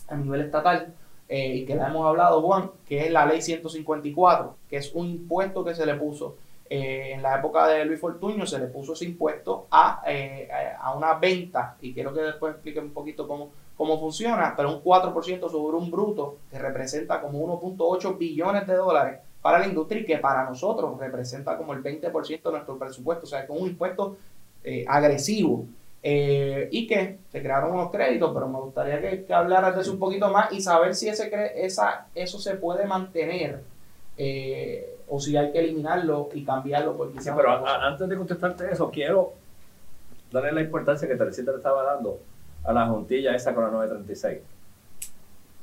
a 0.08 0.16
nivel 0.16 0.42
estatal 0.42 0.92
eh, 1.30 1.58
y 1.58 1.66
que 1.66 1.76
la 1.76 1.90
hemos 1.90 2.08
hablado, 2.08 2.42
Juan, 2.42 2.72
que 2.88 3.06
es 3.06 3.12
la 3.12 3.28
ley 3.28 3.44
154, 3.44 4.56
que 4.68 4.78
es 4.78 4.92
un 4.96 5.06
impuesto 5.06 5.64
que 5.64 5.76
se 5.76 5.86
le 5.86 5.94
puso 5.94 6.38
eh, 6.70 7.12
en 7.14 7.22
la 7.22 7.38
época 7.38 7.68
de 7.68 7.86
Luis 7.86 8.00
Fortuño 8.00 8.46
se 8.46 8.58
le 8.58 8.68
puso 8.68 8.94
ese 8.94 9.06
impuesto 9.06 9.68
a, 9.70 10.02
eh, 10.08 10.48
a 10.80 10.96
una 10.96 11.16
venta, 11.16 11.76
y 11.82 11.94
quiero 11.94 12.14
que 12.14 12.22
después 12.22 12.54
explique 12.54 12.80
un 12.80 12.92
poquito 12.92 13.28
cómo, 13.28 13.52
cómo 13.76 14.00
funciona, 14.00 14.54
pero 14.56 14.72
un 14.72 14.84
4% 14.84 15.52
sobre 15.52 15.78
un 15.78 15.92
bruto 15.92 16.38
que 16.50 16.58
representa 16.58 17.22
como 17.22 17.40
1.8 17.62 18.18
billones 18.18 18.66
de 18.66 18.76
dólares 18.76 19.20
para 19.42 19.60
la 19.60 19.68
industria 19.68 20.02
y 20.02 20.06
que 20.06 20.18
para 20.18 20.46
nosotros 20.46 20.98
representa 20.98 21.58
como 21.58 21.74
el 21.74 21.84
20% 21.84 22.42
de 22.42 22.52
nuestro 22.52 22.80
presupuesto, 22.80 23.26
o 23.26 23.28
sea, 23.28 23.46
con 23.46 23.62
un 23.62 23.68
impuesto 23.68 24.16
eh, 24.64 24.86
agresivo. 24.88 25.66
y 26.02 26.88
que 26.88 27.18
se 27.32 27.42
crearon 27.42 27.72
unos 27.72 27.92
créditos, 27.92 28.32
pero 28.34 28.48
me 28.48 28.60
gustaría 28.60 29.00
que, 29.00 29.24
que 29.26 29.34
hablaras 29.34 29.76
de 29.76 29.82
eso 29.82 29.92
un 29.94 30.00
poquito 30.00 30.30
más 30.30 30.52
y 30.52 30.60
saber 30.60 30.96
si 30.96 31.08
ese, 31.08 31.32
esa, 31.56 32.08
eso 32.14 32.40
se 32.40 32.56
puede 32.56 32.86
mantener 32.86 33.62
o 35.16 35.20
si 35.20 35.38
hay 35.38 35.52
que 35.52 35.60
eliminarlo 35.60 36.30
y 36.34 36.44
cambiarlo 36.44 36.98
por 36.98 37.12
sí, 37.22 37.30
pero 37.36 37.68
antes 37.68 38.10
de 38.10 38.18
contestarte 38.18 38.72
eso, 38.72 38.90
quiero 38.90 39.34
darle 40.32 40.54
la 40.54 40.62
importancia 40.62 41.08
que 41.08 41.16
Teresita 41.16 41.52
le 41.52 41.58
estaba 41.58 41.84
dando 41.84 42.18
a 42.64 42.74
la 42.74 42.88
juntilla 42.88 43.36
esa 43.36 43.54
con 43.54 43.64
la 43.64 43.70
936. 43.70 44.42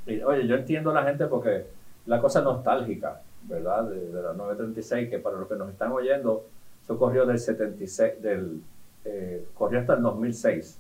Y, 0.07 0.23
oye, 0.23 0.47
yo 0.47 0.55
entiendo 0.55 0.93
a 0.93 0.95
la 0.95 1.03
gente 1.03 1.27
porque 1.27 1.67
la 2.07 2.21
cosa 2.21 2.43
nostálgica, 2.43 3.23
¿verdad? 3.43 3.87
De, 3.87 4.23
la 4.23 4.35
936, 4.35 5.11
que 5.11 5.19
para 5.19 5.39
los 5.39 5.49
que 5.49 5.57
nos 5.57 5.69
están 5.69 5.91
oyendo, 5.91 6.45
eso 6.85 6.97
corrió 6.97 7.27
del 7.27 7.41
76, 7.41 8.23
del, 8.23 8.63
eh, 9.05 9.49
corrió 9.55 9.81
hasta 9.81 9.95
el 9.95 10.03
2006, 10.03 10.79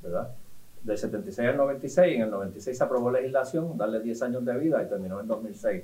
¿verdad? 0.00 0.28
Del 0.84 0.96
76 0.96 1.48
al 1.48 1.56
96, 1.56 2.14
en 2.14 2.22
el 2.22 2.30
96 2.30 2.78
se 2.78 2.84
aprobó 2.84 3.10
legislación, 3.10 3.76
darle 3.76 3.98
10 3.98 4.22
años 4.22 4.44
de 4.44 4.56
vida 4.58 4.80
y 4.80 4.86
terminó 4.86 5.18
en 5.18 5.26
2006 5.26 5.82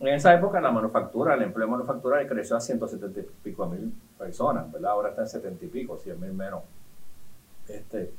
en 0.00 0.08
esa 0.08 0.34
época 0.34 0.60
la 0.60 0.70
manufactura, 0.70 1.34
el 1.34 1.42
empleo 1.42 1.68
manufactural 1.68 2.26
creció 2.26 2.56
a 2.56 2.60
170 2.60 3.20
y 3.20 3.22
pico 3.42 3.66
mil 3.66 3.92
personas, 4.18 4.70
¿verdad? 4.70 4.90
Ahora 4.90 5.10
está 5.10 5.22
en 5.22 5.28
70 5.28 5.64
y 5.64 5.68
pico, 5.68 5.96
100 5.96 6.20
mil 6.20 6.32
menos. 6.32 6.62
Este, 7.66 8.12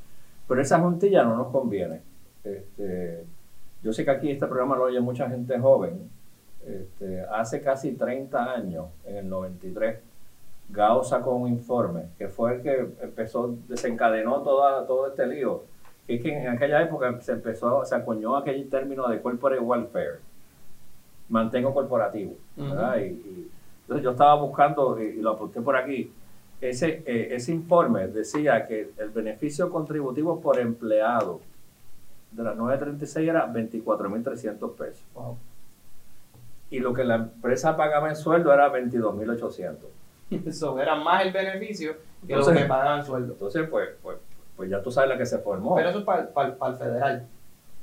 pero 0.46 0.60
esa 0.60 0.80
juntilla 0.80 1.22
no 1.22 1.36
nos 1.36 1.48
conviene. 1.48 2.00
Este, 2.42 3.24
yo 3.82 3.92
sé 3.92 4.04
que 4.04 4.10
aquí 4.10 4.30
este 4.30 4.46
programa 4.46 4.76
lo 4.76 4.84
oye 4.84 5.00
mucha 5.00 5.28
gente 5.28 5.58
joven. 5.58 6.10
Este, 6.66 7.22
hace 7.30 7.62
casi 7.62 7.92
30 7.92 8.52
años, 8.52 8.86
en 9.06 9.16
el 9.18 9.28
93, 9.28 10.00
Gao 10.70 11.04
sacó 11.04 11.36
un 11.36 11.48
informe 11.48 12.06
que 12.18 12.28
fue 12.28 12.56
el 12.56 12.62
que 12.62 12.88
empezó, 13.00 13.54
desencadenó 13.68 14.42
toda, 14.42 14.84
todo 14.86 15.06
este 15.06 15.26
lío. 15.26 15.62
Es 16.08 16.20
que 16.20 16.36
en 16.36 16.48
aquella 16.48 16.82
época 16.82 17.20
se 17.20 17.32
empezó, 17.32 17.84
se 17.84 17.94
acuñó 17.94 18.36
aquel 18.36 18.68
término 18.68 19.08
de 19.08 19.20
corporate 19.22 19.62
welfare 19.62 20.27
mantengo 21.28 21.72
corporativo. 21.72 22.34
y, 22.56 23.48
entonces 23.82 24.04
yo 24.04 24.10
estaba 24.10 24.34
buscando, 24.34 25.00
y, 25.00 25.20
lo 25.20 25.30
apunté 25.30 25.60
por 25.60 25.76
aquí, 25.76 26.12
ese, 26.60 27.02
eh, 27.06 27.28
ese 27.32 27.52
informe 27.52 28.08
decía 28.08 28.66
que 28.66 28.90
el 28.98 29.10
beneficio 29.10 29.70
contributivo 29.70 30.40
por 30.40 30.58
empleado 30.58 31.40
de 32.32 32.42
las 32.42 32.56
936 32.56 33.28
era 33.28 33.50
24.300 33.52 34.74
pesos. 34.74 35.04
Y 36.70 36.80
lo 36.80 36.92
que 36.92 37.04
la 37.04 37.14
empresa 37.14 37.76
pagaba 37.76 38.10
en 38.10 38.16
sueldo 38.16 38.52
era 38.52 38.70
22.800. 38.70 39.76
Eso 40.46 40.78
era 40.78 40.94
más 40.96 41.24
el 41.24 41.32
beneficio 41.32 41.96
que 42.26 42.36
lo 42.36 42.46
que 42.46 42.64
pagaban 42.66 43.00
en 43.00 43.06
sueldo. 43.06 43.32
Entonces, 43.32 43.66
pues, 43.70 43.88
pues, 44.02 44.18
pues 44.56 44.68
ya 44.68 44.82
tú 44.82 44.90
sabes 44.90 45.08
la 45.08 45.16
que 45.16 45.24
se 45.24 45.38
formó. 45.38 45.76
Pero 45.76 45.88
eso 45.88 46.00
es 46.00 46.04
para, 46.04 46.28
para 46.28 46.72
el 46.72 46.78
federal. 46.78 47.26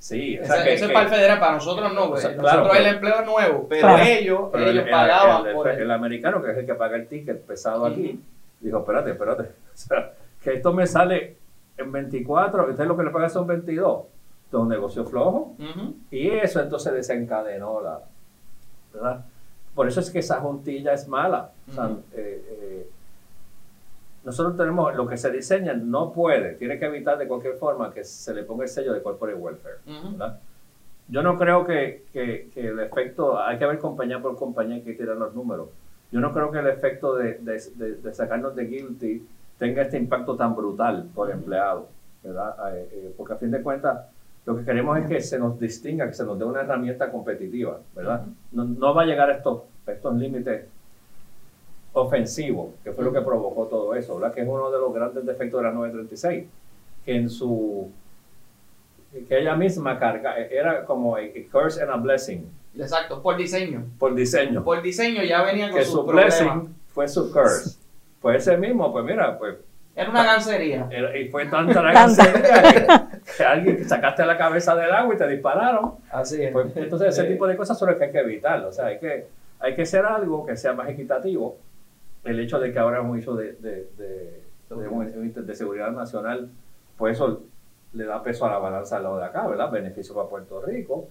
Sí, 0.05 0.35
eso 0.35 0.53
es 0.53 0.91
para 0.91 1.01
el 1.01 1.09
federal, 1.09 1.39
para 1.39 1.53
nosotros 1.53 1.91
no. 1.91 2.09
nosotros 2.09 2.77
el 2.77 2.85
empleo 2.85 3.21
es 3.21 3.25
nuevo, 3.25 3.65
pero 3.67 3.97
ellos, 3.97 4.51
ellos 4.53 4.85
pagaban 4.87 5.47
el, 5.47 5.53
por 5.55 5.67
el, 5.67 5.89
americano, 5.89 6.43
que 6.43 6.51
es 6.51 6.57
el 6.59 6.65
que 6.67 6.75
paga 6.75 6.95
el 6.95 7.07
ticket 7.07 7.41
pesado 7.41 7.87
aquí, 7.87 8.21
dijo, 8.59 8.77
espérate, 8.77 9.09
espérate, 9.09 9.41
o 9.73 9.73
sea, 9.73 10.13
que 10.43 10.53
esto 10.53 10.73
me 10.73 10.85
sale 10.85 11.37
en 11.75 11.91
24, 11.91 12.69
ustedes 12.69 12.87
lo 12.87 12.95
que 12.95 13.03
le 13.03 13.09
pagan 13.09 13.31
son 13.31 13.47
22. 13.47 14.03
Esto 14.45 14.57
es 14.57 14.61
un 14.61 14.69
negocio 14.69 15.05
flojo. 15.05 15.55
Y 16.11 16.29
eso 16.29 16.61
entonces 16.61 16.93
desencadenó 16.93 17.81
la... 17.81 17.99
¿verdad? 18.93 19.25
Por 19.73 19.87
eso 19.87 20.01
es 20.01 20.11
que 20.11 20.19
esa 20.19 20.39
juntilla 20.39 20.93
es 20.93 21.07
mala. 21.07 21.49
O 21.67 21.73
sea, 21.73 21.89
eh, 22.13 22.45
eh, 22.47 22.74
nosotros 24.25 24.57
tenemos 24.57 24.95
lo 24.95 25.07
que 25.07 25.17
se 25.17 25.31
diseña, 25.31 25.73
no 25.73 26.11
puede, 26.11 26.55
tiene 26.55 26.79
que 26.79 26.85
evitar 26.85 27.17
de 27.17 27.27
cualquier 27.27 27.55
forma 27.55 27.93
que 27.93 28.03
se 28.03 28.33
le 28.33 28.43
ponga 28.43 28.63
el 28.63 28.69
sello 28.69 28.91
de 28.93 29.01
corporate 29.03 29.37
welfare. 29.37 29.75
Yo 31.07 31.21
no 31.21 31.37
creo 31.37 31.63
que, 31.63 32.05
que, 32.11 32.49
el 32.55 32.79
efecto, 32.79 33.39
hay 33.39 33.59
que 33.59 33.67
ver 33.67 33.77
compañía 33.77 34.19
por 34.19 34.35
compañía, 34.35 34.77
hay 34.77 34.81
que 34.81 34.93
tirar 34.93 35.17
los 35.17 35.35
números. 35.35 35.69
Yo 36.11 36.19
no 36.19 36.33
creo 36.33 36.51
que 36.51 36.57
el 36.57 36.67
efecto 36.67 37.15
de, 37.15 37.37
de, 37.39 38.13
sacarnos 38.13 38.55
de 38.55 38.65
guilty 38.65 39.27
tenga 39.59 39.83
este 39.83 39.97
impacto 39.97 40.35
tan 40.35 40.55
brutal 40.55 41.07
por 41.13 41.29
empleado, 41.29 41.89
¿verdad? 42.23 42.75
Eh, 42.75 42.89
eh, 42.91 43.13
porque 43.15 43.33
a 43.33 43.37
fin 43.37 43.51
de 43.51 43.61
cuentas, 43.61 44.07
lo 44.47 44.57
que 44.57 44.65
queremos 44.65 44.97
es 44.97 45.07
que 45.07 45.21
se 45.21 45.37
nos 45.37 45.59
distinga, 45.59 46.07
que 46.07 46.13
se 46.13 46.25
nos 46.25 46.39
dé 46.39 46.45
una 46.45 46.61
herramienta 46.61 47.11
competitiva, 47.11 47.79
¿verdad? 47.95 48.25
no, 48.51 48.65
no, 48.65 48.93
va 48.95 49.03
a 49.03 49.05
llegar 49.05 49.29
esto 49.29 49.67
estos 49.85 50.15
límites 50.15 50.65
ofensivos, 51.95 52.73
que 52.83 52.91
fue 52.91 53.03
lo 53.03 53.11
que 53.11 53.21
provocó 53.21 53.65
todo 53.65 53.95
eso, 53.95 54.15
¿verdad? 54.15 54.33
Que 54.33 54.41
es 54.41 54.47
uno 54.47 54.69
de 54.69 54.77
los 54.77 54.93
grandes 54.93 55.25
defectos 55.25 55.61
de 55.61 55.67
la 55.67 55.73
936, 55.73 56.45
que 57.03 57.15
en 57.15 57.29
su 57.29 57.89
que 59.29 59.39
ella 59.39 59.55
misma 59.55 59.97
carga, 59.97 60.37
era 60.37 60.83
como 60.83 61.15
a, 61.15 61.21
curse 61.49 61.81
and 61.81 61.89
a 61.89 61.95
blessing. 61.95 62.49
Exacto, 62.77 63.21
por 63.21 63.37
diseño. 63.37 63.85
Por 63.97 64.13
diseño. 64.13 64.61
Por 64.61 64.81
diseño 64.81 65.23
ya 65.23 65.41
venía 65.41 65.69
con 65.69 65.79
que 65.79 65.85
su 65.85 66.03
blessing 66.03 66.75
fue 66.93 67.07
su 67.07 67.31
curse. 67.31 67.77
Pues 68.21 68.45
ese 68.45 68.57
mismo, 68.57 68.91
pues 68.91 69.05
mira, 69.05 69.37
pues 69.39 69.55
era 69.95 70.09
una 70.09 70.25
gancería. 70.25 70.89
Y 71.17 71.29
fue 71.29 71.45
tanta 71.45 71.81
la 71.81 71.93
gancería 71.93 73.07
que, 73.37 73.43
alguien 73.43 73.87
sacaste 73.87 74.25
la 74.25 74.37
cabeza 74.37 74.75
del 74.75 74.91
agua 74.91 75.15
y 75.15 75.17
te 75.17 75.27
dispararon. 75.29 75.93
Así 76.11 76.43
es. 76.43 76.51
Pues, 76.51 76.75
entonces, 76.75 77.17
ese 77.17 77.23
tipo 77.29 77.47
de 77.47 77.55
cosas 77.55 77.79
son 77.79 77.89
las 77.89 77.97
que 77.97 78.05
hay 78.05 78.11
que 78.11 78.19
evitar. 78.19 78.65
O 78.65 78.73
sea, 78.73 78.87
hay 78.87 78.99
que, 78.99 79.27
hay 79.59 79.73
que 79.73 79.83
hacer 79.83 80.05
algo 80.05 80.45
que 80.45 80.57
sea 80.57 80.73
más 80.73 80.89
equitativo. 80.89 81.57
El 82.25 82.39
hecho 82.39 82.59
de 82.59 82.73
que 82.73 82.79
ahora 82.79 82.99
es 82.99 83.05
un 83.05 83.17
hecho 83.17 83.35
de, 83.35 83.53
de, 83.53 83.89
de, 83.97 84.43
de, 85.41 85.55
seguridad 85.55 85.91
nacional, 85.91 86.49
pues 86.97 87.15
eso 87.15 87.43
le 87.93 88.05
da 88.05 88.21
peso 88.21 88.45
a 88.45 88.49
la 88.49 88.57
balanza 88.57 88.97
al 88.97 89.03
lado 89.03 89.17
de 89.17 89.25
acá, 89.25 89.47
¿verdad? 89.47 89.71
Beneficio 89.71 90.13
para 90.13 90.27
Puerto 90.27 90.61
Rico. 90.61 91.07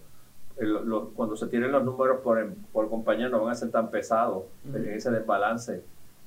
cuando 1.14 1.37
se 1.37 1.46
tienen 1.46 1.72
los 1.72 1.85
números 1.85 2.20
por, 2.20 2.53
por 2.72 2.90
compañía 2.90 3.29
no 3.29 3.42
van 3.42 3.53
a 3.53 3.55
ser 3.55 3.70
tan 3.70 3.90
pesados 3.90 4.44
en 4.72 4.88
ese 4.90 5.11
desbalance 5.11 5.83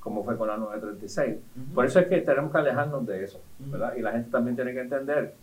como 0.07 0.23
fue 0.23 0.37
con 0.37 0.47
la 0.47 0.55
936. 0.55 1.35
Por 1.75 1.85
eso 1.85 1.99
es 1.99 2.07
que 2.07 2.21
tenemos 2.21 2.49
que 2.49 2.57
alejarnos 2.57 3.05
de 3.05 3.25
eso, 3.25 3.41
¿verdad? 3.59 3.93
Y 3.97 4.01
la 4.01 4.13
gente 4.13 4.31
también 4.31 4.55
tiene 4.55 4.73
que 4.73 4.79
entender 4.79 5.33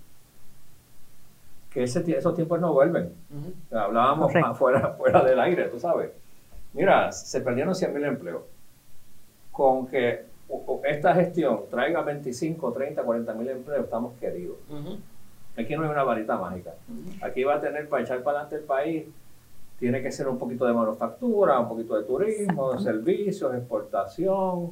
que 1.71 1.83
ese, 1.83 2.03
esos 2.17 2.35
tiempos 2.35 2.61
no 2.61 2.73
vuelven. 2.73 3.13
hablábamos 3.71 4.33
fuera, 4.57 4.91
fuera 4.99 5.23
del 5.23 5.39
aire, 5.41 5.69
tú 5.69 5.79
sabes. 5.79 6.13
Mira, 6.73 7.13
se 7.13 7.43
perdieron 7.43 7.75
100.000 7.75 8.07
empleos. 8.07 8.43
Con 9.55 9.87
que 9.87 10.27
esta 10.85 11.15
gestión 11.15 11.61
traiga 11.71 12.03
25, 12.03 12.73
30, 12.73 13.03
40 13.03 13.35
mil 13.35 13.49
empleos, 13.49 13.85
estamos 13.85 14.13
queridos. 14.21 14.57
Aquí 15.57 15.75
no 15.77 15.85
hay 15.85 15.91
una 15.91 16.03
varita 16.03 16.37
mágica. 16.37 16.75
Aquí 17.23 17.45
va 17.45 17.55
a 17.55 17.61
tener 17.61 17.89
para 17.89 18.03
echar 18.03 18.23
para 18.23 18.41
adelante 18.41 18.57
el 18.57 18.65
país 18.65 19.05
tiene 19.79 20.03
que 20.03 20.13
ser 20.13 20.29
un 20.29 20.39
poquito 20.39 20.67
de 20.67 20.73
manufactura, 20.73 21.59
un 21.59 21.69
poquito 21.69 21.97
de 21.97 22.05
turismo, 22.05 22.79
servicios, 22.79 23.55
exportación, 23.55 24.71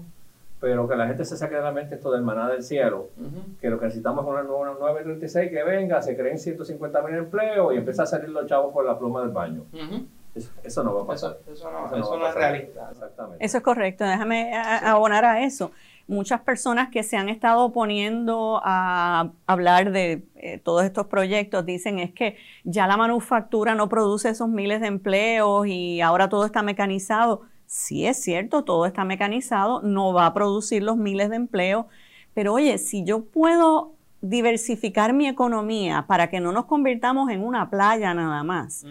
pero 0.61 0.89
que 0.89 0.95
la 0.95 1.09
gente 1.09 1.25
se 1.25 1.37
saque 1.37 1.57
de 1.57 1.63
la 1.63 1.73
mente 1.73 1.97
esto 1.97 2.13
del 2.13 2.23
maná 2.23 2.49
del 2.49 2.63
cielo, 2.63 3.09
que 3.61 3.69
lo 3.69 3.79
que 3.81 3.87
necesitamos 3.87 4.25
es 4.25 4.31
una, 4.31 4.43
936 4.45 5.51
que 5.51 5.65
venga, 5.65 6.01
se 6.03 6.17
creen 6.17 6.39
150 6.39 7.03
mil 7.03 7.17
empleos 7.17 7.75
y 7.75 7.79
empieza 7.79 8.05
a 8.05 8.07
salir 8.07 8.29
los 8.29 8.47
chavos 8.47 8.73
por 8.73 8.85
la 8.85 8.97
pluma 8.99 9.23
del 9.23 9.31
baño. 9.31 9.65
Eso, 10.63 10.83
no 10.83 10.95
va 10.95 11.03
a 11.03 11.07
pasar. 11.07 11.39
Eso, 11.53 11.71
no, 11.71 12.27
es 12.27 12.35
realista. 12.35 12.89
Exactamente. 12.91 13.45
Eso 13.45 13.59
es 13.59 13.63
correcto. 13.63 14.05
Déjame 14.05 14.55
abonar 14.55 15.25
a 15.25 15.45
eso 15.45 15.71
muchas 16.07 16.41
personas 16.41 16.91
que 16.91 17.03
se 17.03 17.17
han 17.17 17.29
estado 17.29 17.65
oponiendo 17.65 18.61
a 18.65 19.33
hablar 19.47 19.93
de 19.93 20.25
eh, 20.37 20.59
todos 20.59 20.85
estos 20.85 21.07
proyectos 21.07 21.65
dicen 21.65 21.99
es 21.99 22.13
que 22.13 22.37
ya 22.65 22.87
la 22.87 22.97
manufactura 22.97 23.75
no 23.75 23.89
produce 23.89 24.29
esos 24.29 24.49
miles 24.49 24.81
de 24.81 24.89
empleos 24.89 25.67
y 25.67 26.01
ahora 26.01 26.29
todo 26.29 26.45
está 26.45 26.63
mecanizado. 26.63 27.43
Sí 27.67 28.07
es 28.07 28.23
cierto, 28.23 28.65
todo 28.65 28.87
está 28.87 29.05
mecanizado, 29.05 29.81
no 29.83 30.13
va 30.13 30.27
a 30.27 30.35
producir 30.35 30.83
los 30.83 30.97
miles 30.97 31.31
de 31.31 31.37
empleos, 31.37 31.87
pero 32.35 32.53
oye, 32.55 32.79
si 32.79 33.05
yo 33.05 33.25
puedo 33.25 33.93
diversificar 34.23 35.13
mi 35.13 35.27
economía 35.27 36.07
para 36.07 36.31
que 36.31 36.41
no 36.41 36.53
nos 36.53 36.67
convirtamos 36.67 37.31
en 37.31 37.43
una 37.43 37.69
playa 37.69 38.15
nada 38.15 38.43
más. 38.45 38.87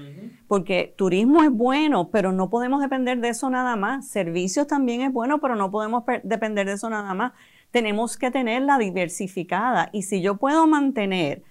Porque 0.48 0.94
turismo 0.98 1.41
es 1.41 1.50
bueno, 1.50 2.10
pero 2.10 2.34
no 2.34 2.50
podemos 2.50 2.82
depender 2.82 3.20
de 3.22 3.30
eso 3.30 3.50
nada 3.50 3.76
más. 3.78 4.10
Servicios 4.10 4.67
también 4.67 5.02
es 5.02 5.12
bueno, 5.12 5.39
pero 5.39 5.56
no 5.56 5.72
podemos 5.72 6.04
depender 6.24 6.67
de 6.67 6.74
eso 6.74 6.89
nada 6.89 7.13
más. 7.13 7.32
Tenemos 7.72 8.17
que 8.17 8.30
tenerla 8.30 8.78
diversificada. 8.78 9.89
Y 9.94 10.04
si 10.04 10.22
yo 10.22 10.36
puedo 10.36 10.67
mantener 10.67 11.44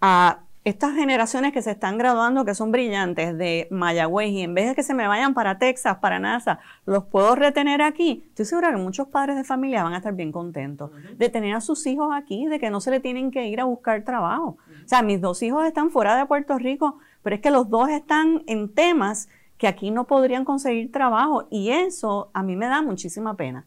a 0.00 0.40
estas 0.68 0.94
generaciones 0.94 1.52
que 1.52 1.62
se 1.62 1.70
están 1.70 1.96
graduando, 1.96 2.44
que 2.44 2.54
son 2.54 2.70
brillantes 2.70 3.36
de 3.38 3.68
Mayagüez, 3.70 4.28
y 4.28 4.42
en 4.42 4.54
vez 4.54 4.68
de 4.68 4.74
que 4.74 4.82
se 4.82 4.92
me 4.92 5.08
vayan 5.08 5.32
para 5.32 5.58
Texas, 5.58 5.96
para 5.96 6.18
NASA, 6.18 6.60
los 6.84 7.04
puedo 7.04 7.34
retener 7.34 7.80
aquí, 7.80 8.24
estoy 8.28 8.44
segura 8.44 8.70
que 8.70 8.76
muchos 8.76 9.08
padres 9.08 9.36
de 9.36 9.44
familia 9.44 9.82
van 9.82 9.94
a 9.94 9.98
estar 9.98 10.14
bien 10.14 10.30
contentos 10.30 10.90
de 11.16 11.28
tener 11.30 11.54
a 11.54 11.62
sus 11.62 11.86
hijos 11.86 12.10
aquí, 12.14 12.46
de 12.46 12.58
que 12.58 12.68
no 12.68 12.80
se 12.80 12.90
le 12.90 13.00
tienen 13.00 13.30
que 13.30 13.46
ir 13.46 13.60
a 13.60 13.64
buscar 13.64 14.04
trabajo. 14.04 14.58
O 14.84 14.88
sea, 14.88 15.02
mis 15.02 15.20
dos 15.20 15.42
hijos 15.42 15.64
están 15.64 15.90
fuera 15.90 16.16
de 16.16 16.26
Puerto 16.26 16.58
Rico, 16.58 16.98
pero 17.22 17.36
es 17.36 17.40
que 17.40 17.50
los 17.50 17.70
dos 17.70 17.88
están 17.88 18.42
en 18.46 18.72
temas 18.72 19.28
que 19.56 19.68
aquí 19.68 19.90
no 19.90 20.04
podrían 20.04 20.44
conseguir 20.44 20.92
trabajo, 20.92 21.48
y 21.50 21.70
eso 21.70 22.30
a 22.34 22.42
mí 22.42 22.56
me 22.56 22.66
da 22.66 22.82
muchísima 22.82 23.34
pena. 23.34 23.64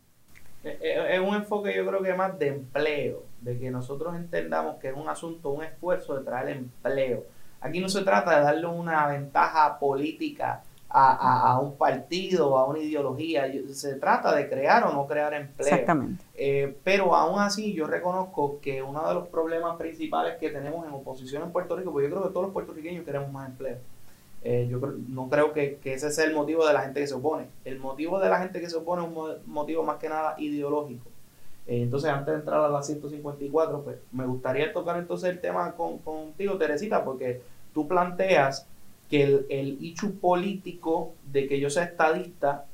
Es 0.64 1.20
un 1.20 1.34
enfoque 1.34 1.76
yo 1.76 1.86
creo 1.88 2.04
que 2.04 2.14
más 2.14 2.38
de 2.38 2.50
empleo 2.50 3.31
de 3.42 3.60
que 3.60 3.72
nosotros 3.72 4.16
entendamos 4.16 4.78
que 4.78 4.90
es 4.90 4.96
un 4.96 5.10
asunto, 5.10 5.50
un 5.50 5.64
esfuerzo 5.64 6.16
de 6.16 6.24
traer 6.24 6.50
empleo. 6.50 7.26
Aquí 7.60 7.80
no 7.80 7.90
se 7.90 8.04
trata 8.04 8.38
de 8.38 8.44
darle 8.44 8.68
una 8.68 9.08
ventaja 9.08 9.78
política 9.80 10.64
a, 10.94 11.60
un 11.62 11.78
partido 11.78 12.50
o 12.50 12.58
a 12.58 12.66
una 12.66 12.80
ideología, 12.80 13.50
se 13.72 13.96
trata 13.96 14.36
de 14.36 14.50
crear 14.50 14.84
o 14.84 14.92
no 14.92 15.08
crear 15.08 15.34
empleo. 15.34 15.68
Exactamente. 15.68 16.24
Eh, 16.36 16.76
pero 16.84 17.16
aún 17.16 17.40
así 17.40 17.74
yo 17.74 17.88
reconozco 17.88 18.60
que 18.60 18.82
uno 18.82 19.08
de 19.08 19.14
los 19.14 19.28
problemas 19.30 19.78
principales 19.78 20.38
que 20.38 20.50
tenemos 20.50 20.86
en 20.86 20.94
oposición 20.94 21.44
en 21.44 21.52
Puerto 21.52 21.76
Rico, 21.78 21.92
porque 21.92 22.10
yo 22.10 22.16
creo 22.16 22.28
que 22.28 22.34
todos 22.34 22.48
los 22.48 22.54
puertorriqueños 22.54 23.06
queremos 23.06 23.32
más 23.32 23.50
empleo. 23.50 23.78
Eh, 24.44 24.68
yo 24.70 24.80
no 25.08 25.30
creo 25.30 25.54
que, 25.54 25.76
que, 25.78 25.94
ese 25.94 26.12
sea 26.12 26.26
el 26.26 26.34
motivo 26.34 26.66
de 26.68 26.74
la 26.74 26.82
gente 26.82 27.00
que 27.00 27.08
se 27.08 27.14
opone. 27.14 27.46
El 27.64 27.80
motivo 27.80 28.20
de 28.20 28.28
la 28.28 28.40
gente 28.40 28.60
que 28.60 28.70
se 28.70 28.76
opone 28.76 29.04
es 29.04 29.10
un 29.10 29.38
motivo 29.46 29.84
más 29.84 29.98
que 29.98 30.10
nada 30.10 30.36
ideológico. 30.40 31.11
Eh, 31.68 31.84
entonces, 31.84 32.10
antes 32.10 32.34
de 32.34 32.40
entrar 32.40 32.62
a 32.62 32.70
la 32.70 32.82
154, 32.82 33.82
pues 33.84 33.98
me 34.12 34.26
gustaría 34.26 34.74
tocar 34.74 34.98
entonces 34.98 35.30
el 35.30 35.40
tema 35.40 35.74
con, 35.74 36.00
contigo, 36.00 36.58
Teresita, 36.58 37.04
porque 37.04 37.42
tú 37.74 37.88
planteas 37.88 38.68
que 39.10 39.24
el, 39.24 39.46
el 39.50 39.78
hecho 39.82 40.12
político 40.20 41.14
de 41.32 41.48
que 41.48 41.60
yo 41.60 41.70
sea 41.70 41.84
estadista 41.84 42.66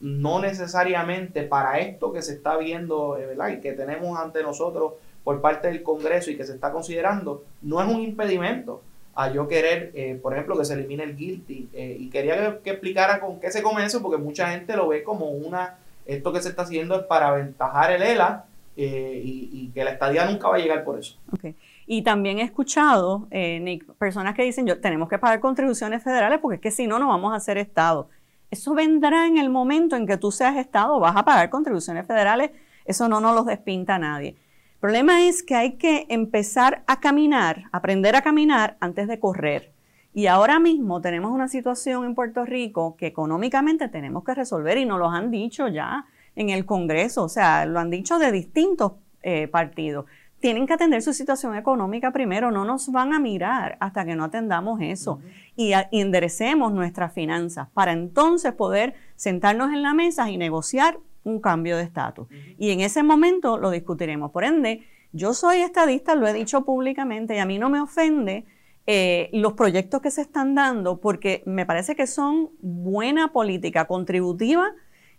no 0.00 0.40
necesariamente 0.40 1.42
para 1.42 1.78
esto 1.78 2.12
que 2.12 2.22
se 2.22 2.32
está 2.32 2.56
viendo, 2.56 3.18
eh, 3.18 3.26
¿verdad? 3.26 3.48
Y 3.50 3.60
que 3.60 3.72
tenemos 3.72 4.18
ante 4.18 4.42
nosotros 4.42 4.94
por 5.22 5.42
parte 5.42 5.68
del 5.68 5.82
Congreso 5.82 6.30
y 6.30 6.36
que 6.36 6.44
se 6.44 6.54
está 6.54 6.72
considerando, 6.72 7.44
no 7.60 7.82
es 7.82 7.88
un 7.88 8.00
impedimento 8.00 8.80
a 9.14 9.30
yo 9.30 9.46
querer, 9.46 9.90
eh, 9.94 10.18
por 10.20 10.32
ejemplo, 10.32 10.56
que 10.56 10.64
se 10.64 10.72
elimine 10.72 11.02
el 11.02 11.16
guilty. 11.16 11.68
y 11.74 12.08
quería 12.08 12.54
que, 12.54 12.62
que, 12.62 12.70
explicara 12.70 13.20
con 13.20 13.38
qué 13.38 13.50
se 13.50 13.62
come 13.62 13.84
eso, 13.84 14.00
porque 14.00 14.16
mucha 14.16 14.50
gente 14.52 14.74
lo 14.76 14.88
ve 14.88 15.02
como 15.02 15.26
una 15.30 15.76
esto 16.06 16.32
que 16.32 16.42
se 16.42 16.50
está 16.50 16.62
haciendo 16.62 16.96
es 16.96 17.04
para 17.04 17.28
aventajar 17.28 17.92
el 17.92 18.02
ELA 18.02 18.46
eh, 18.76 19.20
y, 19.24 19.70
que 19.74 19.84
la 19.84 19.90
estadía 19.90 20.24
nunca 20.24 20.48
va 20.48 20.56
a 20.56 20.58
llegar 20.58 20.84
por 20.84 20.98
eso. 20.98 21.18
Okay. 21.32 21.54
Y 21.86 22.02
también 22.02 22.38
he 22.38 22.42
escuchado, 22.42 23.26
eh, 23.30 23.60
Nick, 23.60 23.84
personas 23.94 24.34
que 24.34 24.42
dicen, 24.42 24.66
yo 24.66 24.80
tenemos 24.80 25.08
que 25.08 25.18
pagar 25.18 25.40
contribuciones 25.40 26.02
federales 26.02 26.38
porque 26.40 26.56
es 26.56 26.60
que 26.60 26.70
si 26.70 26.86
no, 26.86 26.98
no 26.98 27.08
vamos 27.08 27.34
a 27.34 27.40
ser 27.40 27.58
Estado. 27.58 28.08
Eso 28.50 28.74
vendrá 28.74 29.26
en 29.26 29.38
el 29.38 29.50
momento 29.50 29.96
en 29.96 30.06
que 30.06 30.16
tú 30.16 30.32
seas 30.32 30.56
Estado, 30.56 30.98
vas 30.98 31.16
a 31.16 31.24
pagar 31.24 31.50
contribuciones 31.50 32.06
federales, 32.06 32.50
eso 32.84 33.08
no 33.08 33.20
nos 33.20 33.34
los 33.34 33.46
despinta 33.46 33.98
nadie. 33.98 34.30
El 34.30 34.80
problema 34.80 35.26
es 35.26 35.42
que 35.42 35.56
hay 35.56 35.72
que 35.72 36.06
empezar 36.08 36.82
a 36.86 37.00
caminar, 37.00 37.64
aprender 37.70 38.16
a 38.16 38.22
caminar 38.22 38.76
antes 38.80 39.06
de 39.06 39.20
correr. 39.20 39.72
Y 40.12 40.26
ahora 40.26 40.58
mismo 40.58 41.00
tenemos 41.00 41.30
una 41.30 41.48
situación 41.48 42.04
en 42.04 42.14
Puerto 42.14 42.44
Rico 42.44 42.96
que 42.96 43.06
económicamente 43.06 43.88
tenemos 43.88 44.24
que 44.24 44.34
resolver 44.34 44.76
y 44.78 44.84
nos 44.84 44.98
lo 44.98 45.08
han 45.08 45.30
dicho 45.30 45.68
ya 45.68 46.06
en 46.34 46.50
el 46.50 46.66
Congreso, 46.66 47.24
o 47.24 47.28
sea, 47.28 47.64
lo 47.66 47.78
han 47.78 47.90
dicho 47.90 48.18
de 48.18 48.32
distintos 48.32 48.92
eh, 49.22 49.46
partidos. 49.48 50.06
Tienen 50.40 50.66
que 50.66 50.72
atender 50.72 51.02
su 51.02 51.12
situación 51.12 51.54
económica 51.54 52.12
primero, 52.12 52.50
no 52.50 52.64
nos 52.64 52.90
van 52.90 53.12
a 53.12 53.20
mirar 53.20 53.76
hasta 53.78 54.04
que 54.04 54.16
no 54.16 54.24
atendamos 54.24 54.80
eso 54.80 55.20
y, 55.54 55.72
enderecemos 55.92 56.72
nuestras 56.72 57.12
finanzas 57.12 57.68
para 57.74 57.92
entonces 57.92 58.52
poder 58.54 58.94
sentarnos 59.16 59.72
en 59.72 59.82
la 59.82 59.92
mesa 59.92 60.30
y 60.30 60.38
negociar 60.38 60.98
un 61.24 61.40
cambio 61.40 61.76
de 61.76 61.82
estatus. 61.82 62.26
Y 62.58 62.70
en 62.70 62.80
ese 62.80 63.02
momento 63.02 63.58
lo 63.58 63.70
discutiremos. 63.70 64.30
Por 64.30 64.44
ende, 64.44 64.86
yo 65.12 65.34
soy 65.34 65.58
estadista, 65.58 66.14
lo 66.14 66.26
he 66.26 66.32
dicho 66.32 66.64
públicamente 66.64 67.34
y 67.34 67.38
a 67.38 67.44
mí 67.44 67.58
no 67.58 67.68
me 67.68 67.80
ofende 67.80 68.46
eh, 68.86 69.30
los 69.32 69.52
proyectos 69.52 70.00
que 70.00 70.10
se 70.10 70.22
están 70.22 70.54
dando, 70.54 71.00
porque 71.00 71.42
me 71.46 71.66
parece 71.66 71.94
que 71.94 72.06
son 72.06 72.50
buena 72.60 73.32
política 73.32 73.86
contributiva 73.86 74.72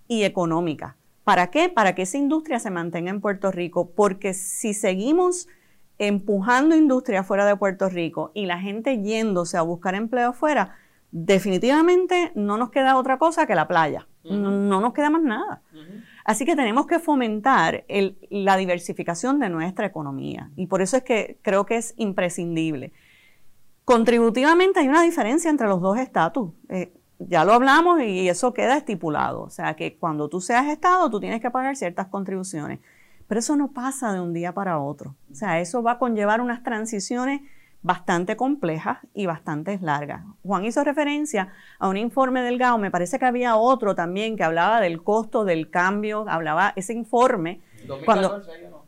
y 0.08 0.24
económica. 0.24 0.97
¿Para 1.24 1.52
qué? 1.52 1.69
Para 1.69 1.95
que 1.95 2.02
esa 2.02 2.17
industria 2.17 2.60
se 2.60 2.71
mantenga 2.71 3.12
en 3.12 3.21
Puerto 3.21 3.52
Rico, 3.52 3.91
porque 3.91 4.34
si 4.34 4.74
seguimos 4.74 5.47
empujando 5.97 6.76
industria 6.76 7.24
fuera 7.24 7.45
de 7.45 7.56
Puerto 7.56 7.88
Rico 7.88 8.32
y 8.34 8.47
la 8.47 8.60
gente 8.60 9.02
yéndose 9.04 9.58
a 9.58 9.62
buscar 9.62 9.93
empleo 9.93 10.30
afuera, 10.30 10.76
definitivamente 11.12 12.32
no 12.34 12.58
nos 12.58 12.71
queda 12.71 12.97
otra 12.97 13.19
cosa 13.19 13.45
que 13.45 13.54
la 13.54 13.67
playa. 13.67 14.08
no, 14.24 14.82
nos 14.82 14.93
queda 14.93 15.10
más 15.10 15.21
nada. 15.21 15.62
Así 16.26 16.45
que 16.45 16.56
tenemos 16.56 16.88
que 16.88 17.00
fomentar 17.00 17.86
la 18.30 18.58
diversificación 18.58 19.39
de 19.39 19.50
nuestra 19.50 19.86
economía 19.86 20.52
y 20.56 20.67
por 20.67 20.82
eso 20.82 20.97
es 20.97 21.04
que 21.04 21.38
creo 21.41 21.65
que 21.65 21.78
es 21.78 21.93
imprescindible. 21.97 22.93
Contributivamente 23.91 24.80
hay 24.80 24.88
una 24.88 25.01
diferencia 25.01 25.51
entre 25.51 25.67
los 25.67 25.82
dos 25.82 25.97
estatus. 25.97 26.51
Eh, 26.69 26.93
ya 27.19 27.43
lo 27.43 27.51
hablamos 27.51 28.01
y 28.01 28.30
eso 28.30 28.54
queda 28.54 28.77
estipulado. 28.77 29.41
O 29.41 29.49
sea, 29.49 29.75
que 29.75 29.97
cuando 29.97 30.30
tú 30.30 30.39
seas 30.39 30.67
Estado, 30.67 31.10
tú 31.10 31.19
tienes 31.19 31.41
que 31.41 31.51
pagar 31.51 31.75
ciertas 31.75 32.08
contribuciones. 32.08 32.80
Pero 33.27 33.39
eso 33.39 33.58
no 33.58 33.71
pasa 33.71 34.13
de 34.13 34.21
un 34.21 34.34
día 34.34 34.54
para 34.54 34.80
otro. 34.80 35.15
O 35.30 35.36
sea, 35.36 35.60
eso 35.60 35.84
va 35.84 35.93
a 35.93 35.99
conllevar 35.99 36.39
unas 36.39 36.63
transiciones 36.63 37.41
bastante 37.82 38.38
complejas 38.38 38.99
y 39.13 39.25
bastante 39.25 39.77
largas. 39.82 40.23
Juan 40.41 40.63
hizo 40.63 40.84
referencia 40.86 41.51
a 41.77 41.89
un 41.89 41.97
informe 41.97 42.43
del 42.43 42.58
GAO, 42.60 42.77
me 42.77 42.91
parece 42.91 43.19
que 43.19 43.25
había 43.25 43.58
otro 43.58 43.93
también 43.93 44.38
que 44.38 44.43
hablaba 44.43 44.80
del 44.80 45.04
costo 45.04 45.43
del 45.43 45.69
cambio, 45.69 46.25
hablaba 46.30 46.71
ese 46.75 46.93
informe. 46.93 47.60
2014 47.88 48.06
cuando, 48.06 48.86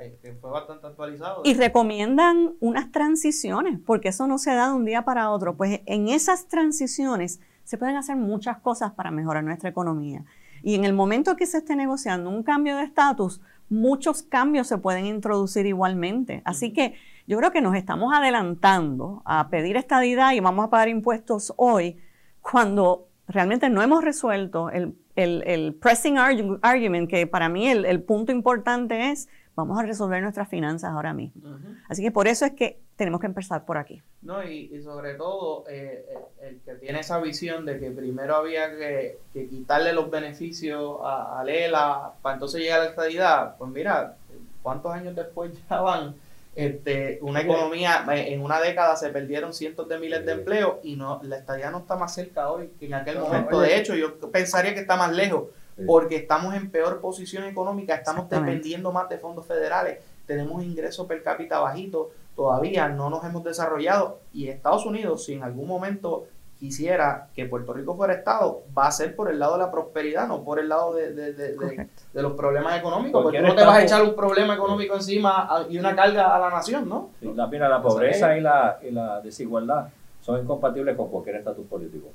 eh, 0.00 0.18
que 0.22 0.32
fue 0.34 0.50
bastante 0.50 0.86
actualizado. 0.86 1.42
Y 1.44 1.54
recomiendan 1.54 2.54
unas 2.60 2.90
transiciones, 2.92 3.78
porque 3.84 4.08
eso 4.08 4.26
no 4.26 4.38
se 4.38 4.54
da 4.54 4.68
de 4.68 4.74
un 4.74 4.84
día 4.84 5.02
para 5.02 5.30
otro. 5.30 5.56
Pues 5.56 5.80
en 5.86 6.08
esas 6.08 6.48
transiciones 6.48 7.40
se 7.64 7.78
pueden 7.78 7.96
hacer 7.96 8.16
muchas 8.16 8.58
cosas 8.58 8.92
para 8.92 9.10
mejorar 9.10 9.44
nuestra 9.44 9.68
economía. 9.68 10.24
Y 10.62 10.74
en 10.74 10.84
el 10.84 10.92
momento 10.92 11.36
que 11.36 11.46
se 11.46 11.58
esté 11.58 11.76
negociando 11.76 12.30
un 12.30 12.42
cambio 12.42 12.76
de 12.76 12.84
estatus, 12.84 13.40
muchos 13.68 14.22
cambios 14.22 14.66
se 14.66 14.78
pueden 14.78 15.06
introducir 15.06 15.66
igualmente. 15.66 16.42
Así 16.44 16.72
que 16.72 16.94
yo 17.26 17.38
creo 17.38 17.50
que 17.50 17.60
nos 17.60 17.74
estamos 17.74 18.14
adelantando 18.14 19.22
a 19.24 19.48
pedir 19.48 19.76
estadidad 19.76 20.32
y 20.32 20.40
vamos 20.40 20.66
a 20.66 20.70
pagar 20.70 20.88
impuestos 20.88 21.52
hoy 21.56 21.98
cuando 22.40 23.08
realmente 23.26 23.68
no 23.68 23.82
hemos 23.82 24.04
resuelto 24.04 24.70
el, 24.70 25.74
pressing 25.80 26.18
argument, 26.18 27.10
que 27.10 27.26
para 27.26 27.48
mí 27.48 27.68
el, 27.68 28.02
punto 28.02 28.30
importante 28.30 29.10
es 29.10 29.28
vamos 29.56 29.78
a 29.78 29.82
resolver 29.82 30.22
nuestras 30.22 30.48
finanzas 30.48 30.92
ahora 30.92 31.14
mismo. 31.14 31.58
Así 31.88 32.02
que 32.02 32.10
por 32.10 32.28
eso 32.28 32.44
es 32.44 32.52
que 32.52 32.78
tenemos 32.94 33.20
que 33.20 33.26
empezar 33.26 33.64
por 33.64 33.78
aquí. 33.78 34.02
No, 34.22 34.44
y, 34.44 34.80
sobre 34.82 35.14
todo 35.14 35.64
eh, 35.68 36.04
el, 36.42 36.60
que 36.60 36.74
tiene 36.74 37.00
esa 37.00 37.18
visión 37.18 37.64
de 37.64 37.80
que 37.80 37.90
primero 37.90 38.36
había 38.36 38.70
que, 38.76 39.18
quitarle 39.32 39.92
los 39.94 40.10
beneficios 40.10 40.98
a, 41.02 41.40
a 41.40 41.44
Lela 41.44 42.12
para 42.20 42.34
entonces 42.34 42.60
llegar 42.60 42.80
a 42.80 42.84
la 42.84 42.90
estadidad, 42.90 43.56
pues 43.56 43.70
mira, 43.70 44.16
¿cuántos 44.62 44.92
años 44.92 45.16
después 45.16 45.52
ya 45.70 45.80
van? 45.80 46.14
Este, 46.54 47.18
una 47.20 47.42
economía, 47.42 48.06
eh, 48.12 48.32
en 48.32 48.40
una 48.40 48.58
década 48.60 48.96
se 48.96 49.10
perdieron 49.10 49.52
cientos 49.52 49.88
de 49.88 49.98
miles 49.98 50.24
de 50.24 50.32
empleos 50.32 50.76
y 50.82 50.96
no 50.96 51.20
la 51.22 51.36
estadía 51.36 51.70
no 51.70 51.80
está 51.80 51.96
más 51.96 52.14
cerca 52.14 52.50
hoy 52.50 52.70
que 52.78 52.86
en 52.86 52.94
aquel 52.94 53.18
momento. 53.18 53.60
De 53.60 53.76
hecho, 53.76 53.94
yo 53.94 54.18
pensaría 54.30 54.72
que 54.72 54.80
está 54.80 54.96
más 54.96 55.12
lejos 55.12 55.48
porque 55.86 56.16
estamos 56.16 56.54
en 56.54 56.70
peor 56.70 57.00
posición 57.00 57.44
económica, 57.44 57.94
estamos 57.94 58.28
dependiendo 58.30 58.92
más 58.92 59.08
de 59.08 59.18
fondos 59.18 59.46
federales, 59.46 59.98
tenemos 60.26 60.62
ingresos 60.62 61.06
per 61.06 61.22
cápita 61.22 61.58
bajitos, 61.58 62.08
todavía 62.34 62.88
no 62.88 63.10
nos 63.10 63.24
hemos 63.24 63.44
desarrollado 63.44 64.20
y 64.32 64.48
Estados 64.48 64.86
Unidos, 64.86 65.24
si 65.24 65.34
en 65.34 65.42
algún 65.42 65.68
momento 65.68 66.26
quisiera 66.58 67.28
que 67.34 67.44
Puerto 67.44 67.74
Rico 67.74 67.94
fuera 67.94 68.14
Estado, 68.14 68.62
va 68.76 68.86
a 68.86 68.90
ser 68.90 69.14
por 69.14 69.30
el 69.30 69.38
lado 69.38 69.54
de 69.54 69.58
la 69.58 69.70
prosperidad, 69.70 70.26
no 70.26 70.42
por 70.42 70.58
el 70.58 70.68
lado 70.68 70.94
de, 70.94 71.12
de, 71.12 71.32
de, 71.34 71.88
los 72.14 72.32
problemas 72.32 72.78
económicos, 72.78 73.22
porque 73.22 73.40
no 73.40 73.54
te 73.54 73.64
vas 73.64 73.76
a 73.76 73.82
echar 73.82 74.02
un 74.02 74.14
problema 74.14 74.54
económico 74.54 74.94
encima 74.94 75.66
y 75.68 75.78
una 75.78 75.94
carga 75.94 76.34
a 76.34 76.38
la 76.38 76.50
nación, 76.50 76.88
¿no? 76.88 77.10
la, 77.20 77.46
mira, 77.46 77.68
la 77.68 77.82
pobreza 77.82 78.36
y 78.36 78.40
la, 78.40 78.78
y 78.82 78.90
la 78.90 79.20
desigualdad 79.20 79.88
son 80.22 80.40
incompatibles 80.40 80.96
con 80.96 81.08
cualquier 81.08 81.36
estatus 81.36 81.66
político. 81.66 82.08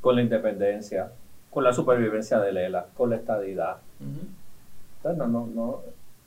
Con 0.00 0.16
la 0.16 0.22
independencia, 0.22 1.10
con 1.54 1.64
la 1.64 1.72
supervivencia 1.72 2.40
de 2.40 2.52
Lela, 2.52 2.86
con 2.96 3.10
la 3.10 3.16
estadidad. 3.16 3.76
Entonces, 4.00 5.16
no, 5.16 5.28
no, 5.28 5.46
no, 5.54 5.80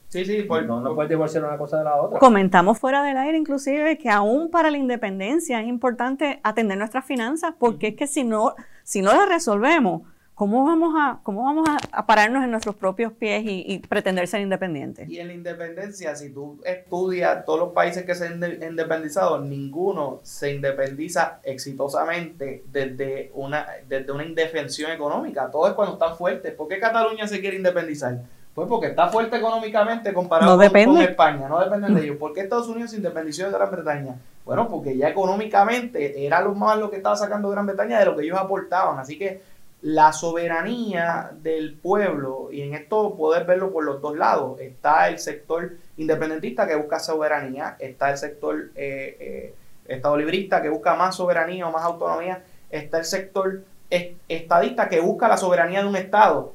Sí, 0.10 0.24
sí, 0.24 0.48
no, 0.66 0.80
no 0.80 0.96
puedes 0.96 1.10
divorciar 1.10 1.44
una 1.44 1.58
cosa 1.58 1.80
de 1.80 1.84
la 1.84 1.98
otra. 1.98 2.20
Comentamos 2.20 2.80
fuera 2.80 3.04
del 3.04 3.18
aire, 3.18 3.38
inclusive, 3.38 3.98
que 3.98 4.10
aún 4.10 4.50
para 4.50 4.72
la 4.72 4.78
independencia 4.78 5.60
es 5.60 5.68
importante 5.68 6.40
atender 6.44 6.78
nuestras 6.78 7.04
finanzas, 7.04 7.54
porque 7.60 7.90
es 7.90 7.96
que 7.98 8.08
si 8.08 8.24
no, 8.24 8.56
si 8.84 9.02
no 9.02 9.14
las 9.14 9.28
resolvemos, 9.28 10.04
¿cómo 10.38 10.64
vamos 10.66 10.94
a, 10.96 11.18
cómo 11.24 11.44
vamos 11.44 11.68
a, 11.92 12.06
pararnos 12.06 12.44
en 12.44 12.52
nuestros 12.52 12.76
propios 12.76 13.12
pies 13.12 13.42
y, 13.44 13.80
pretender 13.90 14.28
ser 14.28 14.42
independientes? 14.42 15.10
Y 15.10 15.18
en 15.18 15.30
la 15.30 15.34
independencia, 15.34 16.16
si 16.16 16.30
tú 16.30 16.62
estudias 16.64 17.44
todos 17.44 17.60
los 17.60 17.70
países 17.74 18.06
que 18.06 18.14
se 18.14 18.28
han 18.28 18.44
independizado, 18.62 19.40
ninguno 19.40 20.20
se 20.22 20.54
independiza 20.54 21.40
exitosamente 21.44 22.64
desde 22.72 23.32
una, 23.34 23.66
desde 23.90 24.12
una 24.12 24.26
indefensión 24.26 24.92
económica. 24.92 25.50
Todo 25.50 25.70
es 25.70 25.74
cuando 25.74 25.94
están 25.94 26.16
fuertes. 26.16 26.54
¿Por 26.54 26.68
qué 26.68 26.80
Cataluña 26.80 27.28
se 27.28 27.42
quiere 27.42 27.58
independizar? 27.58 28.20
Pues 28.54 28.68
porque 28.68 28.88
está 28.88 29.10
fuerte 29.10 29.38
económicamente 29.38 30.14
comparado 30.14 30.56
con, 30.56 31.02
España, 31.02 31.48
no 31.48 31.60
depende 31.60 32.00
de 32.00 32.06
ellos. 32.06 32.18
¿Por 32.18 32.34
qué 32.34 32.42
Estados 32.42 32.68
Unidos 32.68 32.92
se 32.92 32.98
independizó 32.98 33.46
de 33.46 33.52
Gran 33.52 33.72
Bretaña? 33.72 34.16
Bueno, 34.46 34.68
porque 34.68 34.96
ya 34.96 35.10
económicamente 35.10 36.26
era 36.26 36.42
lo 36.42 36.54
más 36.54 36.78
lo 36.78 36.92
que 36.92 36.98
estaba 36.98 37.16
sacando 37.16 37.50
Gran 37.50 37.66
Bretaña 37.66 38.00
de 38.00 38.06
lo 38.06 38.16
que 38.16 38.24
ellos 38.24 38.38
aportaban. 38.38 39.00
Así 39.00 39.18
que 39.18 39.42
la 39.82 40.12
soberanía 40.12 41.32
del 41.42 41.76
pueblo, 41.76 42.50
y 42.52 42.62
en 42.62 42.74
esto 42.74 43.16
poder 43.16 43.46
verlo 43.46 43.72
por 43.72 43.84
los 43.84 44.02
dos 44.02 44.18
lados, 44.18 44.60
está 44.60 45.08
el 45.08 45.20
sector 45.20 45.78
independentista 45.98 46.68
que 46.68 46.76
busca 46.76 47.00
soberanía, 47.00 47.76
está 47.80 48.10
el 48.10 48.18
sector 48.18 48.72
eh, 48.76 49.18
eh, 49.20 49.54
estado 49.88 50.18
librista 50.18 50.62
que 50.62 50.70
busca 50.70 50.96
más 50.96 51.16
soberanía 51.16 51.68
o 51.68 51.72
más 51.72 51.84
autonomía, 51.84 52.44
está 52.70 52.98
el 52.98 53.06
sector 53.06 53.62
estadista 53.90 54.90
que 54.90 55.00
busca 55.00 55.28
la 55.28 55.38
soberanía 55.38 55.82
de 55.82 55.88
un 55.88 55.96
Estado. 55.96 56.54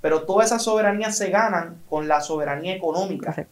Pero 0.00 0.22
todas 0.22 0.46
esas 0.46 0.64
soberanías 0.64 1.16
se 1.16 1.30
ganan 1.30 1.80
con 1.88 2.08
la 2.08 2.20
soberanía 2.20 2.74
económica 2.74 3.46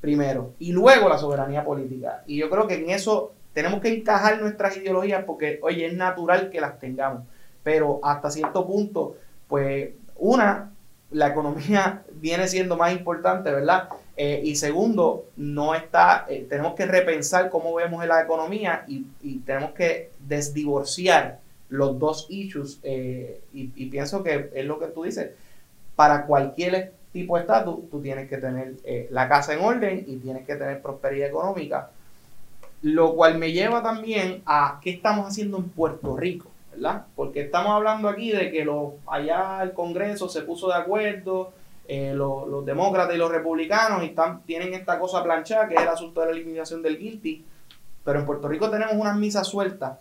primero 0.00 0.52
y 0.60 0.70
luego 0.70 1.08
la 1.08 1.18
soberanía 1.18 1.64
política. 1.64 2.22
Y 2.26 2.36
yo 2.36 2.48
creo 2.48 2.68
que 2.68 2.74
en 2.74 2.90
eso 2.90 3.32
tenemos 3.52 3.80
que 3.80 3.92
encajar 3.92 4.40
nuestras 4.40 4.76
ideologías 4.76 5.24
porque, 5.24 5.58
oye, 5.62 5.86
es 5.86 5.94
natural 5.94 6.50
que 6.50 6.60
las 6.60 6.78
tengamos, 6.78 7.22
pero 7.66 7.98
hasta 8.04 8.30
cierto 8.30 8.64
punto, 8.64 9.16
pues, 9.48 9.90
una, 10.14 10.70
la 11.10 11.26
economía 11.26 12.04
viene 12.12 12.46
siendo 12.46 12.76
más 12.76 12.92
importante, 12.92 13.50
¿verdad? 13.50 13.88
Eh, 14.16 14.40
y 14.44 14.54
segundo, 14.54 15.24
no 15.36 15.74
está, 15.74 16.26
eh, 16.28 16.46
tenemos 16.48 16.76
que 16.76 16.86
repensar 16.86 17.50
cómo 17.50 17.74
vemos 17.74 18.06
la 18.06 18.22
economía 18.22 18.84
y, 18.86 19.06
tenemos 19.38 19.72
que 19.72 20.12
desdivorciar 20.20 21.40
los 21.68 21.98
dos 21.98 22.28
issues 22.30 22.78
eh, 22.84 23.40
y, 23.52 23.72
y, 23.74 23.86
pienso 23.86 24.22
que 24.22 24.48
es 24.54 24.64
lo 24.64 24.78
que 24.78 24.86
tú 24.86 25.02
dices 25.02 25.32
para 25.96 26.24
cualquier 26.24 26.92
tipo 27.12 27.34
de 27.34 27.40
estatus, 27.40 27.90
tú 27.90 28.00
tienes 28.00 28.28
que 28.28 28.36
tener 28.36 28.74
la 29.10 29.28
casa 29.28 29.54
en 29.54 29.60
orden 29.60 30.04
y 30.06 30.18
tienes 30.18 30.46
que 30.46 30.54
tener 30.54 30.80
prosperidad 30.82 31.30
económica. 31.30 31.90
Lo 32.82 33.16
cual 33.16 33.38
me 33.38 33.50
lleva 33.50 33.82
también 33.82 34.42
a 34.46 34.78
qué 34.80 34.90
estamos 34.90 35.26
haciendo 35.26 35.56
en 35.56 35.64
Puerto 35.70 36.16
Rico, 36.16 36.50
Porque 37.14 37.42
estamos 37.42 37.72
hablando 37.72 38.08
aquí 38.08 38.32
de 38.32 38.50
que 38.50 38.66
allá 39.06 39.62
el 39.62 39.72
Congreso 39.72 40.28
se 40.28 40.42
puso 40.42 40.68
de 40.68 40.74
acuerdo, 40.74 41.52
eh, 41.88 42.12
los, 42.14 42.64
demócratas 42.64 43.14
y 43.14 43.18
los 43.18 43.30
republicanos 43.30 44.02
están, 44.02 44.42
tienen 44.42 44.74
esta 44.74 44.98
cosa 44.98 45.22
planchada, 45.22 45.68
que 45.68 45.74
es 45.74 45.82
el 45.82 45.88
asunto 45.88 46.20
de 46.20 46.26
la 46.26 46.32
eliminación 46.32 46.82
del 46.82 46.98
guilty. 46.98 47.44
Pero 48.04 48.20
en 48.20 48.26
Puerto 48.26 48.48
Rico 48.48 48.70
tenemos 48.70 48.94
unas 48.94 49.16
misas 49.16 49.46
sueltas 49.46 49.98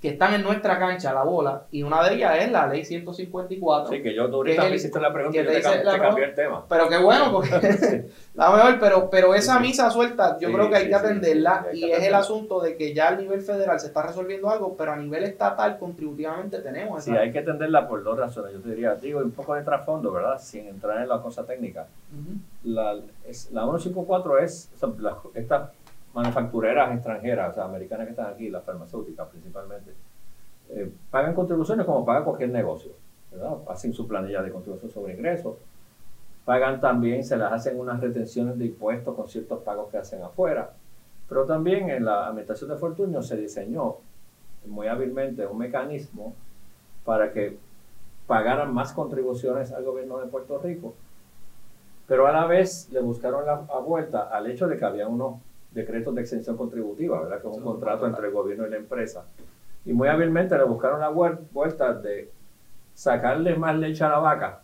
que 0.00 0.10
están 0.10 0.32
en 0.32 0.44
nuestra 0.44 0.78
cancha, 0.78 1.12
la 1.12 1.24
bola, 1.24 1.64
y 1.72 1.82
una 1.82 2.08
de 2.08 2.14
ellas 2.14 2.36
es 2.38 2.52
la 2.52 2.68
ley 2.68 2.84
154. 2.84 3.90
Sí, 3.90 4.00
que 4.00 4.14
yo 4.14 4.24
ahorita 4.26 4.68
me 4.68 4.76
hiciste 4.76 5.00
la 5.00 5.12
pregunta 5.12 5.40
y 5.40 5.44
te, 5.44 5.60
cambié 5.60 6.24
el 6.24 6.34
tema. 6.36 6.64
Pero 6.68 6.88
qué 6.88 6.98
bueno, 6.98 7.32
porque 7.32 7.50
la 8.34 8.50
mejor, 8.52 8.78
pero, 8.78 9.10
pero 9.10 9.34
esa 9.34 9.58
misa 9.58 9.90
suelta, 9.90 10.38
yo 10.38 10.52
creo 10.52 10.70
que 10.70 10.76
hay 10.76 10.88
que 10.88 10.94
atenderla, 10.94 11.66
y 11.72 11.90
es 11.90 12.04
el 12.04 12.14
asunto 12.14 12.60
de 12.60 12.76
que 12.76 12.94
ya 12.94 13.08
a 13.08 13.16
nivel 13.16 13.40
federal 13.40 13.80
se 13.80 13.88
está 13.88 14.02
resolviendo 14.02 14.48
algo, 14.48 14.76
pero 14.76 14.92
a 14.92 14.96
nivel 14.96 15.24
estatal 15.24 15.78
contributivamente 15.78 16.60
tenemos 16.60 17.02
esa. 17.02 17.10
Sí, 17.10 17.16
hay 17.16 17.32
que 17.32 17.40
atenderla 17.40 17.88
por 17.88 18.04
dos 18.04 18.16
razones, 18.16 18.52
yo 18.52 18.60
te 18.60 18.70
diría, 18.70 18.94
digo, 18.94 19.18
un 19.18 19.32
poco 19.32 19.56
de 19.56 19.62
trasfondo, 19.62 20.12
¿verdad? 20.12 20.38
Sin 20.38 20.68
entrar 20.68 21.02
en 21.02 21.08
la 21.08 21.20
cosa 21.20 21.44
técnica. 21.44 21.88
la, 22.62 22.96
es, 23.26 23.50
la 23.50 23.62
154 23.62 24.38
es, 24.38 24.70
esta 25.34 25.72
manufactureras 26.18 26.92
extranjeras, 26.92 27.52
o 27.52 27.54
sea, 27.54 27.64
americanas 27.64 28.06
que 28.06 28.10
están 28.10 28.26
aquí, 28.26 28.50
las 28.50 28.64
farmacéuticas 28.64 29.28
principalmente, 29.28 29.92
eh, 30.70 30.90
pagan 31.12 31.32
contribuciones 31.32 31.86
como 31.86 32.04
paga 32.04 32.24
cualquier 32.24 32.50
negocio, 32.50 32.90
¿verdad? 33.30 33.58
Hacen 33.68 33.92
su 33.92 34.08
planilla 34.08 34.42
de 34.42 34.50
contribución 34.50 34.90
sobre 34.90 35.14
ingresos, 35.14 35.56
pagan 36.44 36.80
también, 36.80 37.22
se 37.22 37.36
les 37.36 37.46
hacen 37.46 37.78
unas 37.78 38.00
retenciones 38.00 38.58
de 38.58 38.66
impuestos 38.66 39.14
con 39.14 39.28
ciertos 39.28 39.62
pagos 39.62 39.92
que 39.92 39.98
hacen 39.98 40.20
afuera, 40.24 40.72
pero 41.28 41.44
también 41.44 41.88
en 41.88 42.04
la 42.04 42.26
administración 42.26 42.70
de 42.70 42.76
Fortunio 42.76 43.22
se 43.22 43.36
diseñó 43.36 43.98
muy 44.66 44.88
hábilmente 44.88 45.46
un 45.46 45.58
mecanismo 45.58 46.34
para 47.04 47.30
que 47.32 47.56
pagaran 48.26 48.74
más 48.74 48.92
contribuciones 48.92 49.70
al 49.70 49.84
gobierno 49.84 50.18
de 50.18 50.26
Puerto 50.26 50.58
Rico, 50.58 50.94
pero 52.08 52.26
a 52.26 52.32
la 52.32 52.44
vez 52.46 52.88
le 52.90 53.00
buscaron 53.00 53.46
la 53.46 53.54
vuelta 53.78 54.22
al 54.22 54.50
hecho 54.50 54.66
de 54.66 54.78
que 54.78 54.84
había 54.84 55.06
unos 55.06 55.36
decretos 55.70 56.14
de 56.14 56.22
exención 56.22 56.56
contributiva, 56.56 57.20
¿verdad? 57.20 57.40
Que 57.40 57.48
es 57.48 57.54
un 57.54 57.62
contrato 57.62 58.06
entre 58.06 58.26
el 58.26 58.32
gobierno 58.32 58.66
y 58.66 58.70
la 58.70 58.76
empresa. 58.76 59.24
Y 59.84 59.92
muy 59.92 60.08
hábilmente 60.08 60.56
le 60.56 60.64
buscaron 60.64 61.00
la 61.00 61.08
vuelta 61.08 61.94
de 61.94 62.30
sacarle 62.94 63.54
más 63.56 63.76
leche 63.76 64.04
a 64.04 64.08
la 64.08 64.18
vaca 64.18 64.60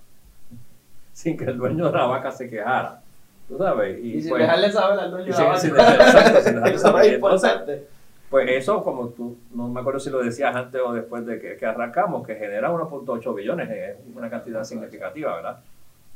sin 1.12 1.36
que 1.36 1.44
el 1.44 1.56
dueño 1.56 1.86
de 1.86 1.92
la 1.92 2.06
vaca 2.06 2.30
se 2.30 2.48
quejara. 2.48 3.00
¿Tú 3.48 3.58
sabes? 3.58 4.02
Y, 4.02 4.22
sin 4.22 4.30
pues, 4.30 4.42
dejarle 4.42 4.72
saber 4.72 4.98
al 4.98 5.10
dueño 5.10 5.26
de 5.26 5.32
la 5.32 5.44
vaca. 5.44 5.58
Sin, 5.58 5.70
exacto, 5.70 6.40
sin 6.40 6.54
dejarle 6.54 6.78
saber. 6.78 7.14
Entonces, 7.14 7.82
Pues 8.30 8.50
eso, 8.50 8.82
como 8.82 9.08
tú, 9.08 9.36
no 9.54 9.68
me 9.68 9.80
acuerdo 9.80 10.00
si 10.00 10.10
lo 10.10 10.22
decías 10.22 10.56
antes 10.56 10.80
o 10.84 10.92
después 10.92 11.26
de 11.26 11.38
que, 11.38 11.56
que 11.56 11.66
arrancamos, 11.66 12.26
que 12.26 12.34
genera 12.36 12.72
1.8 12.72 13.34
billones, 13.34 13.70
es 13.70 13.96
una 14.14 14.30
cantidad 14.30 14.64
significativa, 14.64 15.36
¿verdad? 15.36 15.60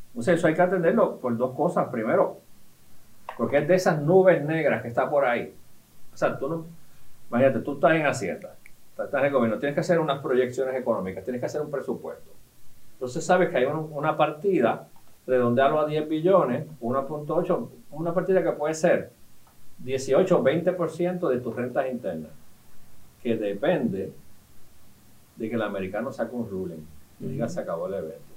Entonces 0.08 0.38
eso 0.38 0.46
hay 0.48 0.54
que 0.54 0.62
atenderlo 0.62 1.18
por 1.18 1.36
dos 1.36 1.54
cosas. 1.54 1.88
Primero, 1.90 2.40
porque 3.38 3.58
es 3.58 3.68
de 3.68 3.76
esas 3.76 4.02
nubes 4.02 4.44
negras 4.44 4.82
que 4.82 4.88
está 4.88 5.08
por 5.08 5.24
ahí. 5.24 5.54
O 6.12 6.16
sea, 6.16 6.36
tú 6.36 6.48
no, 6.48 6.66
imagínate, 7.30 7.60
tú 7.60 7.74
estás 7.74 7.92
en 7.92 8.04
Hacienda, 8.04 8.56
estás 8.90 9.14
en 9.20 9.26
el 9.26 9.32
gobierno, 9.32 9.58
tienes 9.58 9.74
que 9.74 9.80
hacer 9.80 10.00
unas 10.00 10.18
proyecciones 10.20 10.74
económicas, 10.74 11.22
tienes 11.22 11.40
que 11.40 11.46
hacer 11.46 11.60
un 11.60 11.70
presupuesto. 11.70 12.30
Entonces 12.94 13.24
sabes 13.24 13.48
que 13.50 13.58
hay 13.58 13.64
una 13.64 14.16
partida, 14.16 14.88
redondearlo 15.24 15.80
a 15.80 15.86
10 15.86 16.08
billones, 16.08 16.66
1.8, 16.80 17.68
una 17.92 18.12
partida 18.12 18.42
que 18.42 18.50
puede 18.52 18.74
ser 18.74 19.12
18 19.78 20.36
o 20.36 20.42
20% 20.42 21.28
de 21.28 21.38
tus 21.38 21.54
rentas 21.54 21.88
internas, 21.88 22.32
que 23.22 23.36
depende 23.36 24.12
de 25.36 25.48
que 25.48 25.54
el 25.54 25.62
americano 25.62 26.10
saque 26.10 26.34
un 26.34 26.50
ruling 26.50 26.84
y 27.20 27.26
diga 27.26 27.48
se 27.48 27.60
acabó 27.60 27.86
el 27.86 27.94
evento. 27.94 28.27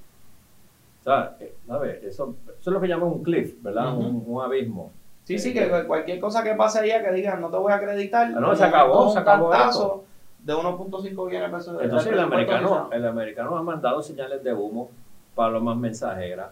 O 1.02 1.04
sea, 1.04 1.36
eh, 1.40 1.56
Eso, 2.04 2.36
eso 2.48 2.56
es 2.58 2.68
lo 2.68 2.80
que 2.80 2.88
llaman 2.88 3.10
un 3.10 3.24
cliff, 3.24 3.56
¿verdad? 3.62 3.96
un, 3.98 4.42
abismo. 4.42 4.92
Sí, 5.24 5.40
sí, 5.40 5.54
que 5.54 5.68
cualquier 5.86 6.20
cosa 6.20 6.44
que 6.44 6.54
pase 6.56 6.80
allá 6.80 7.04
que 7.04 7.12
digan 7.12 7.42
no 7.42 7.50
te 7.50 7.58
voy 7.58 7.72
a 7.72 7.76
acreditar. 7.76 8.32
Ah, 8.36 8.40
no, 8.40 8.56
se 8.56 8.64
acabó, 8.64 9.12
se 9.12 9.20
acabó 9.20 9.54
esto. 9.54 10.04
De 10.40 10.54
1.5 10.54 11.02
billones 11.02 11.52
de 11.52 11.58
pesos. 11.58 11.82
Entonces 11.82 12.12
el 12.12 12.20
americano, 12.20 12.90
el 12.92 13.06
americano 13.06 13.58
ha 13.58 13.64
mandado 13.64 14.02
señales 14.02 14.44
de 14.44 14.54
humo 14.54 14.90
para 15.36 15.52
los 15.52 15.64
más 15.64 15.78
mensajeras 15.78 16.50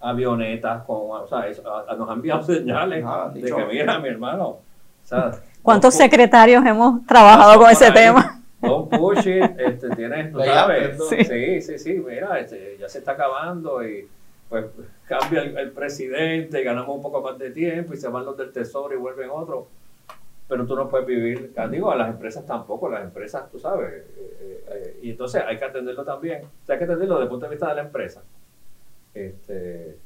avionetas, 0.00 0.84
con, 0.84 0.96
o 1.10 1.26
sea, 1.26 1.46
nos 1.96 2.08
han 2.08 2.16
enviado 2.16 2.42
señales 2.44 3.04
ah, 3.06 3.30
de 3.32 3.42
que 3.42 3.64
mira, 3.66 3.98
mi 3.98 4.08
hermano. 4.08 4.48
O 4.48 4.60
sea, 5.02 5.32
¿Cuántos 5.62 5.94
secretarios 5.94 6.64
hemos 6.64 7.04
trabajado 7.06 7.58
con 7.58 7.70
ese 7.70 7.90
tema? 7.90 8.37
Push 8.88 9.26
it, 9.26 9.58
este, 9.58 9.90
tienes, 9.90 10.32
tú 10.32 10.40
sabes, 10.40 10.98
sí. 11.08 11.60
sí, 11.60 11.78
sí, 11.78 11.94
mira, 11.94 12.38
este, 12.38 12.76
ya 12.78 12.88
se 12.88 12.98
está 12.98 13.12
acabando 13.12 13.86
y 13.86 14.08
pues 14.48 14.64
cambia 15.06 15.42
el, 15.42 15.72
presidente, 15.72 16.62
ganamos 16.62 16.96
un 16.96 17.02
poco 17.02 17.20
más 17.20 17.38
de 17.38 17.50
tiempo 17.50 17.92
y 17.94 17.96
se 17.96 18.08
van 18.08 18.24
los 18.24 18.36
del 18.36 18.52
tesoro 18.52 18.94
y 18.94 18.96
vuelven 18.96 19.30
otros. 19.30 19.66
Pero 20.48 20.66
tú 20.66 20.74
no 20.74 20.88
puedes 20.88 21.06
vivir, 21.06 21.52
digo, 21.70 21.90
a 21.90 21.96
las 21.96 22.08
empresas 22.08 22.46
tampoco, 22.46 22.88
las 22.88 23.04
empresas, 23.04 23.50
tú 23.50 23.58
sabes, 23.58 23.92
eh, 23.92 24.06
eh, 24.16 24.64
eh, 24.70 24.98
y 25.02 25.10
entonces 25.10 25.42
hay 25.46 25.58
que 25.58 25.64
atenderlo 25.66 26.04
también, 26.04 26.44
o 26.44 26.66
sea, 26.66 26.74
hay 26.74 26.78
que 26.78 26.84
atenderlo 26.84 27.16
desde 27.16 27.24
el 27.24 27.28
punto 27.28 27.44
de 27.44 27.50
vista 27.50 27.68
de 27.68 27.74
la 27.74 27.82
empresa. 27.82 28.22
Este, 29.12 29.98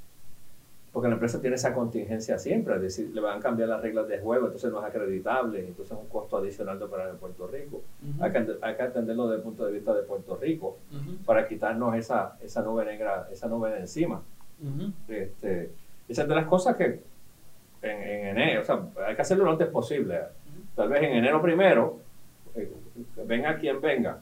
porque 0.93 1.09
la 1.09 1.15
empresa 1.15 1.41
tiene 1.41 1.57
esa 1.57 1.73
contingencia 1.73 2.39
siempre, 2.39 2.75
es 2.77 2.83
decir, 2.83 3.11
le 3.15 3.21
van 3.21 3.39
a 3.39 3.41
cambiar 3.41 3.69
las 3.69 3.81
reglas 3.81 4.07
de 4.09 4.19
juego, 4.19 4.47
entonces 4.47 4.71
no 4.71 4.81
es 4.81 4.85
acreditable, 4.85 5.61
entonces 5.61 5.97
es 5.97 5.99
un 5.99 6.09
costo 6.09 6.37
adicional 6.37 6.79
de 6.79 6.85
operar 6.85 7.09
en 7.09 7.17
Puerto 7.17 7.47
Rico. 7.47 7.83
hay, 8.21 8.31
que, 8.31 8.47
hay, 8.61 8.77
que, 8.77 8.83
atenderlo 8.83 9.29
desde 9.29 9.37
el 9.37 9.43
punto 9.43 9.65
de 9.65 9.73
vista 9.73 9.95
de 9.95 10.03
Puerto 10.03 10.37
Rico 10.37 10.77
para 11.25 11.49
quitarnos 11.49 11.95
esa, 11.97 12.37
esa 12.43 12.63
nube 12.63 12.85
negra, 12.85 13.27
esa 13.33 13.49
nube 13.49 13.71
de 13.71 13.81
encima. 13.81 14.23
este, 15.09 15.71
esa 16.09 16.23
es 16.23 16.29
de 16.29 16.35
las 16.35 16.47
cosas 16.47 16.77
que 16.77 17.01
en, 17.81 18.27
enero, 18.37 18.61
o 18.61 18.65
sea, 18.65 18.83
hay 19.07 19.17
que 19.17 19.23
hacerlo 19.23 19.45
lo 19.45 19.53
antes 19.53 19.69
posible. 19.69 20.21
Tal 20.77 20.91
vez 20.91 21.03
en 21.03 21.13
enero 21.13 21.41
primero, 21.41 22.01
eh, 22.55 22.71
venga 23.27 23.57
quien 23.57 23.81
venga, 23.81 24.21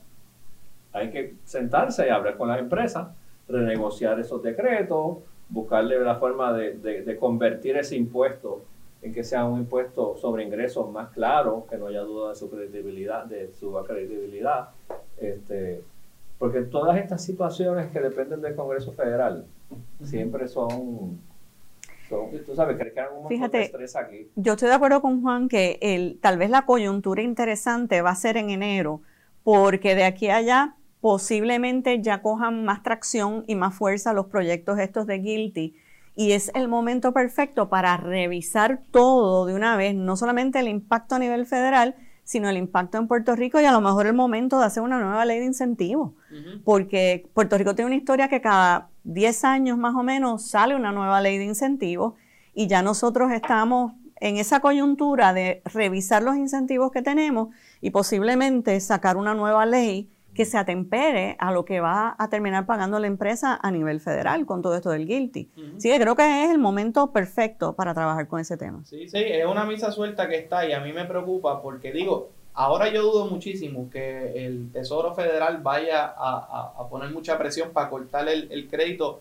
hay 0.93 1.11
que 1.11 1.35
sentarse 1.45 2.07
y 2.07 2.11
hablar 2.11 2.37
con 2.37 2.49
las 2.49 2.61
empresas 2.61 3.09
renegociar 3.51 4.19
esos 4.21 4.43
decretos, 4.43 5.19
buscarle 5.51 5.99
la 6.01 6.17
forma 6.17 6.53
de, 6.53 7.17
convertir 7.19 7.77
ese 7.77 7.97
impuesto 7.97 8.63
en 9.03 9.13
que 9.13 9.25
sea 9.25 9.45
un 9.45 9.61
impuesto 9.61 10.17
sobre 10.17 10.45
ingresos 10.45 10.91
más 10.91 11.11
claro, 11.11 11.67
que 11.69 11.77
no 11.77 11.87
haya 11.87 12.01
duda 12.01 12.31
de 12.31 12.35
su 12.37 12.51
credibilidad, 12.51 13.25
de 13.25 13.51
su 13.53 13.73
credibilidad, 13.87 14.69
este, 15.19 15.83
porque 16.39 16.63
todas 16.63 16.99
estas 16.99 17.25
situaciones 17.25 17.91
que 17.91 18.01
dependen 18.01 18.43
del 18.43 18.55
Congreso 18.55 18.93
Federal 18.93 19.47
siempre 20.03 20.49
son, 20.49 21.19
tú 22.09 22.55
sabes, 22.55 22.77
que 22.77 22.93
un 23.15 23.23
montón 23.23 23.51
de 23.51 23.63
estrés 23.63 23.97
aquí. 23.97 24.29
Yo 24.37 24.53
estoy 24.53 24.69
de 24.69 24.75
acuerdo 24.75 25.01
con 25.01 25.23
Juan 25.23 25.49
que 25.49 25.79
el, 25.81 26.19
tal 26.21 26.37
vez 26.37 26.51
la 26.51 26.67
coyuntura 26.67 27.23
interesante 27.23 28.03
va 28.03 28.11
a 28.11 28.15
ser 28.15 28.37
en 28.37 28.51
enero, 28.51 29.01
porque 29.45 29.95
de 29.95 30.05
aquí 30.05 30.29
a 30.29 30.37
allá 30.37 30.75
posiblemente 31.01 32.03
ya 32.03 32.23
cojan 32.23 32.65
más 32.65 32.83
tracción 32.83 33.45
y 33.47 33.55
más 33.55 33.75
fuerza 33.75 34.13
los 34.13 34.27
proyectos 34.27 34.79
estos 34.79 35.07
de 35.07 35.19
Guilty. 35.19 35.75
Y 36.17 36.33
es 36.33 36.51
el 36.55 36.69
momento 36.69 37.13
perfecto 37.13 37.69
para 37.69 37.97
revisar 37.97 38.83
todo 38.91 39.47
de 39.47 39.55
una 39.55 39.77
vez, 39.77 39.95
no 39.95 40.17
solamente 40.17 40.59
el 40.59 40.69
impacto 40.69 41.15
a 41.15 41.19
nivel 41.19 41.47
federal, 41.47 41.95
sino 42.25 42.49
el 42.49 42.59
impacto 42.59 42.99
en 42.99 43.09
Puerto 43.09 43.35
Rico 43.35 43.61
y 43.61 43.65
a 43.65 43.73
lo 43.73 43.81
mejor 43.81 44.07
el 44.07 44.13
momento 44.13 44.59
de 44.59 44.67
hacer 44.67 44.83
una 44.83 45.01
nueva 45.01 45.25
ley 45.25 45.39
de 45.39 45.47
incentivos. 45.47 46.13
Porque 46.65 47.29
Puerto 47.35 47.57
Rico 47.57 47.75
tiene 47.75 47.87
una 47.87 47.97
historia 47.97 48.29
que 48.29 48.41
cada 48.41 48.91
10 49.05 49.45
años 49.45 49.79
más 49.79 49.95
o 49.97 50.03
menos 50.03 50.47
sale 50.47 50.77
una 50.77 50.93
nueva 50.93 51.21
ley 51.21 51.39
de 51.39 51.45
incentivos 51.45 52.15
y 52.55 52.67
ya 52.67 52.83
nosotros 52.83 53.33
estamos 53.33 53.95
en 54.17 54.37
esa 54.37 54.61
coyuntura 54.61 55.33
de 55.33 55.63
revisar 55.65 56.23
los 56.23 56.37
incentivos 56.37 56.93
que 56.93 57.03
tenemos 57.03 57.49
y 57.81 57.91
posiblemente 57.91 58.79
sacar 58.81 59.17
una 59.17 59.35
nueva 59.35 59.65
ley 59.65 60.11
que 60.35 60.45
se 60.45 60.57
atempere 60.59 61.37
a 61.39 61.53
lo 61.53 61.65
que 61.65 61.81
va 61.81 62.15
a 62.19 62.29
terminar 62.29 62.67
pagando 62.67 62.99
la 62.99 63.07
empresa 63.07 63.59
a 63.61 63.71
nivel 63.71 64.01
federal 64.01 64.47
con 64.47 64.63
todo 64.63 64.77
esto 64.77 64.91
del 64.91 65.07
guilty. 65.07 65.51
Sí, 65.79 65.91
creo 65.99 66.15
que 66.15 66.45
es 66.45 66.51
el 66.51 66.59
momento 66.59 67.13
perfecto 67.13 67.75
para 67.75 67.95
trabajar 67.95 68.29
con 68.29 68.41
ese 68.41 68.57
tema. 68.57 68.85
Sí, 68.85 69.09
sí, 69.09 69.19
es 69.19 69.47
una 69.47 69.65
misa 69.65 69.91
suelta 69.91 70.29
que 70.29 70.37
está 70.39 70.67
y 70.67 70.73
a 70.73 70.81
mí 70.81 70.93
me 70.93 71.05
preocupa 71.05 71.61
porque 71.61 71.93
digo, 71.93 72.31
ahora 72.55 72.93
yo 72.93 73.03
dudo 73.03 73.27
muchísimo 73.27 73.91
que 73.91 74.47
el 74.47 74.71
Tesoro 74.73 75.15
Federal 75.15 75.59
vaya 75.63 76.15
a, 76.17 76.89
poner 76.89 77.11
mucha 77.11 77.37
presión 77.37 77.71
para 77.71 77.91
cortar 77.91 78.29
el, 78.29 78.69
crédito 78.71 79.21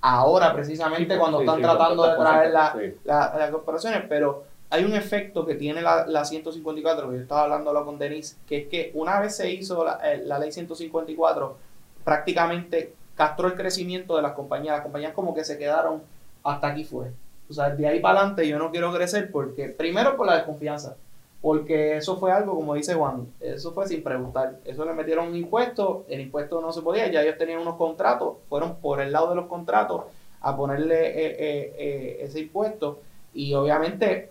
ahora 0.00 0.52
precisamente 0.52 1.16
cuando 1.16 1.40
están 1.40 1.62
tratando 1.62 2.06
de 2.06 2.16
traer 2.16 2.52
las 2.52 3.50
corporaciones, 3.50 4.04
pero 4.08 4.51
hay 4.72 4.84
un 4.86 4.94
efecto 4.94 5.44
que 5.44 5.54
tiene 5.54 5.82
la, 5.82 6.06
la 6.06 6.24
154, 6.24 7.10
que 7.10 7.16
yo 7.16 7.22
estaba 7.22 7.42
hablando 7.42 7.84
con 7.84 7.98
Denise, 7.98 8.36
que 8.46 8.56
es 8.56 8.68
que 8.68 8.90
una 8.94 9.20
vez 9.20 9.36
se 9.36 9.52
hizo 9.52 9.84
la, 9.84 10.00
eh, 10.02 10.24
ley 10.24 10.50
154, 10.50 11.58
prácticamente 12.02 12.94
castró 13.14 13.48
el 13.48 13.54
crecimiento 13.54 14.16
de 14.16 14.22
las 14.22 14.32
compañías. 14.32 14.76
Las 14.76 14.82
compañías 14.82 15.12
como 15.12 15.34
que 15.34 15.44
se 15.44 15.58
quedaron 15.58 16.00
hasta 16.42 16.68
aquí 16.68 16.84
fue. 16.84 17.12
O 17.50 17.52
sea, 17.52 17.68
de 17.68 17.86
ahí 17.86 18.00
para 18.00 18.20
adelante 18.20 18.48
yo 18.48 18.58
no 18.58 18.70
quiero 18.70 18.90
crecer 18.94 19.30
porque, 19.30 19.68
primero 19.68 20.16
por 20.16 20.26
la 20.26 20.36
desconfianza, 20.36 20.96
porque 21.42 21.98
eso 21.98 22.16
fue 22.16 22.32
algo, 22.32 22.54
como 22.54 22.72
dice 22.72 22.94
Juan, 22.94 23.26
eso 23.40 23.72
fue 23.72 23.86
sin 23.86 24.02
preguntar. 24.02 24.56
Eso 24.64 24.86
le 24.86 24.94
metieron 24.94 25.28
un 25.28 25.36
impuesto, 25.36 26.06
el 26.08 26.22
impuesto 26.22 26.62
no 26.62 26.72
se 26.72 26.80
podía, 26.80 27.12
ya 27.12 27.20
ellos 27.20 27.36
tenían 27.36 27.60
unos 27.60 27.76
contratos, 27.76 28.36
fueron 28.48 28.76
por 28.76 29.02
el 29.02 29.12
lado 29.12 29.28
de 29.28 29.34
los 29.34 29.48
contratos 29.48 30.04
a 30.40 30.56
ponerle 30.56 31.08
eh, 31.08 31.74
eh, 31.76 32.18
ese 32.22 32.40
impuesto 32.40 33.00
y 33.34 33.52
obviamente 33.52 34.30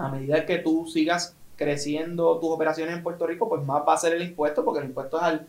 a 0.00 0.08
medida 0.08 0.46
que 0.46 0.58
tú 0.58 0.86
sigas 0.86 1.36
creciendo 1.56 2.38
tus 2.38 2.50
operaciones 2.50 2.96
en 2.96 3.02
Puerto 3.02 3.26
Rico, 3.26 3.48
pues 3.48 3.62
más 3.64 3.82
va 3.86 3.94
a 3.94 3.98
ser 3.98 4.14
el 4.14 4.22
impuesto, 4.22 4.64
porque 4.64 4.80
el 4.80 4.86
impuesto 4.86 5.18
es 5.18 5.22
al, 5.22 5.46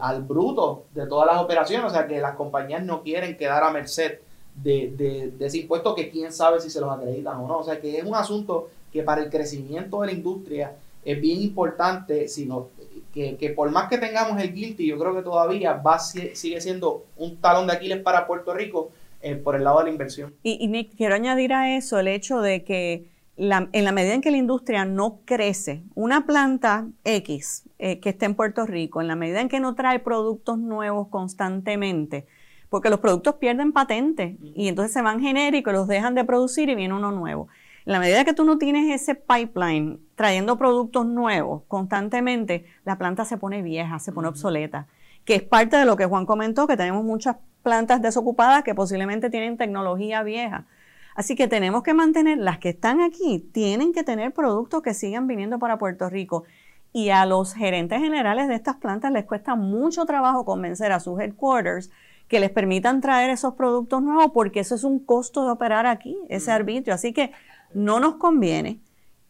al, 0.00 0.22
bruto 0.22 0.84
de 0.94 1.06
todas 1.06 1.26
las 1.26 1.42
operaciones, 1.42 1.86
o 1.86 1.90
sea 1.90 2.06
que 2.06 2.20
las 2.20 2.36
compañías 2.36 2.84
no 2.84 3.02
quieren 3.02 3.36
quedar 3.36 3.64
a 3.64 3.70
merced 3.70 4.20
de, 4.54 5.32
ese 5.40 5.58
impuesto 5.58 5.94
que 5.94 6.10
quién 6.10 6.32
sabe 6.32 6.60
si 6.60 6.70
se 6.70 6.80
los 6.80 6.90
acreditan 6.90 7.36
o 7.40 7.48
no, 7.48 7.58
o 7.58 7.64
sea 7.64 7.80
que 7.80 7.98
es 7.98 8.04
un 8.04 8.14
asunto 8.14 8.70
que 8.92 9.02
para 9.02 9.22
el 9.22 9.30
crecimiento 9.30 10.00
de 10.00 10.06
la 10.08 10.12
industria 10.12 10.76
es 11.04 11.20
bien 11.20 11.40
importante, 11.40 12.28
sino 12.28 12.68
que, 13.12 13.36
que 13.36 13.50
por 13.50 13.70
más 13.70 13.88
que 13.88 13.98
tengamos 13.98 14.40
el 14.40 14.52
guilty, 14.52 14.86
yo 14.86 14.98
creo 14.98 15.14
que 15.14 15.22
todavía 15.22 15.72
va 15.74 15.98
sigue 15.98 16.60
siendo 16.60 17.06
un 17.16 17.38
talón 17.38 17.66
de 17.66 17.72
Aquiles 17.72 18.02
para 18.02 18.26
Puerto 18.26 18.54
Rico 18.54 18.90
eh, 19.22 19.34
por 19.34 19.56
el 19.56 19.64
lado 19.64 19.78
de 19.78 19.84
la 19.84 19.90
inversión. 19.90 20.34
Y, 20.42 20.58
y 20.64 20.68
Nick, 20.68 20.96
quiero 20.96 21.14
añadir 21.14 21.52
a 21.52 21.76
eso 21.76 21.98
el 21.98 22.08
hecho 22.08 22.40
de 22.40 22.64
que 22.64 23.09
en 23.40 23.84
la 23.84 23.92
medida 23.92 24.12
en 24.12 24.20
que 24.20 24.30
la 24.30 24.36
industria 24.36 24.84
no 24.84 25.20
crece, 25.24 25.82
una 25.94 26.26
planta 26.26 26.86
X 27.04 27.64
eh, 27.78 27.98
que 27.98 28.10
esté 28.10 28.26
en 28.26 28.34
Puerto 28.34 28.66
Rico, 28.66 29.00
en 29.00 29.08
la 29.08 29.16
medida 29.16 29.40
en 29.40 29.48
que 29.48 29.60
no 29.60 29.74
trae 29.74 29.98
productos 29.98 30.58
nuevos 30.58 31.08
constantemente, 31.08 32.26
porque 32.68 32.90
los 32.90 33.00
productos 33.00 33.36
pierden 33.36 33.72
patente 33.72 34.36
y 34.42 34.68
entonces 34.68 34.92
se 34.92 35.00
van 35.00 35.20
genéricos, 35.20 35.72
los 35.72 35.88
dejan 35.88 36.14
de 36.14 36.24
producir 36.24 36.68
y 36.68 36.74
viene 36.74 36.92
uno 36.92 37.12
nuevo. 37.12 37.48
En 37.86 37.94
la 37.94 37.98
medida 38.00 38.26
que 38.26 38.34
tú 38.34 38.44
no 38.44 38.58
tienes 38.58 38.94
ese 38.94 39.14
pipeline 39.14 39.98
trayendo 40.16 40.58
productos 40.58 41.06
nuevos 41.06 41.62
constantemente, 41.66 42.66
la 42.84 42.98
planta 42.98 43.24
se 43.24 43.38
pone 43.38 43.62
vieja, 43.62 43.98
se 44.00 44.12
pone 44.12 44.28
obsoleta, 44.28 44.86
que 45.24 45.36
es 45.36 45.42
parte 45.42 45.78
de 45.78 45.86
lo 45.86 45.96
que 45.96 46.04
Juan 46.04 46.26
comentó, 46.26 46.66
que 46.66 46.76
tenemos 46.76 47.04
muchas 47.04 47.36
plantas 47.62 48.02
desocupadas 48.02 48.64
que 48.64 48.74
posiblemente 48.74 49.30
tienen 49.30 49.56
tecnología 49.56 50.22
vieja. 50.22 50.66
Así 51.14 51.34
que 51.36 51.48
tenemos 51.48 51.82
que 51.82 51.94
mantener, 51.94 52.38
las 52.38 52.58
que 52.58 52.70
están 52.70 53.00
aquí, 53.00 53.38
tienen 53.52 53.92
que 53.92 54.04
tener 54.04 54.32
productos 54.32 54.82
que 54.82 54.94
sigan 54.94 55.26
viniendo 55.26 55.58
para 55.58 55.78
Puerto 55.78 56.08
Rico. 56.08 56.44
Y 56.92 57.10
a 57.10 57.26
los 57.26 57.54
gerentes 57.54 58.00
generales 58.00 58.48
de 58.48 58.54
estas 58.54 58.76
plantas 58.76 59.12
les 59.12 59.24
cuesta 59.24 59.54
mucho 59.54 60.06
trabajo 60.06 60.44
convencer 60.44 60.92
a 60.92 61.00
sus 61.00 61.20
headquarters 61.20 61.90
que 62.28 62.40
les 62.40 62.50
permitan 62.50 63.00
traer 63.00 63.30
esos 63.30 63.54
productos 63.54 64.02
nuevos 64.02 64.30
porque 64.32 64.60
eso 64.60 64.76
es 64.76 64.84
un 64.84 65.00
costo 65.00 65.44
de 65.44 65.50
operar 65.50 65.86
aquí, 65.86 66.16
ese 66.28 66.52
arbitrio. 66.52 66.94
Así 66.94 67.12
que 67.12 67.32
no 67.74 68.00
nos 68.00 68.14
conviene 68.16 68.80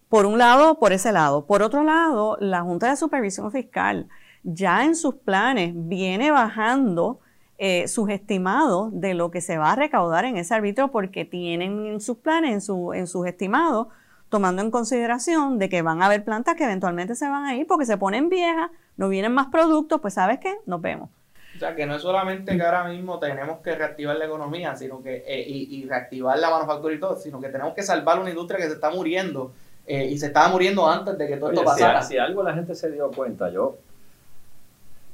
Por 0.08 0.26
un 0.26 0.38
lado, 0.38 0.78
por 0.78 0.92
ese 0.92 1.12
lado. 1.12 1.46
Por 1.46 1.62
otro 1.62 1.84
lado, 1.84 2.36
la 2.40 2.62
Junta 2.62 2.90
de 2.90 2.96
Supervisión 2.96 3.50
Fiscal 3.52 4.08
ya 4.42 4.84
en 4.84 4.96
sus 4.96 5.14
planes 5.14 5.72
viene 5.74 6.30
bajando 6.30 7.20
eh, 7.62 7.88
sus 7.88 8.08
estimados 8.08 8.88
de 8.90 9.12
lo 9.12 9.30
que 9.30 9.42
se 9.42 9.58
va 9.58 9.72
a 9.72 9.76
recaudar 9.76 10.24
en 10.24 10.38
ese 10.38 10.54
arbitrio 10.54 10.90
porque 10.90 11.26
tienen 11.26 11.84
en 11.84 12.00
sus 12.00 12.16
planes, 12.16 12.52
en, 12.54 12.60
su, 12.62 12.94
en 12.94 13.06
sus 13.06 13.26
estimados, 13.26 13.88
tomando 14.30 14.62
en 14.62 14.70
consideración 14.70 15.58
de 15.58 15.68
que 15.68 15.82
van 15.82 16.00
a 16.00 16.06
haber 16.06 16.24
plantas 16.24 16.54
que 16.54 16.64
eventualmente 16.64 17.14
se 17.14 17.28
van 17.28 17.44
a 17.44 17.54
ir 17.54 17.66
porque 17.66 17.84
se 17.84 17.98
ponen 17.98 18.30
viejas, 18.30 18.70
no 18.96 19.10
vienen 19.10 19.32
más 19.32 19.48
productos, 19.48 20.00
pues 20.00 20.14
sabes 20.14 20.38
qué, 20.38 20.56
nos 20.64 20.80
vemos. 20.80 21.10
O 21.54 21.58
sea, 21.58 21.76
que 21.76 21.84
no 21.84 21.96
es 21.96 22.00
solamente 22.00 22.56
que 22.56 22.62
ahora 22.62 22.84
mismo 22.84 23.18
tenemos 23.18 23.58
que 23.58 23.74
reactivar 23.74 24.16
la 24.16 24.24
economía 24.24 24.74
sino 24.74 25.02
que 25.02 25.22
eh, 25.26 25.44
y, 25.46 25.84
reactivar 25.84 26.38
la 26.38 26.48
manufactura 26.48 26.94
y 26.94 26.98
todo, 26.98 27.16
sino 27.16 27.42
que 27.42 27.50
tenemos 27.50 27.74
que 27.74 27.82
salvar 27.82 28.20
una 28.20 28.30
industria 28.30 28.58
que 28.58 28.68
se 28.68 28.74
está 28.76 28.90
muriendo 28.90 29.52
eh, 29.86 30.06
y 30.06 30.16
se 30.16 30.28
estaba 30.28 30.48
muriendo 30.48 30.88
antes 30.88 31.18
de 31.18 31.28
que 31.28 31.36
todo 31.36 31.50
esto 31.50 31.62
pasara. 31.62 32.00
Si, 32.00 32.16
algo 32.16 32.42
la 32.42 32.54
gente 32.54 32.74
se 32.74 32.90
dio 32.90 33.10
cuenta, 33.10 33.50
yo, 33.50 33.76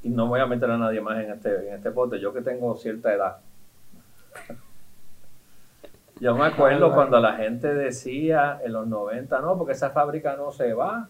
y 0.07 0.09
no 0.09 0.27
voy 0.27 0.39
a 0.39 0.45
meter 0.45 0.71
a 0.71 0.77
nadie 0.77 1.01
más 1.01 1.21
en 1.21 1.31
este, 1.31 1.67
en 1.67 1.75
este 1.75 1.89
bote, 1.89 2.19
yo 2.19 2.33
que 2.33 2.41
tengo 2.41 2.75
cierta 2.77 3.13
edad. 3.13 3.37
Yo 6.19 6.35
me 6.35 6.47
acuerdo 6.47 6.91
cuando 6.95 7.19
la 7.19 7.33
gente 7.33 7.71
decía 7.75 8.59
en 8.65 8.73
los 8.73 8.87
90, 8.87 9.39
no, 9.39 9.55
porque 9.55 9.73
esa 9.73 9.91
fábrica 9.91 10.35
no 10.35 10.51
se 10.51 10.73
va, 10.73 11.07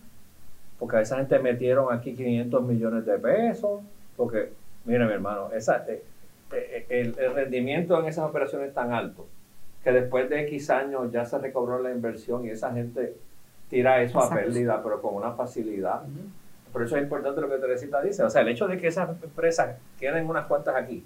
porque 0.77 0.97
a 0.97 1.01
esa 1.01 1.15
gente 1.15 1.39
metieron 1.39 1.93
aquí 1.93 2.13
500 2.13 2.61
millones 2.63 3.05
de 3.05 3.17
pesos, 3.17 3.79
porque, 4.17 4.51
mire 4.83 5.05
mi 5.05 5.13
hermano, 5.13 5.49
esa, 5.53 5.85
eh, 5.87 6.03
eh, 6.51 6.85
el, 6.89 7.17
el, 7.19 7.33
rendimiento 7.33 7.97
en 7.97 8.07
esas 8.07 8.25
operaciones 8.29 8.67
es 8.67 8.73
tan 8.73 8.91
alto 8.91 9.25
que 9.81 9.93
después 9.93 10.29
de 10.29 10.41
X 10.41 10.69
años 10.71 11.09
ya 11.09 11.23
se 11.23 11.37
recobró 11.37 11.81
la 11.81 11.91
inversión 11.91 12.45
y 12.45 12.49
esa 12.49 12.73
gente 12.73 13.15
tira 13.69 14.01
eso 14.01 14.19
a 14.19 14.29
pérdida, 14.29 14.83
pero 14.83 15.01
con 15.01 15.15
una 15.15 15.31
facilidad. 15.31 16.01
Por 16.71 16.83
eso 16.83 16.97
es 16.97 17.03
importante 17.03 17.41
lo 17.41 17.49
que 17.49 17.57
Teresita 17.57 18.01
dice. 18.01 18.23
O 18.23 18.29
sea, 18.29 18.41
el 18.41 18.49
hecho 18.49 18.67
de 18.67 18.77
que 18.77 18.87
esas 18.87 19.09
empresas 19.23 19.77
queden 19.99 20.27
unas 20.27 20.45
cuantas 20.45 20.75
aquí, 20.75 21.03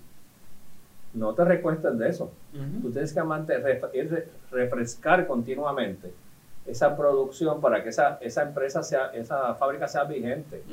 no 1.14 1.34
te 1.34 1.44
recuestes 1.44 1.98
de 1.98 2.10
eso. 2.10 2.32
Tú 2.82 2.92
tienes 2.92 3.14
que 3.14 3.24
mantener, 3.24 3.82
refrescar 4.52 5.28
continuamente 5.28 6.12
esa 6.66 6.96
producción 6.96 7.60
para 7.60 7.84
que 7.84 7.90
esa, 7.90 8.18
esa 8.22 8.44
empresa 8.44 8.84
sea, 8.84 9.08
esa 9.08 9.56
fábrica 9.56 9.88
sea 9.88 10.04
vigente. 10.06 10.64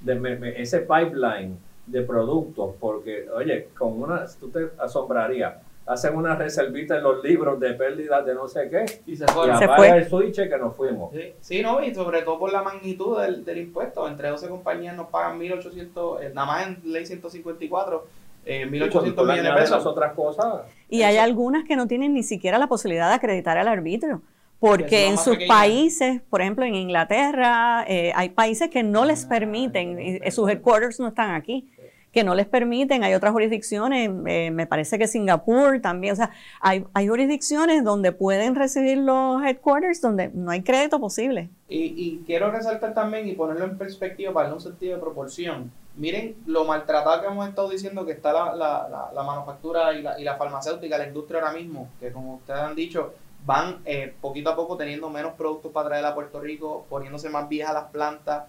de, 0.00 0.54
ese 0.56 0.80
pipeline 0.80 1.56
de 1.86 2.02
productos, 2.02 2.74
porque, 2.78 3.28
oye, 3.30 3.68
con 3.76 4.00
una, 4.02 4.26
tú 4.38 4.50
te 4.50 4.70
asombrarías 4.78 5.54
hacen 5.86 6.16
una 6.16 6.36
reservita 6.36 6.96
en 6.96 7.02
los 7.02 7.22
libros 7.24 7.58
de 7.58 7.74
pérdidas 7.74 8.24
de 8.24 8.34
no 8.34 8.46
sé 8.46 8.68
qué 8.70 8.84
y 9.06 9.16
se 9.16 9.26
fue, 9.26 9.88
el 9.88 10.08
switch 10.08 10.36
que 10.36 10.58
nos 10.58 10.76
fuimos. 10.76 11.12
Sí, 11.40 11.62
no, 11.62 11.82
y 11.82 11.94
sobre 11.94 12.22
todo 12.22 12.38
por 12.38 12.52
la 12.52 12.62
magnitud 12.62 13.20
del, 13.20 13.44
del 13.44 13.58
impuesto. 13.58 14.06
Entre 14.08 14.28
12 14.28 14.48
compañías 14.48 14.96
nos 14.96 15.08
pagan 15.08 15.38
1.800, 15.40 16.22
eh, 16.22 16.32
nada 16.34 16.46
más 16.46 16.66
en 16.66 16.92
ley 16.92 17.04
154, 17.04 18.06
eh, 18.46 18.66
1.800 18.66 19.04
millones 19.04 19.44
de 19.44 19.52
pesos. 19.52 19.86
otras 19.86 20.12
cosas. 20.14 20.62
Y 20.88 21.02
hay 21.02 21.16
algunas 21.16 21.64
que 21.64 21.76
no 21.76 21.86
tienen 21.86 22.14
ni 22.14 22.22
siquiera 22.22 22.58
la 22.58 22.68
posibilidad 22.68 23.08
de 23.08 23.14
acreditar 23.14 23.58
al 23.58 23.68
arbitrio. 23.68 24.22
Porque 24.60 25.08
en 25.08 25.18
sus 25.18 25.38
países, 25.48 26.20
por 26.30 26.40
ejemplo 26.40 26.64
en 26.64 26.76
Inglaterra, 26.76 27.84
eh, 27.88 28.12
hay 28.14 28.28
países 28.28 28.70
que 28.70 28.84
no 28.84 29.04
les 29.04 29.26
permiten, 29.26 29.98
y 29.98 30.30
sus 30.30 30.48
headquarters 30.48 31.00
no 31.00 31.08
están 31.08 31.34
aquí 31.34 31.68
que 32.12 32.24
no 32.24 32.34
les 32.34 32.46
permiten. 32.46 33.02
Hay 33.02 33.14
otras 33.14 33.32
jurisdicciones, 33.32 34.10
eh, 34.26 34.50
me 34.50 34.66
parece 34.66 34.98
que 34.98 35.08
Singapur 35.08 35.80
también, 35.80 36.12
o 36.12 36.16
sea, 36.16 36.30
hay, 36.60 36.84
hay, 36.92 37.08
jurisdicciones 37.08 37.82
donde 37.82 38.12
pueden 38.12 38.54
recibir 38.54 38.98
los 38.98 39.42
headquarters 39.42 40.00
donde 40.00 40.28
no 40.28 40.50
hay 40.50 40.62
crédito 40.62 41.00
posible. 41.00 41.48
Y, 41.68 42.22
quiero 42.26 42.50
resaltar 42.50 42.92
también 42.92 43.26
y 43.26 43.32
ponerlo 43.32 43.64
en 43.64 43.78
perspectiva 43.78 44.32
para 44.32 44.44
darle 44.44 44.56
un 44.56 44.62
sentido 44.62 44.94
de 44.94 45.00
proporción. 45.00 45.72
Miren 45.96 46.36
lo 46.46 46.64
maltratada 46.64 47.22
que 47.22 47.28
hemos 47.28 47.48
estado 47.48 47.70
diciendo 47.70 48.04
que 48.04 48.12
está 48.12 48.32
la, 48.32 48.54
la, 48.54 49.10
la, 49.14 49.22
manufactura 49.22 49.94
y 49.94 50.02
la, 50.02 50.20
y 50.20 50.24
la 50.24 50.36
farmacéutica, 50.36 50.98
la 50.98 51.06
industria 51.06 51.40
ahora 51.40 51.52
mismo, 51.52 51.88
que 51.98 52.12
como 52.12 52.36
ustedes 52.36 52.60
han 52.60 52.74
dicho, 52.74 53.14
van 53.44 53.80
eh, 53.84 54.14
poquito 54.20 54.50
a 54.50 54.56
poco 54.56 54.76
teniendo 54.76 55.08
menos 55.08 55.32
productos 55.34 55.72
para 55.72 55.88
traer 55.88 56.04
a 56.04 56.14
Puerto 56.14 56.40
Rico, 56.40 56.86
poniéndose 56.88 57.28
más 57.30 57.48
viejas 57.48 57.74
las 57.74 57.84
plantas, 57.84 58.44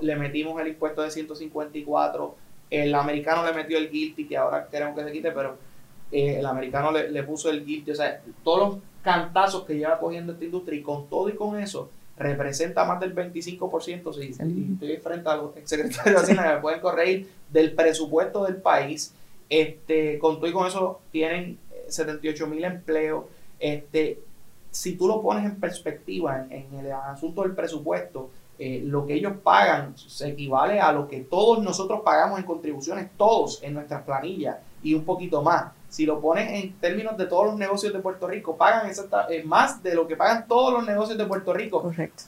le 0.00 0.16
metimos 0.16 0.60
el 0.60 0.68
impuesto 0.68 1.02
de 1.02 1.10
154, 1.10 2.34
el 2.82 2.94
americano 2.94 3.44
le 3.44 3.52
metió 3.52 3.78
el 3.78 3.90
guilty, 3.90 4.26
que 4.26 4.36
ahora 4.36 4.68
queremos 4.70 4.96
que 4.96 5.04
se 5.04 5.12
quite, 5.12 5.30
pero 5.30 5.56
eh, 6.10 6.38
el 6.38 6.46
americano 6.46 6.90
le, 6.92 7.22
puso 7.22 7.50
el 7.50 7.64
guilty. 7.64 7.90
O 7.90 7.94
sea, 7.94 8.20
todos 8.42 8.58
los 8.58 8.78
cantazos 9.02 9.64
que 9.64 9.76
lleva 9.76 9.98
cogiendo 9.98 10.32
esta 10.32 10.44
industria 10.44 10.78
y 10.78 10.82
con 10.82 11.08
todo 11.08 11.28
y 11.28 11.34
con 11.34 11.58
eso 11.58 11.90
representa 12.16 12.84
más 12.84 13.00
del 13.00 13.14
25%, 13.14 14.14
si, 14.14 14.30
estoy 14.30 14.96
frente 14.98 15.28
al 15.28 15.50
secretario 15.64 16.12
de 16.12 16.18
Hacienda, 16.18 16.54
me 16.54 16.60
pueden 16.60 16.80
corregir, 16.80 17.28
del 17.50 17.72
presupuesto 17.72 18.44
del 18.44 18.56
país. 18.56 19.14
Este, 19.50 20.18
con 20.18 20.36
todo 20.36 20.48
y 20.48 20.52
con 20.52 20.66
eso 20.66 21.00
tienen 21.10 21.58
78 21.88 22.46
mil 22.46 22.64
empleos. 22.64 23.24
Este, 23.58 24.18
si 24.70 24.96
tú 24.96 25.06
lo 25.06 25.22
pones 25.22 25.44
en 25.44 25.60
perspectiva 25.60 26.46
en 26.50 26.66
el 26.78 26.92
asunto 26.92 27.42
del 27.42 27.52
presupuesto, 27.52 28.30
eh, 28.58 28.82
lo 28.84 29.04
que 29.04 29.14
ellos 29.14 29.32
pagan 29.42 29.96
se 29.96 30.28
equivale 30.28 30.80
a 30.80 30.92
lo 30.92 31.08
que 31.08 31.20
todos 31.20 31.62
nosotros 31.62 32.02
pagamos 32.04 32.38
en 32.38 32.44
contribuciones, 32.44 33.10
todos 33.16 33.60
en 33.62 33.74
nuestras 33.74 34.02
planillas 34.02 34.58
y 34.82 34.94
un 34.94 35.04
poquito 35.04 35.42
más. 35.42 35.72
Si 35.88 36.06
lo 36.06 36.20
pones 36.20 36.50
en 36.52 36.72
términos 36.74 37.16
de 37.16 37.26
todos 37.26 37.46
los 37.46 37.56
negocios 37.56 37.92
de 37.92 37.98
Puerto 38.00 38.26
Rico, 38.28 38.56
pagan 38.56 38.90
eh, 39.28 39.42
más 39.44 39.82
de 39.82 39.94
lo 39.94 40.06
que 40.06 40.16
pagan 40.16 40.46
todos 40.46 40.72
los 40.72 40.86
negocios 40.86 41.18
de 41.18 41.24
Puerto 41.24 41.52
Rico. 41.52 41.82
Correcto. 41.82 42.24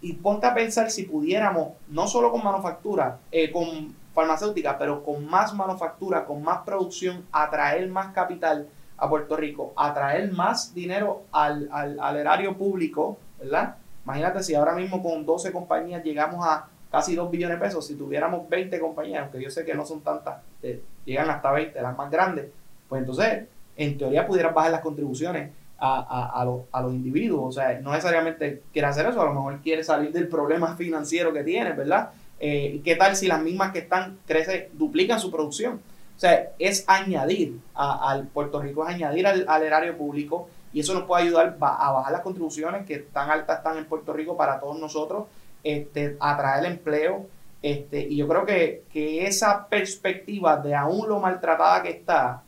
Y 0.00 0.14
ponte 0.14 0.46
a 0.46 0.54
pensar 0.54 0.90
si 0.90 1.04
pudiéramos, 1.04 1.72
no 1.88 2.06
solo 2.06 2.30
con 2.30 2.44
manufactura, 2.44 3.18
eh, 3.30 3.50
con 3.50 3.94
farmacéutica, 4.14 4.78
pero 4.78 5.02
con 5.02 5.26
más 5.26 5.54
manufactura, 5.54 6.24
con 6.24 6.42
más 6.42 6.62
producción, 6.64 7.24
atraer 7.32 7.88
más 7.88 8.12
capital 8.12 8.68
a 8.96 9.08
Puerto 9.08 9.36
Rico, 9.36 9.72
atraer 9.76 10.30
más 10.32 10.74
dinero 10.74 11.22
al, 11.32 11.68
al, 11.72 11.98
al 11.98 12.16
erario 12.16 12.56
público, 12.56 13.18
¿verdad? 13.38 13.76
Imagínate 14.04 14.42
si 14.42 14.54
ahora 14.54 14.74
mismo 14.74 15.02
con 15.02 15.24
12 15.24 15.52
compañías 15.52 16.04
llegamos 16.04 16.44
a 16.46 16.68
casi 16.90 17.16
2 17.16 17.30
billones 17.30 17.58
de 17.58 17.64
pesos, 17.64 17.86
si 17.86 17.96
tuviéramos 17.96 18.48
20 18.48 18.78
compañías, 18.78 19.22
aunque 19.22 19.42
yo 19.42 19.50
sé 19.50 19.64
que 19.64 19.74
no 19.74 19.84
son 19.84 20.00
tantas, 20.02 20.42
eh, 20.62 20.80
llegan 21.04 21.28
hasta 21.28 21.50
20, 21.50 21.80
las 21.82 21.96
más 21.96 22.10
grandes, 22.10 22.46
pues 22.88 23.00
entonces 23.00 23.44
en 23.76 23.98
teoría 23.98 24.26
pudieran 24.26 24.54
bajar 24.54 24.70
las 24.70 24.80
contribuciones 24.80 25.50
a, 25.78 26.30
a, 26.38 26.42
a, 26.72 26.82
los, 26.82 26.94
individuos. 26.94 27.48
O 27.48 27.52
sea, 27.52 27.78
no 27.80 27.90
necesariamente 27.90 28.62
quiere 28.72 28.88
hacer 28.88 29.06
eso, 29.06 29.20
a 29.20 29.24
lo 29.24 29.34
mejor 29.34 29.60
quiere 29.60 29.82
salir 29.82 30.12
del 30.12 30.28
problema 30.28 30.76
financiero 30.76 31.32
que 31.32 31.42
tiene, 31.42 31.72
¿verdad? 31.72 32.10
Eh, 32.38 32.80
¿Qué 32.84 32.96
tal 32.96 33.16
si 33.16 33.26
las 33.26 33.42
mismas 33.42 33.72
que 33.72 33.80
están 33.80 34.18
crecen, 34.26 34.68
duplican 34.74 35.18
su 35.18 35.30
producción? 35.30 35.80
O 36.16 36.20
sea, 36.20 36.50
es 36.60 36.84
añadir 36.86 37.58
al 37.74 38.28
Puerto 38.28 38.62
Rico, 38.62 38.86
es 38.86 38.94
añadir 38.94 39.26
al, 39.26 39.46
al 39.48 39.62
erario 39.64 39.96
público, 39.96 40.48
y 40.74 40.80
eso 40.80 40.92
nos 40.92 41.04
puede 41.04 41.22
ayudar 41.22 41.56
a 41.60 41.92
bajar 41.92 42.12
las 42.12 42.22
contribuciones 42.22 42.84
que 42.84 42.98
tan 42.98 43.30
altas 43.30 43.58
están 43.58 43.78
en 43.78 43.84
Puerto 43.84 44.12
Rico 44.12 44.36
para 44.36 44.58
todos 44.58 44.76
nosotros, 44.76 45.26
este, 45.62 46.16
atraer 46.18 46.66
empleo. 46.66 47.26
Este, 47.62 48.00
y 48.00 48.16
yo 48.16 48.26
creo 48.26 48.44
que, 48.44 48.82
esa 49.24 49.68
perspectiva 49.68 50.56
de 50.56 50.74
aún 50.74 51.08
lo 51.08 51.20
maltratada 51.20 51.80
que 51.80 51.90
está, 51.90 52.42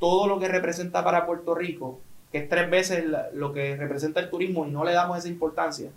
todo 0.00 0.26
lo 0.26 0.40
que 0.40 0.48
representa 0.48 1.04
para 1.04 1.26
Puerto 1.26 1.54
Rico, 1.54 2.00
que 2.32 2.38
es 2.38 2.48
tres 2.48 2.70
veces 2.70 3.04
lo 3.34 3.52
que 3.52 3.76
representa 3.76 4.20
el 4.20 4.30
turismo 4.30 4.66
y 4.66 4.70
no 4.70 4.82
le 4.82 4.94
damos 4.94 5.18
esa 5.18 5.28
importancia. 5.28 5.90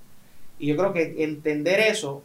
Y 0.60 0.68
yo 0.68 0.76
creo 0.76 0.92
que 0.92 1.24
entender 1.24 1.80
eso 1.80 2.24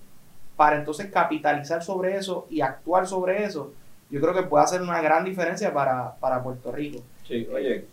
para 0.56 0.76
entonces 0.76 1.12
capitalizar 1.12 1.84
sobre 1.84 2.16
eso 2.16 2.48
y 2.50 2.60
actuar 2.60 3.06
sobre 3.06 3.44
eso, 3.44 3.72
yo 4.10 4.20
creo 4.20 4.34
que 4.34 4.42
puede 4.42 4.64
hacer 4.64 4.82
una 4.82 5.00
gran 5.00 5.24
diferencia 5.24 5.72
para, 5.72 6.16
para 6.16 6.42
Puerto 6.42 6.72
Rico. 6.72 7.00
Sí, 7.26 7.48
oye, 7.54 7.84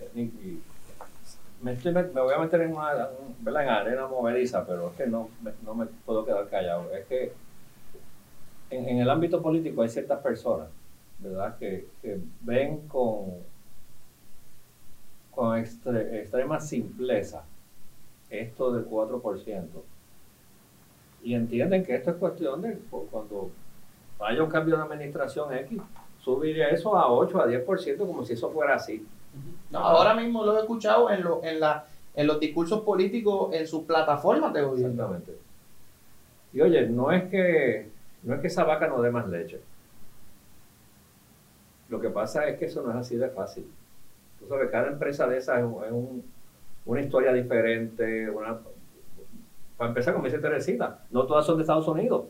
me, 1.62 1.74
voy 1.74 2.34
a 2.34 2.40
meter 2.40 2.62
en 2.62 2.76
una 2.76 3.10
en 3.46 3.70
arena 3.70 4.08
movediza, 4.08 4.66
pero 4.66 4.90
es 4.90 4.96
que 4.96 5.08
no, 5.08 5.30
no 5.64 5.76
me 5.76 5.86
puedo 5.86 6.26
quedar 6.26 6.48
callado. 6.50 6.92
Es 6.94 7.06
que 7.06 7.34
en, 8.70 9.00
el 9.00 9.10
ámbito 9.10 9.42
político 9.42 9.82
hay 9.82 9.90
ciertas 9.90 10.20
personas, 10.22 10.70
¿verdad?, 11.20 11.58
que, 11.58 11.88
ven 12.42 12.88
con, 12.88 13.32
con 15.32 15.60
extrema 15.60 16.60
simpleza 16.60 17.44
esto 18.30 18.72
del 18.72 18.90
4%. 18.90 19.66
Y 21.24 21.36
entienden 21.36 21.84
que 21.84 21.96
esto 21.96 22.12
es 22.12 22.16
cuestión 22.16 22.62
de 22.62 22.80
cuando 22.90 23.52
haya 24.20 24.42
un 24.42 24.50
cambio 24.50 24.78
de 24.78 24.84
administración 24.84 25.54
X, 25.54 25.80
subir 26.20 26.60
eso 26.62 26.98
a 26.98 27.12
8, 27.12 27.42
a 27.42 27.48
10%, 27.48 27.98
como 27.98 28.26
si 28.26 28.34
eso 28.34 28.50
fuera 28.50 28.76
así 28.76 29.06
ahora 29.74 30.14
mismo 30.14 30.46
lo 30.46 30.58
he 30.58 30.62
escuchado 30.62 31.10
en, 31.10 31.24
lo, 31.24 31.44
en, 31.44 31.60
la, 31.60 31.86
en 32.16 32.28
los 32.28 32.40
discursos 32.40 32.82
políticos 32.82 33.54
en 33.54 33.68
sus 33.68 33.84
plataformas 33.84 34.54
de 34.54 34.62
gobierno. 34.62 34.92
Exactamente. 34.92 35.38
Y 36.54 36.62
oye, 36.62 36.88
no 36.88 37.12
es 37.12 37.24
que 37.30 37.90
no 38.24 38.36
es 38.36 38.42
que 38.42 38.48
esa 38.48 38.64
vaca 38.64 38.88
no 38.88 39.02
dé 39.02 39.10
más 39.10 39.28
leche. 39.28 39.62
Lo 41.90 42.00
que 42.00 42.10
pasa 42.10 42.48
es 42.48 42.58
que 42.58 42.66
eso 42.66 42.82
no 42.84 42.92
es 42.92 42.98
así 42.98 43.18
de 43.18 43.30
fácil. 43.30 43.66
Tú 44.40 44.48
sabes, 44.48 44.70
cada 44.70 44.88
empresa 44.88 45.28
de 45.28 45.38
esas 45.38 45.60
es, 45.60 45.66
una 46.86 47.02
historia 47.02 47.34
diferente. 47.34 48.32
para 49.78 49.90
empezar, 49.90 50.14
como 50.14 50.26
dice 50.26 50.40
Teresita, 50.40 51.04
no 51.12 51.26
todas 51.26 51.46
son 51.46 51.58
de 51.58 51.64
Estados 51.64 51.88
Unidos. 51.88 52.26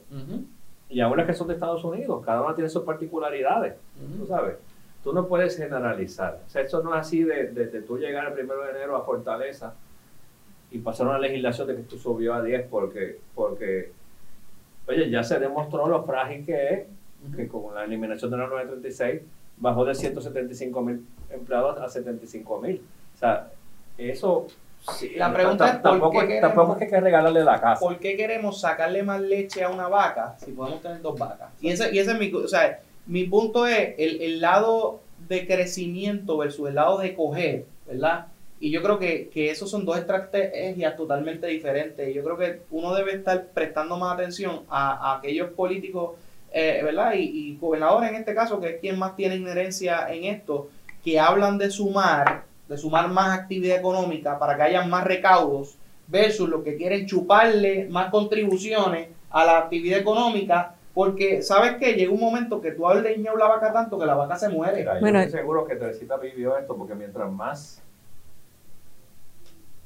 Y 0.90 1.00
aún 1.00 1.18
las 1.18 1.26
que 1.26 1.34
son 1.34 1.48
de 1.48 1.54
Estados 1.54 1.84
Unidos, 1.84 2.24
cada 2.26 2.42
una 2.42 2.56
tiene 2.56 2.70
sus 2.70 2.84
particularidades, 2.84 3.76
tú 4.18 4.26
sabes. 4.26 4.58
Tú 5.04 5.14
no 5.14 5.28
puedes 5.28 5.58
generalizar. 5.58 6.40
O 6.46 6.50
sea, 6.50 6.62
esto 6.62 6.84
no 6.84 6.94
es 6.94 7.02
así 7.02 7.24
de, 7.24 7.48
de, 7.48 7.82
tú 7.82 7.98
llegar 7.98 8.28
el 8.28 8.34
primero 8.34 8.64
de 8.64 8.72
enero 8.72 8.96
a 8.96 9.04
Fortaleza 9.04 9.74
y 10.70 10.80
pasar 10.80 11.08
una 11.08 11.20
legislación 11.20 11.68
de 11.68 11.76
que 11.76 11.82
tú 11.84 11.98
subió 11.98 12.34
a 12.34 12.42
10 12.42 12.68
porque, 12.70 13.20
porque 13.34 13.92
oye, 14.88 15.10
ya 15.10 15.24
se 15.24 15.40
demostró 15.40 15.88
lo 15.88 16.04
frágil 16.04 16.46
que 16.46 16.74
es, 16.74 17.36
que 17.36 17.48
con 17.48 17.74
la 17.74 17.84
eliminación 17.84 18.32
de 18.32 18.38
la 18.38 18.48
936 18.48 19.22
bajó 19.58 19.86
de 19.86 19.96
175 19.96 20.82
mil 20.82 21.06
empleados 21.30 21.80
a 21.80 21.90
75 21.90 22.62
mil. 22.62 22.82
O 23.16 23.18
sea, 23.18 23.50
eso 23.98 24.48
la 25.16 25.32
pregunta 25.32 25.68
es, 25.68 25.82
tampoco, 25.82 26.20
tampoco 26.42 26.72
es 26.74 26.78
que 26.80 26.84
hay 26.86 26.90
que 26.90 27.00
regalarle 27.00 27.44
la 27.44 27.62
casa. 27.62 27.80
¿Por 27.80 28.00
qué 28.00 28.16
queremos 28.16 28.60
sacarle 28.60 29.04
más 29.04 29.22
leche 29.22 29.64
a 29.64 29.70
una 29.70 29.88
vaca 29.88 30.36
si 30.40 30.52
podemos 30.52 30.82
tener 30.82 31.02
dos 31.02 31.18
vacas? 31.18 31.50
Y 31.62 31.70
ese, 31.70 31.94
y 31.94 32.00
ese 32.00 32.12
es 32.14 32.20
mi, 32.20 32.34
o 32.34 32.48
sea, 32.48 32.80
mi 33.06 33.26
punto 33.26 33.68
es 33.68 33.96
el, 33.98 34.22
el 34.22 34.42
lado 34.42 35.02
de 35.28 35.46
crecimiento 35.48 36.38
versus 36.38 36.70
el 36.70 36.76
lado 36.76 36.98
de 37.00 37.16
coger, 37.16 37.66
¿verdad? 37.88 38.28
Y 38.60 38.70
yo 38.70 38.84
creo 38.84 39.00
que, 39.00 39.30
que 39.30 39.50
esos 39.50 39.72
son 39.72 39.86
dos 39.86 39.98
estrategias 39.98 40.96
totalmente 40.96 41.48
diferentes. 41.48 42.14
Yo 42.14 42.24
creo 42.24 42.38
que 42.38 42.62
uno 42.70 42.94
debe 42.94 43.14
estar 43.14 43.48
prestando 43.48 43.98
más 43.98 44.14
atención 44.14 44.62
a, 44.70 45.14
a 45.14 45.18
aquellos 45.18 45.50
políticos, 45.52 46.12
eh, 46.54 46.82
¿verdad? 46.84 47.14
Y, 47.16 47.24
y 47.24 47.58
gobernadores 47.58 48.10
en 48.10 48.18
este 48.18 48.36
caso, 48.36 48.60
que 48.60 48.70
es 48.70 48.80
quien 48.80 49.00
más 49.00 49.16
tiene 49.16 49.36
inherencia 49.36 50.14
en 50.14 50.26
esto, 50.26 50.70
que 51.04 51.20
hablan 51.20 51.58
de 51.58 51.72
sumar 51.72 52.44
de 52.72 52.78
sumar 52.78 53.10
más 53.10 53.38
actividad 53.38 53.78
económica 53.78 54.40
para 54.40 54.56
que 54.56 54.62
haya 54.62 54.86
más 54.86 55.04
recaudos 55.04 55.76
versus 56.08 56.48
los 56.48 56.64
que 56.64 56.78
quieren 56.78 57.06
chuparle 57.06 57.88
más 57.90 58.10
contribuciones 58.10 59.10
a 59.30 59.44
la 59.44 59.58
actividad 59.58 60.00
económica 60.00 60.76
porque, 60.94 61.42
¿sabes 61.42 61.78
qué? 61.78 61.94
Llega 61.94 62.12
un 62.12 62.20
momento 62.20 62.60
que 62.62 62.72
tú 62.72 62.86
niño 62.90 63.36
la 63.38 63.48
vaca 63.48 63.72
tanto 63.72 63.98
que 63.98 64.06
la 64.06 64.16
vaca 64.16 64.36
se 64.36 64.50
muere. 64.50 64.86
bueno, 65.00 65.20
yo 65.20 65.26
estoy 65.26 65.40
seguro 65.40 65.66
que 65.66 65.76
Teresita 65.76 66.18
vivió 66.18 66.58
esto 66.58 66.76
porque 66.76 66.96
mientras 66.96 67.32
más 67.32 67.82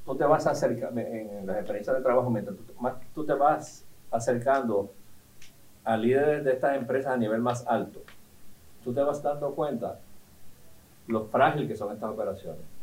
tú 0.06 0.16
te 0.16 0.24
vas 0.24 0.46
acercando, 0.48 1.00
en 1.00 1.46
las 1.46 1.58
experiencias 1.58 1.96
de 1.96 2.04
trabajo, 2.04 2.30
mientras 2.30 2.56
tú, 2.56 2.64
más 2.80 2.96
tú 3.14 3.26
te 3.26 3.34
vas 3.34 3.86
acercando 4.12 4.92
a 5.84 5.98
líderes 5.98 6.44
de 6.44 6.54
estas 6.54 6.76
empresas 6.76 7.14
a 7.14 7.18
nivel 7.18 7.42
más 7.42 7.66
alto, 7.68 8.02
tú 8.84 8.94
te 8.94 9.02
vas 9.02 9.22
dando 9.22 9.54
cuenta 9.56 10.00
lo 11.08 11.26
frágil 11.26 11.68
que 11.68 11.76
son 11.76 11.94
estas 11.94 12.10
operaciones 12.10 12.76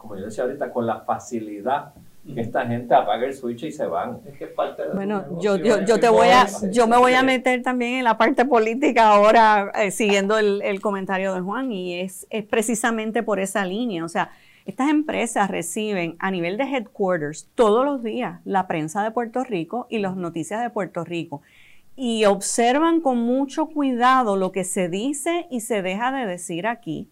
como 0.00 0.16
yo 0.16 0.24
decía 0.24 0.44
ahorita, 0.44 0.72
con 0.72 0.86
la 0.86 1.00
facilidad 1.00 1.92
que 2.26 2.40
esta 2.40 2.66
gente 2.66 2.94
apaga 2.94 3.26
el 3.26 3.34
switch 3.34 3.64
y 3.64 3.72
se 3.72 3.86
van. 3.86 4.20
Es 4.26 4.38
que 4.38 4.46
parte 4.46 4.82
de 4.82 4.94
bueno, 4.94 5.40
yo, 5.40 5.56
yo, 5.56 5.84
yo, 5.84 5.98
te 5.98 6.08
voy 6.08 6.28
a, 6.28 6.46
yo 6.70 6.86
me 6.86 6.96
voy 6.96 7.14
a 7.14 7.22
meter 7.22 7.62
también 7.62 7.94
en 7.94 8.04
la 8.04 8.18
parte 8.18 8.44
política 8.44 9.08
ahora, 9.08 9.72
eh, 9.74 9.90
siguiendo 9.90 10.38
el, 10.38 10.62
el, 10.62 10.80
comentario 10.80 11.34
de 11.34 11.40
Juan, 11.40 11.72
y 11.72 12.00
es, 12.00 12.26
es 12.30 12.44
precisamente 12.44 13.22
por 13.22 13.40
esa 13.40 13.64
línea. 13.64 14.04
O 14.04 14.08
sea, 14.08 14.30
estas 14.66 14.90
empresas 14.90 15.50
reciben 15.50 16.16
a 16.18 16.30
nivel 16.30 16.56
de 16.56 16.64
headquarters 16.64 17.48
todos 17.54 17.84
los 17.84 18.02
días 18.02 18.40
la 18.44 18.66
prensa 18.66 19.02
de 19.02 19.10
Puerto 19.10 19.42
Rico 19.42 19.86
y 19.90 19.98
las 19.98 20.16
noticias 20.16 20.62
de 20.62 20.70
Puerto 20.70 21.04
Rico 21.04 21.42
y 21.96 22.24
observan 22.24 23.02
con 23.02 23.18
mucho 23.18 23.66
cuidado 23.66 24.36
lo 24.36 24.52
que 24.52 24.64
se 24.64 24.88
dice 24.88 25.46
y 25.50 25.60
se 25.60 25.82
deja 25.82 26.10
de 26.12 26.26
decir 26.26 26.66
aquí, 26.66 27.10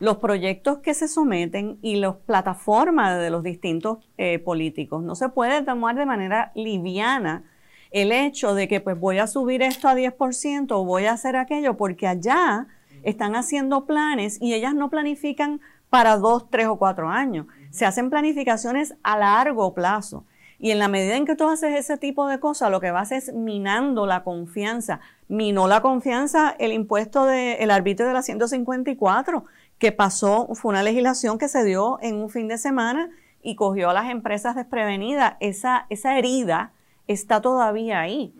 los 0.00 0.16
proyectos 0.16 0.78
que 0.78 0.94
se 0.94 1.08
someten 1.08 1.78
y 1.82 1.96
las 1.96 2.16
plataformas 2.16 3.18
de 3.18 3.30
los 3.30 3.42
distintos 3.42 3.98
eh, 4.16 4.38
políticos. 4.38 5.02
No 5.02 5.14
se 5.14 5.28
puede 5.28 5.62
tomar 5.62 5.94
de 5.94 6.06
manera 6.06 6.52
liviana 6.54 7.44
el 7.90 8.10
hecho 8.10 8.54
de 8.54 8.66
que 8.66 8.80
pues 8.80 8.98
voy 8.98 9.18
a 9.18 9.26
subir 9.26 9.62
esto 9.62 9.88
a 9.88 9.94
10% 9.94 10.68
o 10.70 10.84
voy 10.84 11.04
a 11.04 11.12
hacer 11.12 11.36
aquello, 11.36 11.76
porque 11.76 12.06
allá 12.06 12.66
están 13.02 13.36
haciendo 13.36 13.84
planes 13.84 14.38
y 14.40 14.54
ellas 14.54 14.74
no 14.74 14.88
planifican 14.88 15.60
para 15.90 16.16
dos, 16.16 16.48
tres 16.48 16.66
o 16.68 16.76
cuatro 16.76 17.10
años. 17.10 17.46
Se 17.70 17.84
hacen 17.84 18.08
planificaciones 18.08 18.94
a 19.02 19.18
largo 19.18 19.74
plazo. 19.74 20.24
Y 20.58 20.70
en 20.70 20.78
la 20.78 20.88
medida 20.88 21.16
en 21.16 21.24
que 21.24 21.36
tú 21.36 21.48
haces 21.48 21.74
ese 21.74 21.96
tipo 21.98 22.26
de 22.26 22.38
cosas, 22.38 22.70
lo 22.70 22.80
que 22.80 22.90
vas 22.90 23.12
es 23.12 23.32
minando 23.32 24.06
la 24.06 24.22
confianza. 24.24 25.00
Minó 25.26 25.66
la 25.68 25.80
confianza 25.80 26.54
el 26.58 26.72
impuesto 26.72 27.24
del 27.24 27.70
arbitrio 27.70 28.08
de 28.08 28.14
la 28.14 28.22
154, 28.22 29.44
que 29.80 29.90
pasó, 29.90 30.46
fue 30.54 30.70
una 30.70 30.84
legislación 30.84 31.38
que 31.38 31.48
se 31.48 31.64
dio 31.64 31.98
en 32.02 32.14
un 32.14 32.30
fin 32.30 32.46
de 32.46 32.58
semana 32.58 33.10
y 33.42 33.56
cogió 33.56 33.90
a 33.90 33.94
las 33.94 34.10
empresas 34.10 34.54
desprevenidas. 34.54 35.34
Esa, 35.40 35.86
esa 35.88 36.16
herida 36.16 36.72
está 37.08 37.40
todavía 37.40 38.00
ahí. 38.00 38.32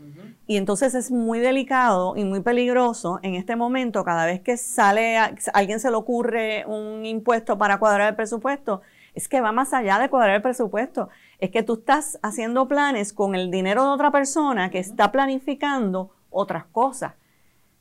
Y 0.47 0.57
entonces 0.57 0.95
es 0.95 1.11
muy 1.11 1.41
delicado 1.41 2.15
y 2.17 2.25
muy 2.25 2.41
peligroso 2.41 3.19
en 3.23 3.35
este 3.35 3.57
momento, 3.57 4.05
cada 4.05 4.27
vez 4.27 4.41
que 4.41 4.57
sale, 4.57 5.17
a, 5.17 5.35
alguien 5.55 5.81
se 5.81 5.91
le 5.91 5.97
ocurre 5.97 6.65
un 6.67 7.05
impuesto 7.05 7.59
para 7.59 7.79
cuadrar 7.79 8.11
el 8.11 8.17
presupuesto, 8.17 8.83
es 9.15 9.27
que 9.27 9.41
va 9.41 9.51
más 9.51 9.73
allá 9.73 9.99
de 9.99 10.09
cuadrar 10.09 10.37
el 10.37 10.43
presupuesto 10.43 11.09
es 11.41 11.51
que 11.51 11.63
tú 11.63 11.75
estás 11.75 12.19
haciendo 12.23 12.69
planes 12.69 13.13
con 13.13 13.35
el 13.35 13.51
dinero 13.51 13.85
de 13.85 13.91
otra 13.91 14.11
persona 14.11 14.71
que 14.71 14.79
está 14.79 15.11
planificando 15.11 16.11
otras 16.31 16.65
cosas. 16.67 17.15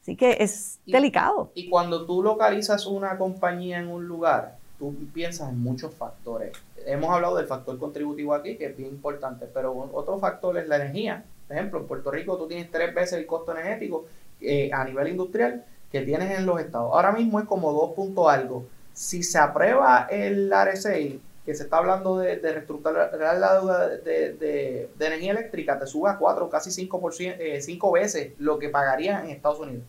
Así 0.09 0.15
que 0.15 0.37
es 0.39 0.79
delicado. 0.87 1.51
Y 1.53 1.69
cuando 1.69 2.07
tú 2.07 2.23
localizas 2.23 2.87
una 2.87 3.15
compañía 3.19 3.77
en 3.77 3.89
un 3.89 4.07
lugar, 4.07 4.55
tú 4.79 4.91
piensas 5.13 5.49
en 5.49 5.61
muchos 5.61 5.93
factores. 5.93 6.51
Hemos 6.83 7.11
hablado 7.11 7.35
del 7.35 7.45
factor 7.45 7.77
contributivo 7.77 8.33
aquí, 8.33 8.55
que 8.55 8.65
es 8.65 8.75
bien 8.75 8.89
importante, 8.89 9.45
pero 9.53 9.71
otro 9.93 10.17
factor 10.17 10.57
es 10.57 10.67
la 10.67 10.77
energía. 10.77 11.23
Por 11.47 11.55
ejemplo, 11.55 11.79
en 11.81 11.85
Puerto 11.85 12.09
Rico 12.09 12.37
tú 12.37 12.47
tienes 12.47 12.71
tres 12.71 12.91
veces 12.95 13.19
el 13.19 13.27
costo 13.27 13.51
energético 13.51 14.05
eh, 14.41 14.71
a 14.73 14.83
nivel 14.83 15.09
industrial 15.09 15.63
que 15.91 16.01
tienes 16.01 16.39
en 16.39 16.47
los 16.47 16.59
estados. 16.59 16.89
Ahora 16.91 17.11
mismo 17.11 17.39
es 17.39 17.45
como 17.45 17.71
dos 17.71 17.91
puntos 17.91 18.27
algo. 18.29 18.65
Si 18.93 19.21
se 19.21 19.37
aprueba 19.37 20.07
el 20.09 20.51
RSI, 20.51 21.21
que 21.45 21.53
se 21.53 21.63
está 21.63 21.77
hablando 21.77 22.17
de, 22.17 22.37
de 22.37 22.51
reestructurar 22.51 23.11
la 23.15 23.53
deuda 23.53 23.89
de, 23.89 24.89
energía 24.99 25.33
eléctrica, 25.33 25.77
te 25.77 25.85
sube 25.85 26.09
a 26.09 26.17
4, 26.17 26.49
casi 26.49 26.71
5, 26.71 27.11
eh, 27.19 27.61
cinco 27.61 27.91
veces 27.91 28.33
lo 28.39 28.57
que 28.57 28.69
pagarías 28.69 29.23
en 29.23 29.29
Estados 29.29 29.59
Unidos. 29.59 29.83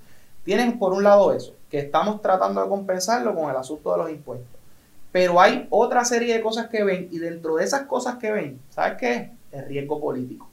Tienen 0.45 0.79
por 0.79 0.93
un 0.93 1.05
lado 1.05 1.33
eso, 1.33 1.55
que 1.71 1.79
estamos 1.79 2.23
tratando 2.23 2.63
de 2.63 2.69
compensarlo 2.69 3.35
con 3.35 3.51
el 3.51 3.57
asunto 3.57 3.93
de 3.93 3.99
los 3.99 4.11
impuestos. 4.11 4.49
Pero 5.13 5.41
hay 5.41 5.67
otra 5.71 6.05
serie 6.05 6.35
de 6.35 6.41
cosas 6.41 6.69
que 6.69 6.85
ven 6.85 7.09
y 7.11 7.19
dentro 7.19 7.57
de 7.57 7.65
esas 7.65 7.83
cosas 7.83 8.17
que 8.17 8.31
ven, 8.31 8.61
¿sabes 8.71 8.97
qué? 8.99 9.31
El 9.53 9.67
riesgo 9.67 10.01
político. 10.01 10.49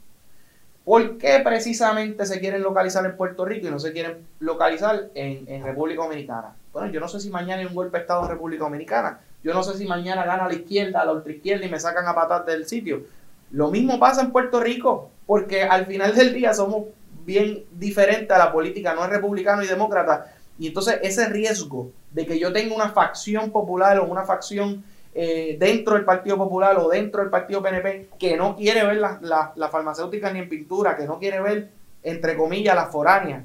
¿Por 0.84 1.18
qué 1.18 1.40
precisamente 1.44 2.24
se 2.24 2.40
quieren 2.40 2.62
localizar 2.62 3.04
en 3.04 3.16
Puerto 3.16 3.44
Rico 3.44 3.66
y 3.66 3.70
no 3.70 3.78
se 3.78 3.92
quieren 3.92 4.26
localizar 4.40 5.10
en, 5.14 5.44
en 5.46 5.62
República 5.62 6.02
Dominicana? 6.02 6.56
Bueno, 6.72 6.88
yo 6.90 6.98
no 6.98 7.08
sé 7.08 7.20
si 7.20 7.30
mañana 7.30 7.60
hay 7.60 7.66
un 7.66 7.74
golpe 7.74 7.98
de 7.98 8.02
Estado 8.02 8.22
en 8.22 8.30
República 8.30 8.64
Dominicana, 8.64 9.20
yo 9.44 9.54
no 9.54 9.62
sé 9.62 9.76
si 9.76 9.86
mañana 9.86 10.24
gana 10.24 10.48
la 10.48 10.54
izquierda, 10.54 11.04
la 11.04 11.12
ultraizquierda 11.12 11.64
y 11.64 11.68
me 11.68 11.78
sacan 11.78 12.06
a 12.06 12.14
patas 12.14 12.46
del 12.46 12.66
sitio. 12.66 13.02
Lo 13.50 13.70
mismo 13.70 13.98
pasa 13.98 14.22
en 14.22 14.32
Puerto 14.32 14.60
Rico, 14.60 15.10
porque 15.26 15.62
al 15.62 15.86
final 15.86 16.14
del 16.14 16.34
día 16.34 16.52
somos 16.52 16.84
bien 17.28 17.66
diferentes 17.72 18.30
a 18.30 18.38
la 18.38 18.50
política, 18.50 18.94
no 18.94 19.04
es 19.04 19.10
republicano 19.10 19.62
y 19.62 19.66
demócrata. 19.66 20.32
Y 20.58 20.68
entonces 20.68 20.98
ese 21.02 21.28
riesgo 21.28 21.90
de 22.10 22.24
que 22.24 22.38
yo 22.38 22.54
tenga 22.54 22.74
una 22.74 22.88
facción 22.88 23.50
popular 23.50 23.98
o 23.98 24.06
una 24.06 24.24
facción 24.24 24.82
eh, 25.14 25.58
dentro 25.60 25.94
del 25.94 26.06
Partido 26.06 26.38
Popular 26.38 26.78
o 26.78 26.88
dentro 26.88 27.20
del 27.20 27.28
Partido 27.28 27.62
PNP 27.62 28.08
que 28.18 28.38
no 28.38 28.56
quiere 28.56 28.82
ver 28.82 28.96
las 28.96 29.20
la, 29.20 29.68
farmacéuticas 29.68 30.32
ni 30.32 30.38
en 30.38 30.48
pintura, 30.48 30.96
que 30.96 31.04
no 31.04 31.18
quiere 31.18 31.38
ver, 31.42 31.70
entre 32.02 32.34
comillas, 32.34 32.74
las 32.74 32.90
foráneas, 32.90 33.44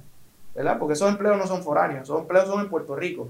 ¿verdad? 0.55 0.79
Porque 0.79 0.93
esos 0.93 1.09
empleos 1.09 1.37
no 1.37 1.45
son 1.45 1.61
foráneos, 1.61 2.03
esos 2.03 2.21
empleos 2.21 2.47
son 2.47 2.61
en 2.61 2.69
Puerto 2.69 2.95
Rico. 2.95 3.27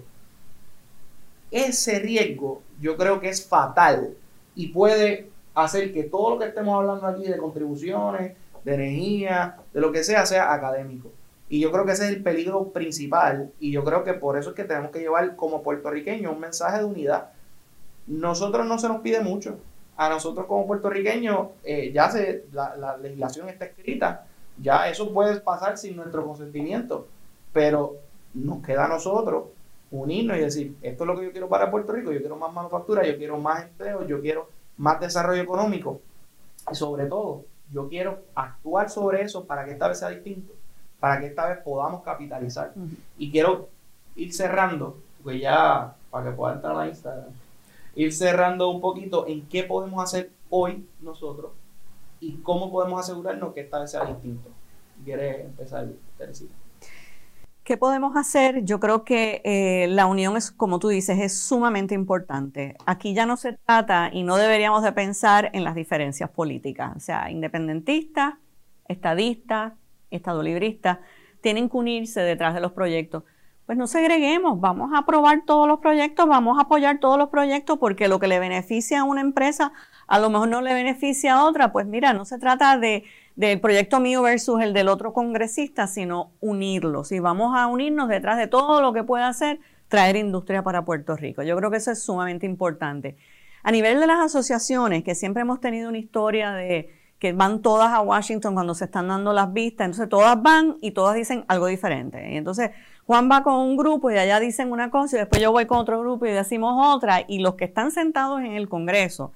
Ese 1.50 1.98
riesgo 1.98 2.62
yo 2.80 2.96
creo 2.96 3.20
que 3.20 3.30
es 3.30 3.44
fatal 3.44 4.14
y 4.56 4.68
puede 4.68 5.30
hacer 5.56 5.92
que 5.92 6.04
todo 6.04 6.32
lo 6.32 6.40
que 6.40 6.46
estemos 6.46 6.76
hablando 6.80 7.08
aquí 7.08 7.24
de 7.24 7.38
contribuciones, 7.38 8.34
de 8.64 8.74
energía, 8.76 9.58
de 9.74 9.82
lo 9.82 9.92
que 9.92 10.04
sea, 10.04 10.26
sea 10.26 10.54
académico. 10.54 11.12
Y 11.50 11.60
yo 11.60 11.72
creo 11.72 11.86
que 11.86 11.92
ese 11.92 12.06
es 12.06 12.16
el 12.16 12.24
peligro 12.24 12.70
principal 12.70 13.52
y 13.60 13.72
yo 13.72 13.84
creo 13.84 14.04
que 14.04 14.14
por 14.14 14.38
eso 14.38 14.52
es 14.52 14.56
que 14.56 14.64
tenemos 14.64 14.92
que 14.92 15.00
llevar 15.00 15.36
como 15.36 15.62
puertorriqueños 15.62 16.34
un 16.34 16.40
mensaje 16.40 16.80
de 16.80 16.86
unidad. 16.86 17.30
Nosotros 18.08 18.66
no 18.66 18.80
se 18.80 18.88
nos 18.88 19.02
pide 19.02 19.22
mucho. 19.22 19.58
A 19.96 20.10
nosotros 20.10 20.48
como 20.48 20.66
puertorriqueños 20.66 21.50
eh, 21.64 21.92
ya 21.94 22.10
se, 22.10 22.46
la, 22.52 22.76
la 22.76 22.98
legislación 22.98 23.50
está 23.50 23.66
escrita, 23.66 24.26
ya 24.58 24.90
eso 24.90 25.14
puede 25.14 25.40
pasar 25.42 25.78
sin 25.78 25.96
nuestro 25.96 26.26
consentimiento, 26.26 27.08
pero 27.52 27.98
nos 28.34 28.64
queda 28.64 28.86
a 28.86 28.88
nosotros 28.88 29.46
unirnos 29.92 30.38
y 30.38 30.42
decir, 30.42 30.76
esto 30.82 31.04
es 31.04 31.08
lo 31.08 31.18
que 31.18 31.26
yo 31.26 31.32
quiero 31.32 31.48
para 31.48 31.70
Puerto 31.70 31.94
Rico, 31.94 32.12
yo 32.12 32.20
quiero 32.20 32.36
más 32.36 32.52
manufactura, 32.52 33.06
yo 33.06 33.16
quiero 33.18 33.38
más 33.38 33.64
empleo, 33.64 34.08
yo 34.08 34.20
quiero 34.22 34.50
más 34.78 35.00
desarrollo 35.00 35.42
económico 35.44 36.02
y 36.72 36.76
sobre 36.76 37.06
todo, 37.06 37.46
yo 37.74 37.90
quiero 37.90 38.24
actuar 38.36 38.90
sobre 38.90 39.22
eso 39.24 39.46
para 39.46 39.66
que 39.66 39.72
esta 39.72 39.88
vez 39.88 40.00
sea 40.00 40.10
distinto, 40.10 40.54
para 41.00 41.20
que 41.20 41.28
esta 41.28 41.50
vez 41.50 41.58
podamos 41.60 42.04
capitalizar. 42.04 42.74
Y 43.18 43.32
quiero 43.32 43.70
ir 44.16 44.34
cerrando, 44.34 44.98
pues 45.24 45.42
ya, 45.42 45.96
para 46.12 46.30
que 46.30 46.36
pueda 46.36 46.54
entrar 46.54 46.78
a 46.78 46.88
Instagram, 46.88 47.32
ir 47.96 48.14
cerrando 48.14 48.70
un 48.70 48.80
poquito 48.80 49.28
en 49.28 49.48
qué 49.48 49.64
podemos 49.64 50.02
hacer 50.04 50.30
hoy 50.50 50.88
nosotros 51.02 51.52
y 52.20 52.38
cómo 52.38 52.72
podemos 52.72 53.00
asegurarnos 53.00 53.54
que 53.54 53.62
esta 53.62 53.80
vez 53.80 53.92
sea 53.92 54.06
distinto. 54.06 54.50
¿Quieres 55.04 55.46
empezar, 55.46 55.88
Teresita? 56.18 56.54
¿Qué 57.64 57.78
podemos 57.78 58.18
hacer? 58.18 58.66
Yo 58.66 58.82
creo 58.82 59.06
que 59.06 59.42
eh, 59.46 59.88
la 59.88 60.06
unión 60.06 60.36
es, 60.36 60.52
como 60.52 60.80
tú 60.80 60.90
dices, 60.90 61.18
es 61.20 61.40
sumamente 61.40 61.96
importante. 61.96 62.76
Aquí 62.86 63.14
ya 63.14 63.26
no 63.26 63.38
se 63.38 63.54
trata 63.54 64.10
y 64.12 64.24
no 64.24 64.36
deberíamos 64.36 64.84
de 64.84 64.92
pensar 64.92 65.50
en 65.54 65.64
las 65.64 65.74
diferencias 65.74 66.30
políticas. 66.30 66.92
O 66.98 67.00
sea, 67.00 67.32
independentistas, 67.32 68.34
estadistas, 68.90 69.74
estadolibristas, 70.12 71.00
tienen 71.40 71.70
que 71.70 71.78
unirse 71.78 72.20
detrás 72.20 72.54
de 72.54 72.60
los 72.60 72.74
proyectos. 72.74 73.24
Pues 73.66 73.78
no 73.78 73.88
segreguemos, 73.88 74.60
vamos 74.60 74.92
a 74.94 74.98
aprobar 75.00 75.44
todos 75.46 75.66
los 75.66 75.80
proyectos, 75.80 76.28
vamos 76.28 76.58
a 76.58 76.64
apoyar 76.64 77.00
todos 77.00 77.18
los 77.18 77.30
proyectos 77.30 77.78
porque 77.78 78.10
lo 78.10 78.20
que 78.20 78.28
le 78.28 78.40
beneficia 78.40 79.00
a 79.00 79.04
una 79.06 79.22
empresa 79.22 79.72
a 80.08 80.20
lo 80.20 80.30
mejor 80.30 80.50
no 80.50 80.62
le 80.62 80.74
beneficia 80.74 81.36
a 81.36 81.46
otra. 81.46 81.72
Pues 81.72 81.86
mira, 81.86 82.12
no 82.12 82.26
se 82.26 82.40
trata 82.40 82.78
de 82.78 83.06
del 83.36 83.60
proyecto 83.60 84.00
mío 84.00 84.22
versus 84.22 84.62
el 84.62 84.74
del 84.74 84.88
otro 84.88 85.14
congresista, 85.14 85.88
sino 85.88 86.32
unirlos. 86.40 87.12
Y 87.12 87.20
vamos 87.20 87.58
a 87.58 87.68
unirnos 87.68 88.10
detrás 88.10 88.38
de 88.38 88.48
todo 88.48 88.82
lo 88.82 88.94
que 88.94 89.04
pueda 89.04 89.28
hacer 89.28 89.60
traer 89.88 90.16
industria 90.16 90.64
para 90.64 90.86
Puerto 90.86 91.16
Rico. 91.16 91.44
Yo 91.44 91.56
creo 91.56 91.72
que 91.72 91.78
eso 91.78 91.92
es 91.92 92.02
sumamente 92.02 92.46
importante. 92.46 93.16
A 93.64 93.72
nivel 93.72 94.00
de 94.00 94.08
las 94.08 94.20
asociaciones, 94.20 95.04
que 95.04 95.16
siempre 95.16 95.42
hemos 95.42 95.62
tenido 95.62 95.90
una 95.90 95.98
historia 95.98 96.52
de 96.52 96.90
que 97.20 97.32
van 97.32 97.62
todas 97.62 97.94
a 97.94 98.02
Washington 98.02 98.54
cuando 98.54 98.76
se 98.76 98.84
están 98.86 99.08
dando 99.08 99.32
las 99.32 99.54
vistas, 99.54 99.86
entonces 99.86 100.10
todas 100.10 100.42
van 100.42 100.76
y 100.82 100.92
todas 100.92 101.16
dicen 101.16 101.46
algo 101.48 101.68
diferente. 101.68 102.34
Y 102.34 102.36
entonces 102.36 102.72
Juan 103.06 103.30
va 103.32 103.44
con 103.44 103.54
un 103.54 103.78
grupo 103.78 104.12
y 104.12 104.18
allá 104.18 104.42
dicen 104.42 104.72
una 104.72 104.90
cosa 104.90 105.16
y 105.16 105.20
después 105.20 105.42
yo 105.42 105.52
voy 105.52 105.66
con 105.66 105.78
otro 105.78 106.00
grupo 106.02 106.26
y 106.26 106.32
decimos 106.32 106.74
otra 106.94 107.24
y 107.26 107.40
los 107.40 107.56
que 107.56 107.64
están 107.64 107.92
sentados 107.92 108.42
en 108.42 108.54
el 108.54 108.68
Congreso 108.68 109.32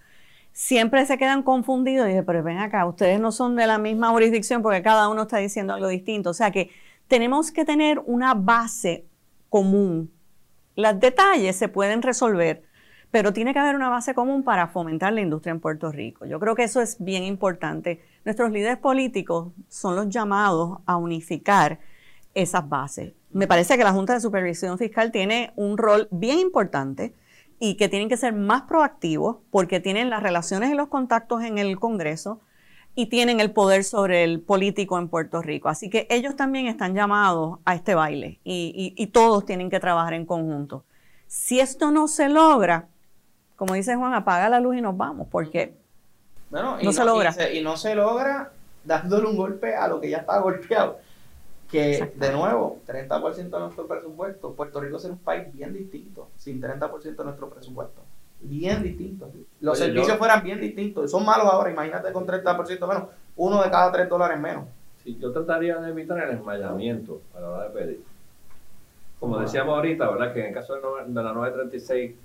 siempre 0.57 1.05
se 1.05 1.19
quedan 1.19 1.43
confundidos 1.43 2.07
y 2.07 2.09
dicen, 2.09 2.25
pero 2.25 2.41
ven 2.41 2.57
acá, 2.57 2.83
ustedes 2.87 3.19
no 3.19 3.31
son 3.31 3.55
de 3.55 3.67
la 3.67 3.77
misma 3.77 4.09
jurisdicción 4.09 4.63
porque 4.63 4.81
cada 4.81 5.07
uno 5.07 5.21
está 5.21 5.37
diciendo 5.37 5.71
algo 5.71 5.87
distinto. 5.87 6.31
O 6.31 6.33
sea 6.33 6.49
que 6.49 6.71
tenemos 7.07 7.51
que 7.51 7.63
tener 7.63 7.99
una 8.07 8.33
base 8.33 9.05
común. 9.49 10.11
Los 10.75 10.99
detalles 10.99 11.55
se 11.55 11.67
pueden 11.67 12.01
resolver, 12.01 12.63
pero 13.11 13.33
tiene 13.33 13.53
que 13.53 13.59
haber 13.59 13.75
una 13.75 13.89
base 13.89 14.15
común 14.15 14.41
para 14.41 14.69
fomentar 14.69 15.13
la 15.13 15.21
industria 15.21 15.51
en 15.51 15.59
Puerto 15.59 15.91
Rico. 15.91 16.25
Yo 16.25 16.39
creo 16.39 16.55
que 16.55 16.63
eso 16.63 16.81
es 16.81 16.97
bien 16.97 17.21
importante. 17.21 18.03
Nuestros 18.25 18.51
líderes 18.51 18.79
políticos 18.79 19.49
son 19.69 19.95
los 19.95 20.09
llamados 20.09 20.79
a 20.87 20.97
unificar 20.97 21.77
esas 22.33 22.67
bases. 22.67 23.13
Me 23.31 23.45
parece 23.45 23.77
que 23.77 23.83
la 23.83 23.93
Junta 23.93 24.15
de 24.15 24.21
Supervisión 24.21 24.79
Fiscal 24.79 25.11
tiene 25.11 25.53
un 25.55 25.77
rol 25.77 26.07
bien 26.09 26.39
importante 26.39 27.13
y 27.59 27.75
que 27.75 27.89
tienen 27.89 28.09
que 28.09 28.17
ser 28.17 28.33
más 28.33 28.63
proactivos 28.63 29.37
porque 29.51 29.79
tienen 29.79 30.09
las 30.09 30.21
relaciones 30.21 30.71
y 30.71 30.75
los 30.75 30.89
contactos 30.89 31.43
en 31.43 31.57
el 31.57 31.79
Congreso 31.79 32.39
y 32.93 33.07
tienen 33.07 33.39
el 33.39 33.51
poder 33.51 33.83
sobre 33.83 34.23
el 34.23 34.41
político 34.41 34.97
en 34.97 35.07
Puerto 35.07 35.41
Rico. 35.41 35.69
Así 35.69 35.89
que 35.89 36.07
ellos 36.09 36.35
también 36.35 36.67
están 36.67 36.95
llamados 36.95 37.59
a 37.65 37.75
este 37.75 37.95
baile 37.95 38.39
y, 38.43 39.07
todos 39.13 39.45
tienen 39.45 39.69
que 39.69 39.79
trabajar 39.79 40.13
en 40.13 40.25
conjunto. 40.25 40.83
Si 41.27 41.59
esto 41.59 41.91
no 41.91 42.07
se 42.07 42.29
logra, 42.29 42.87
como 43.55 43.73
dice 43.73 43.95
Juan, 43.95 44.13
apaga 44.13 44.49
la 44.49 44.59
luz 44.59 44.77
y 44.77 44.81
nos 44.81 44.97
vamos, 44.97 45.27
porque 45.29 45.75
no, 46.49 46.91
se 46.91 47.05
logra. 47.05 47.35
y 47.53 47.61
no 47.61 47.77
se 47.77 47.93
logra 47.95 48.51
dándole 48.83 49.27
un 49.27 49.35
golpe 49.35 49.75
a 49.75 49.87
lo 49.87 49.99
que 49.99 50.09
ya 50.09 50.17
está 50.17 50.39
golpeado 50.39 50.99
que 51.69 52.13
de 52.15 52.31
nuevo, 52.31 52.79
30% 52.87 53.35
de 53.35 53.59
nuestro 53.59 53.87
presupuesto, 53.87 54.53
Puerto 54.53 54.79
Rico 54.79 54.99
sería 54.99 55.15
un 55.15 55.19
país 55.19 55.51
bien 55.53 55.73
distinto, 55.73 56.29
sin 56.37 56.61
30% 56.61 57.15
de 57.15 57.23
nuestro 57.23 57.49
presupuesto. 57.49 58.01
Bien 58.39 58.83
distinto. 58.83 59.29
Los 59.61 59.77
servicios 59.77 60.17
fueran 60.17 60.43
bien 60.43 60.61
distintos. 60.61 61.09
Son 61.09 61.25
malos 61.25 61.47
ahora, 61.51 61.71
imagínate 61.71 62.11
con 62.11 62.25
30% 62.25 62.87
menos, 62.87 63.03
uno 63.35 63.61
de 63.63 63.69
cada 63.69 63.91
tres 63.91 64.07
dólares 64.07 64.39
menos. 64.39 64.65
Sí, 65.03 65.17
yo 65.19 65.31
trataría 65.31 65.77
de 65.77 65.89
evitar 65.89 66.19
el 66.19 66.35
desmayamiento 66.35 67.21
a 67.35 67.39
la 67.39 67.49
hora 67.49 67.63
de 67.63 67.69
pedir. 67.69 68.03
Como 69.19 69.39
decíamos 69.39 69.75
ahorita, 69.75 70.09
¿verdad? 70.09 70.33
Que 70.33 70.41
en 70.41 70.45
el 70.47 70.53
caso 70.53 70.75
de 70.75 70.81
la 70.81 71.33
936 71.33 72.15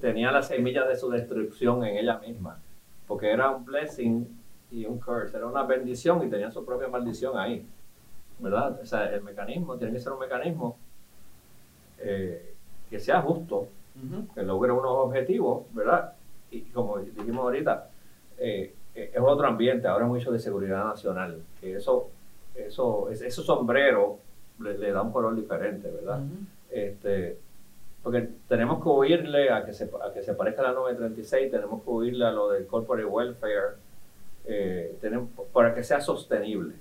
tenía 0.00 0.32
las 0.32 0.48
semillas 0.48 0.88
de 0.88 0.96
su 0.96 1.10
destrucción 1.10 1.84
en 1.84 1.96
ella 1.98 2.18
misma, 2.18 2.58
porque 3.06 3.30
era 3.30 3.50
un 3.50 3.64
blessing 3.64 4.26
y 4.70 4.86
un 4.86 4.98
curse, 4.98 5.36
era 5.36 5.46
una 5.46 5.64
bendición 5.64 6.26
y 6.26 6.30
tenía 6.30 6.50
su 6.50 6.64
propia 6.64 6.88
maldición 6.88 7.38
ahí. 7.38 7.66
¿Verdad? 8.38 8.78
O 8.80 8.86
sea, 8.86 9.12
el 9.14 9.22
mecanismo 9.22 9.76
tiene 9.76 9.94
que 9.94 10.00
ser 10.00 10.12
un 10.12 10.20
mecanismo 10.20 10.76
eh, 11.98 12.54
que 12.90 13.00
sea 13.00 13.22
justo, 13.22 13.68
que 14.34 14.42
logre 14.42 14.72
unos 14.72 14.92
objetivos, 14.92 15.64
¿verdad? 15.72 16.12
Y 16.50 16.60
como 16.62 16.98
dijimos 16.98 17.44
ahorita, 17.44 17.88
eh, 18.38 18.74
eh, 18.94 19.10
es 19.14 19.20
otro 19.20 19.46
ambiente, 19.46 19.88
ahora 19.88 20.06
mucho 20.06 20.30
de 20.30 20.38
seguridad 20.38 20.84
nacional, 20.84 21.42
que 21.60 21.76
eso, 21.76 22.10
eso, 22.54 23.10
esos 23.10 23.44
sombreros 23.44 24.18
le, 24.60 24.92
da 24.92 25.02
un 25.02 25.12
color 25.12 25.34
diferente, 25.34 25.90
¿verdad? 25.90 26.20
este, 26.70 27.38
porque 28.02 28.28
tenemos 28.46 28.82
que 28.82 28.88
oírle 28.88 29.50
a 29.50 29.64
que 29.64 29.72
se, 29.72 29.84
a 29.84 30.12
que 30.12 30.22
se 30.22 30.34
parezca 30.34 30.62
a 30.62 30.66
la 30.66 30.72
936, 30.72 31.50
tenemos 31.50 31.82
que 31.82 31.90
oírle 31.90 32.26
a 32.26 32.30
lo 32.30 32.50
del 32.50 32.66
corporate 32.66 33.06
welfare, 33.06 33.76
tenemos, 35.00 35.30
para 35.52 35.74
que 35.74 35.82
sea 35.82 36.00
sostenible 36.00 36.74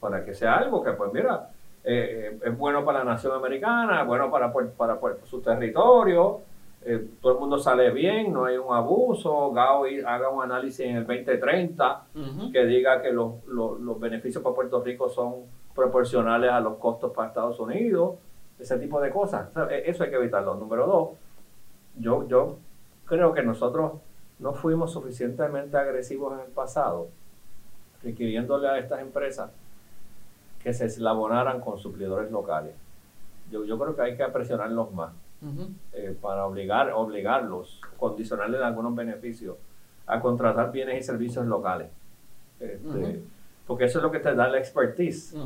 para 0.00 0.24
que 0.24 0.34
sea 0.34 0.56
algo 0.56 0.82
que, 0.82 0.92
pues 0.92 1.12
mira, 1.12 1.50
eh, 1.84 2.38
es 2.44 2.58
bueno 2.58 2.84
para 2.84 3.00
la 3.00 3.12
nación 3.12 3.34
americana, 3.34 4.02
es 4.02 4.06
bueno 4.06 4.30
para, 4.30 4.52
para, 4.52 4.98
su 5.24 5.40
territorio, 5.40 6.40
eh, 6.82 7.08
todo 7.20 7.32
el 7.32 7.38
mundo 7.38 7.58
sale 7.58 7.90
bien, 7.90 8.32
no 8.32 8.44
hay 8.44 8.56
un 8.56 8.74
abuso, 8.74 9.52
Gao 9.52 9.84
haga 10.06 10.28
un 10.28 10.42
análisis 10.42 10.80
en 10.80 10.96
el 10.96 11.06
2030 11.06 12.06
que 12.52 12.64
diga 12.66 13.02
que 13.02 13.12
los, 13.12 13.44
los, 13.46 13.98
beneficios 13.98 14.42
para 14.42 14.54
Puerto 14.54 14.82
Rico 14.82 15.08
son 15.08 15.44
proporcionales 15.74 16.50
a 16.50 16.60
los 16.60 16.76
costos 16.76 17.12
para 17.12 17.28
Estados 17.28 17.58
Unidos, 17.58 18.16
ese 18.58 18.78
tipo 18.78 19.00
de 19.00 19.10
cosas. 19.10 19.48
E, 19.70 19.84
eso 19.86 20.04
hay 20.04 20.10
que 20.10 20.16
evitarlo. 20.16 20.54
Número 20.54 20.86
dos, 20.86 21.08
yo, 21.96 22.26
yo 22.28 22.58
creo 23.06 23.34
que 23.34 23.42
nosotros 23.42 23.92
no 24.38 24.52
fuimos 24.52 24.92
suficientemente 24.92 25.76
agresivos 25.76 26.34
en 26.34 26.46
el 26.46 26.52
pasado, 26.52 27.08
requiriéndole 28.02 28.68
a 28.68 28.78
estas 28.78 29.00
empresas 29.00 29.50
que 30.62 30.72
se 30.72 30.86
eslabonaran 30.86 31.60
con 31.60 31.78
suplidores 31.78 32.30
locales. 32.30 32.74
Yo, 33.50 33.64
yo 33.64 33.78
creo 33.78 33.96
que 33.96 34.02
hay 34.02 34.16
que 34.16 34.24
presionarlos 34.26 34.92
más 34.92 35.12
eh, 35.92 36.16
para 36.20 36.46
obligar, 36.46 36.90
obligarlos, 36.92 37.80
condicionarles 37.96 38.60
algunos 38.60 38.94
beneficios 38.94 39.56
a 40.06 40.20
contratar 40.20 40.72
bienes 40.72 40.98
y 40.98 41.02
servicios 41.02 41.46
locales. 41.46 41.88
Este, 42.58 43.22
porque 43.66 43.84
eso 43.84 43.98
es 43.98 44.02
lo 44.02 44.10
que 44.10 44.18
te 44.18 44.34
da 44.34 44.48
la 44.48 44.58
expertise. 44.58 45.36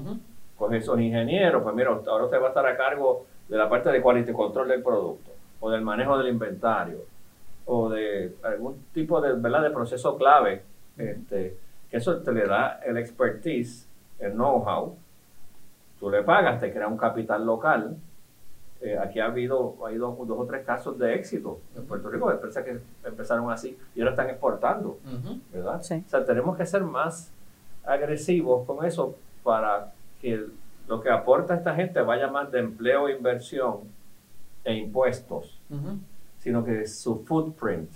Pues 0.57 0.83
esos 0.83 0.99
ingenieros, 1.01 1.63
pues 1.63 1.75
mira, 1.75 1.91
ahora 1.91 2.25
usted 2.25 2.41
va 2.41 2.47
a 2.47 2.49
estar 2.49 2.67
a 2.67 2.77
cargo 2.77 3.27
de 3.49 3.57
la 3.57 3.69
parte 3.69 3.91
de 3.91 4.01
quality 4.01 4.33
control 4.33 4.69
del 4.69 4.83
producto, 4.83 5.33
o 5.61 5.71
del 5.71 5.83
manejo 5.83 6.17
del 6.17 6.29
inventario, 6.29 6.99
o 7.67 7.91
de 7.91 8.37
algún 8.43 8.85
tipo 8.95 9.21
de, 9.21 9.35
¿verdad? 9.35 9.63
de 9.63 9.71
proceso 9.71 10.17
clave, 10.17 10.63
este, 10.97 11.57
que 11.91 11.97
eso 11.97 12.17
te 12.19 12.33
le 12.33 12.47
da 12.47 12.81
el 12.87 12.97
expertise, 12.97 13.89
el 14.23 14.33
know-how, 14.33 14.97
tú 15.99 16.11
le 16.11 16.23
pagas, 16.23 16.61
te 16.61 16.73
crea 16.73 16.89
un 16.89 16.97
capital 16.97 17.45
local. 17.45 17.97
Eh, 18.81 18.99
aquí 18.99 19.21
ha 19.21 19.27
habido, 19.27 19.77
ha 19.85 19.89
habido 19.89 20.17
dos 20.27 20.39
o 20.41 20.45
tres 20.45 20.65
casos 20.67 20.99
de 20.99 21.15
éxito 21.15 21.61
en 21.77 21.85
Puerto 21.85 22.09
Rico, 22.11 22.29
de 22.29 22.35
empresas 22.35 22.65
que 22.65 22.81
empezaron 23.05 23.51
así 23.53 23.79
y 23.95 24.01
ahora 24.01 24.11
están 24.13 24.29
exportando, 24.31 24.99
¿verdad? 25.53 25.81
O 26.05 26.11
sea, 26.11 26.25
tenemos 26.25 26.57
que 26.57 26.67
ser 26.67 26.83
más 26.83 27.31
agresivos 27.85 28.67
con 28.67 28.85
eso 28.85 29.15
para 29.45 29.93
que 30.21 30.47
lo 30.89 31.01
que 31.01 31.11
aporta 31.11 31.55
esta 31.55 31.75
gente 31.77 32.01
vaya 32.01 32.29
más 32.29 32.51
de 32.51 32.59
empleo, 32.59 33.09
inversión 33.09 33.81
e 34.65 34.75
impuestos, 34.75 35.61
sino 36.41 36.65
que 36.65 36.87
su 36.89 37.21
footprint, 37.25 37.91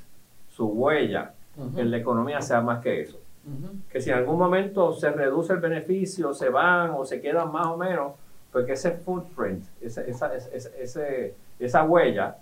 su 0.50 0.66
huella 0.66 1.32
en 1.76 1.90
la 1.90 1.96
economía 1.96 2.40
sea 2.40 2.60
más 2.60 2.80
que 2.80 3.00
eso. 3.00 3.18
Que 3.88 4.00
si 4.00 4.10
en 4.10 4.16
algún 4.16 4.38
momento 4.38 4.92
se 4.92 5.10
reduce 5.10 5.52
el 5.52 5.60
beneficio, 5.60 6.34
se 6.34 6.48
van 6.48 6.90
o 6.90 7.04
se 7.04 7.20
quedan 7.20 7.52
más 7.52 7.66
o 7.66 7.76
menos, 7.76 8.12
pues 8.50 8.66
que 8.66 8.72
ese 8.72 8.92
footprint, 8.92 9.64
esa, 9.80 10.02
esa, 10.02 10.32
esa 11.58 11.84
huella, 11.84 12.36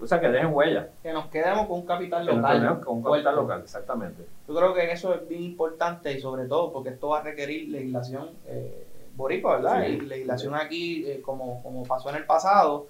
o 0.00 0.06
sea, 0.06 0.20
que 0.20 0.28
dejen 0.28 0.52
huella. 0.52 0.90
Que 1.02 1.12
nos 1.12 1.26
quedemos 1.26 1.66
con 1.66 1.80
un 1.80 1.86
capital 1.86 2.26
local. 2.26 2.80
con 2.80 2.98
un 2.98 3.02
capital 3.02 3.36
local, 3.36 3.60
exactamente. 3.62 4.26
Yo 4.48 4.54
creo 4.54 4.74
que 4.74 4.90
eso 4.90 5.14
es 5.14 5.28
bien 5.28 5.42
importante 5.42 6.12
y 6.12 6.20
sobre 6.20 6.46
todo 6.46 6.72
porque 6.72 6.90
esto 6.90 7.08
va 7.08 7.20
a 7.20 7.22
requerir 7.22 7.68
legislación 7.68 8.30
eh, 8.46 8.86
boricua, 9.14 9.56
¿verdad? 9.56 9.86
Y 9.86 10.00
legislación 10.00 10.54
aquí, 10.54 11.04
eh, 11.06 11.22
como, 11.22 11.62
como 11.62 11.84
pasó 11.84 12.10
en 12.10 12.16
el 12.16 12.24
pasado, 12.24 12.88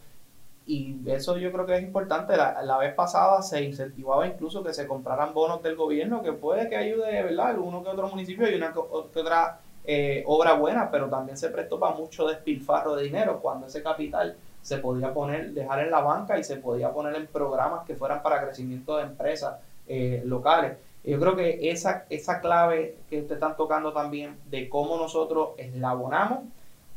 y 0.67 0.99
eso 1.07 1.37
yo 1.37 1.51
creo 1.53 1.67
que 1.67 1.77
es 1.77 1.83
importante. 1.83 2.37
La, 2.37 2.63
la, 2.63 2.79
vez 2.79 2.95
pasada 2.95 3.43
se 3.43 3.63
incentivaba 3.63 4.27
incluso 4.27 4.63
que 4.63 4.73
se 4.73 4.87
compraran 4.87 5.35
bonos 5.35 5.63
del 5.63 5.77
gobierno, 5.77 6.23
que 6.23 6.33
puede 6.33 6.69
que 6.69 6.77
ayude, 6.77 7.23
¿verdad? 7.23 7.59
Uno 7.59 7.83
que 7.83 7.91
otro 7.91 8.09
municipio 8.09 8.51
y 8.51 8.55
una 8.55 8.73
que, 8.73 8.79
otra 8.79 9.61
eh, 9.85 10.23
obra 10.27 10.55
buena, 10.55 10.91
pero 10.91 11.09
también 11.09 11.37
se 11.37 11.49
prestó 11.49 11.79
para 11.81 11.97
mucho 11.97 12.29
despilfarro 12.29 12.95
de 12.95 13.05
dinero 13.05 13.41
cuando 13.41 13.67
ese 13.67 13.83
capital 13.83 14.37
se 14.61 14.79
podía 14.79 15.13
poner, 15.13 15.51
dejar 15.53 15.81
en 15.81 15.91
la 15.91 16.01
banca 16.01 16.39
y 16.39 16.45
se 16.45 16.57
podía 16.57 16.93
poner 16.93 17.17
en 17.17 17.27
programas 17.27 17.85
que 17.85 17.97
fueran 17.97 18.23
para 18.23 18.45
crecimiento 18.45 18.97
de 18.97 19.03
empresas 19.05 19.57
eh, 19.89 20.23
locales. 20.25 20.77
Yo 21.05 21.19
creo 21.19 21.35
que 21.35 21.71
esa, 21.71 22.07
esa 22.11 22.41
clave 22.41 22.97
que 23.11 23.23
ustedes 23.23 23.39
están 23.39 23.57
tocando 23.57 23.93
también 23.93 24.39
de 24.49 24.69
cómo 24.69 24.97
nosotros 24.97 25.51
eslabonamos 25.57 26.45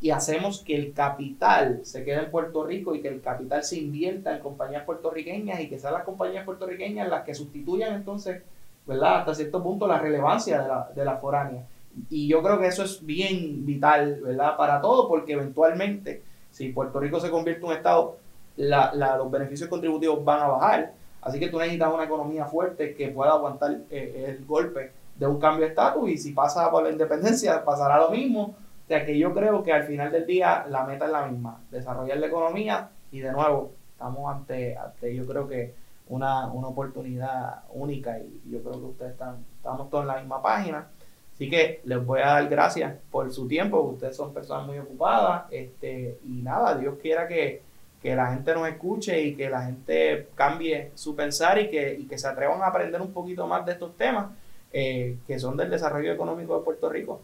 y 0.02 0.12
hacemos 0.12 0.64
que 0.64 0.76
el 0.76 0.94
capital 0.94 1.80
se 1.84 2.04
quede 2.04 2.24
en 2.24 2.32
Puerto 2.32 2.66
Rico 2.66 2.94
y 2.94 3.02
que 3.02 3.08
el 3.08 3.22
capital 3.22 3.64
se 3.64 3.78
invierta 3.78 4.36
en 4.36 4.42
compañías 4.42 4.84
puertorriqueñas 4.84 5.60
y 5.62 5.70
que 5.70 5.80
sean 5.80 5.94
las 5.94 6.04
compañías 6.04 6.46
puertorriqueñas 6.46 7.08
las 7.08 7.24
que 7.24 7.34
sustituyan 7.34 7.94
entonces, 7.94 8.44
¿verdad? 8.86 9.20
Hasta 9.20 9.36
cierto 9.36 9.64
punto 9.64 9.88
la 9.88 10.00
relevancia 10.00 10.62
de 10.62 10.68
la, 10.68 10.90
de 10.94 11.06
la 11.06 11.18
foránea. 11.18 11.66
Y 12.10 12.28
yo 12.28 12.44
creo 12.44 12.60
que 12.60 12.68
eso 12.68 12.84
es 12.84 13.06
bien 13.06 13.66
vital, 13.66 14.20
¿verdad? 14.22 14.58
Para 14.58 14.82
todo, 14.82 15.08
porque 15.08 15.34
eventualmente, 15.34 16.24
si 16.52 16.70
Puerto 16.70 17.00
Rico 17.00 17.20
se 17.20 17.30
convierte 17.30 17.62
en 17.62 17.68
un 17.68 17.78
estado, 17.78 18.18
la, 18.58 18.94
la, 18.94 19.18
los 19.18 19.32
beneficios 19.32 19.70
contributivos 19.70 20.24
van 20.24 20.42
a 20.42 20.48
bajar 20.48 20.94
Así 21.26 21.40
que 21.40 21.48
tú 21.48 21.58
necesitas 21.58 21.92
una 21.92 22.04
economía 22.04 22.46
fuerte 22.46 22.94
que 22.94 23.08
pueda 23.08 23.32
aguantar 23.32 23.80
eh, 23.90 24.26
el 24.28 24.46
golpe 24.46 24.92
de 25.18 25.26
un 25.26 25.40
cambio 25.40 25.66
de 25.66 25.70
estatus 25.70 26.08
y 26.08 26.18
si 26.20 26.34
pasa 26.34 26.70
por 26.70 26.84
la 26.84 26.92
independencia 26.92 27.66
pasará 27.66 28.00
lo 28.00 28.12
mismo. 28.12 28.56
O 28.86 28.88
sea 28.88 29.06
que 29.06 29.18
yo 29.18 29.34
creo 29.34 29.64
que 29.64 29.74
al 29.74 29.84
final 29.84 30.12
del 30.12 30.26
día 30.26 30.66
la 30.70 30.86
meta 30.86 31.06
es 31.06 31.12
la 31.12 31.26
misma, 31.26 31.60
desarrollar 31.72 32.18
la 32.18 32.28
economía 32.28 32.90
y 33.12 33.20
de 33.20 33.32
nuevo 33.32 33.74
estamos 33.92 34.34
ante, 34.34 34.78
ante 34.78 35.16
yo 35.16 35.26
creo 35.26 35.48
que 35.48 35.74
una, 36.08 36.48
una 36.48 36.68
oportunidad 36.68 37.64
única 37.74 38.20
y 38.20 38.42
yo 38.50 38.62
creo 38.62 38.74
que 38.74 38.86
ustedes 38.86 39.12
están, 39.14 39.44
estamos 39.58 39.90
todos 39.90 40.04
en 40.04 40.08
la 40.10 40.20
misma 40.20 40.42
página. 40.42 40.88
Así 41.34 41.50
que 41.50 41.82
les 41.84 42.06
voy 42.06 42.22
a 42.22 42.28
dar 42.28 42.48
gracias 42.48 42.96
por 43.12 43.32
su 43.32 43.48
tiempo, 43.48 43.82
ustedes 43.82 44.16
son 44.16 44.34
personas 44.34 44.66
muy 44.68 44.78
ocupadas 44.78 45.46
este, 45.52 46.20
y 46.24 46.42
nada, 46.42 46.78
Dios 46.78 46.96
quiera 47.02 47.28
que 47.28 47.62
que 48.06 48.16
la 48.16 48.28
gente 48.28 48.54
nos 48.54 48.68
escuche 48.68 49.20
y 49.20 49.36
que 49.36 49.50
la 49.50 49.64
gente 49.64 50.28
cambie 50.36 50.92
su 50.94 51.16
pensar 51.16 51.58
y 51.58 51.72
que, 51.72 51.96
y 52.00 52.06
que 52.06 52.20
se 52.20 52.28
atrevan 52.28 52.62
a 52.62 52.68
aprender 52.68 53.02
un 53.02 53.12
poquito 53.12 53.48
más 53.48 53.66
de 53.66 53.72
estos 53.72 53.98
temas 53.98 54.28
eh, 54.72 55.18
que 55.26 55.40
son 55.40 55.58
del 55.58 55.72
desarrollo 55.72 56.12
económico 56.12 56.56
de 56.56 56.64
Puerto 56.64 56.88
Rico. 56.88 57.22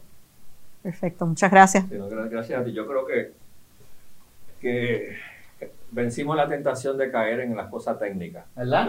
Perfecto, 0.82 1.26
muchas 1.26 1.50
gracias. 1.50 1.84
gracias 1.88 2.60
a 2.60 2.64
ti. 2.64 2.72
Yo 2.72 2.86
creo 2.86 3.06
que, 3.06 3.32
que 4.60 5.16
vencimos 5.90 6.36
la 6.36 6.48
tentación 6.48 6.98
de 6.98 7.10
caer 7.10 7.40
en 7.40 7.56
las 7.56 7.68
cosas 7.68 7.98
técnicas. 7.98 8.44
¿Verdad? 8.56 8.88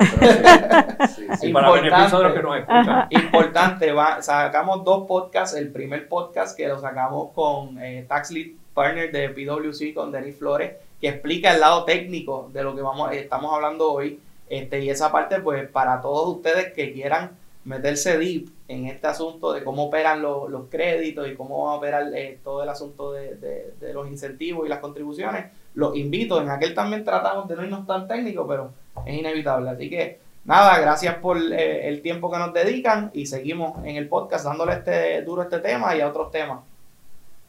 Sí, 1.15 1.27
sí, 1.39 1.53
para 1.53 1.71
beneficio 1.71 2.17
de 2.17 2.23
los 2.23 2.33
que 2.33 2.41
nos 2.41 2.57
escuchan. 2.57 3.07
Importante, 3.11 3.91
va, 3.91 4.21
sacamos 4.21 4.83
dos 4.83 5.05
podcasts. 5.07 5.55
El 5.55 5.71
primer 5.71 6.07
podcast 6.07 6.57
que 6.57 6.67
lo 6.67 6.79
sacamos 6.79 7.31
con 7.33 7.77
eh, 7.79 8.05
Tax 8.07 8.31
Lead 8.31 8.51
Partner 8.73 9.11
de 9.11 9.29
PwC, 9.29 9.93
con 9.93 10.11
Denis 10.11 10.37
Flores 10.37 10.73
que 11.03 11.09
explica 11.09 11.53
el 11.53 11.59
lado 11.59 11.83
técnico 11.83 12.49
de 12.53 12.63
lo 12.63 12.73
que 12.73 12.81
vamos 12.81 13.11
estamos 13.11 13.53
hablando 13.53 13.91
hoy. 13.91 14.21
Este, 14.47 14.79
y 14.79 14.89
esa 14.89 15.11
parte, 15.11 15.41
pues, 15.41 15.69
para 15.69 15.99
todos 15.99 16.37
ustedes 16.37 16.71
que 16.71 16.93
quieran 16.93 17.31
meterse 17.65 18.17
deep 18.17 18.49
en 18.67 18.87
este 18.87 19.07
asunto 19.07 19.53
de 19.53 19.63
cómo 19.63 19.85
operan 19.85 20.21
los, 20.21 20.67
créditos 20.69 21.27
y 21.27 21.35
cómo 21.35 21.65
va 21.65 21.73
a 21.73 21.75
operar 21.75 22.13
eh, 22.13 22.39
todo 22.43 22.63
el 22.63 22.69
asunto 22.69 23.13
de, 23.13 23.73
los 23.93 24.07
incentivos 24.07 24.65
y 24.65 24.69
las 24.69 24.79
contribuciones, 24.79 25.45
los 25.75 25.95
invito. 25.95 26.41
En 26.41 26.49
aquel 26.49 26.73
también 26.73 27.03
tratamos 27.03 27.47
de 27.47 27.55
no 27.55 27.63
irnos 27.63 27.87
tan 27.87 28.07
técnicos, 28.07 28.45
pero 28.47 28.71
es 29.05 29.17
inevitable. 29.17 29.69
Así 29.69 29.89
que 29.89 30.19
nada, 30.45 30.79
gracias 30.79 31.15
por 31.15 31.37
eh, 31.37 31.87
el 31.87 32.01
tiempo 32.01 32.31
que 32.31 32.37
nos 32.37 32.53
dedican 32.53 33.11
y 33.13 33.25
seguimos 33.25 33.83
en 33.85 33.95
el 33.95 34.07
podcast 34.07 34.45
dándole 34.45 34.73
este 34.73 35.21
duro 35.21 35.43
este 35.43 35.59
tema 35.59 35.95
y 35.95 36.01
a 36.01 36.07
otros 36.07 36.31
temas. 36.31 36.61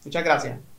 Muchas 0.05 0.25
gracias. 0.25 0.74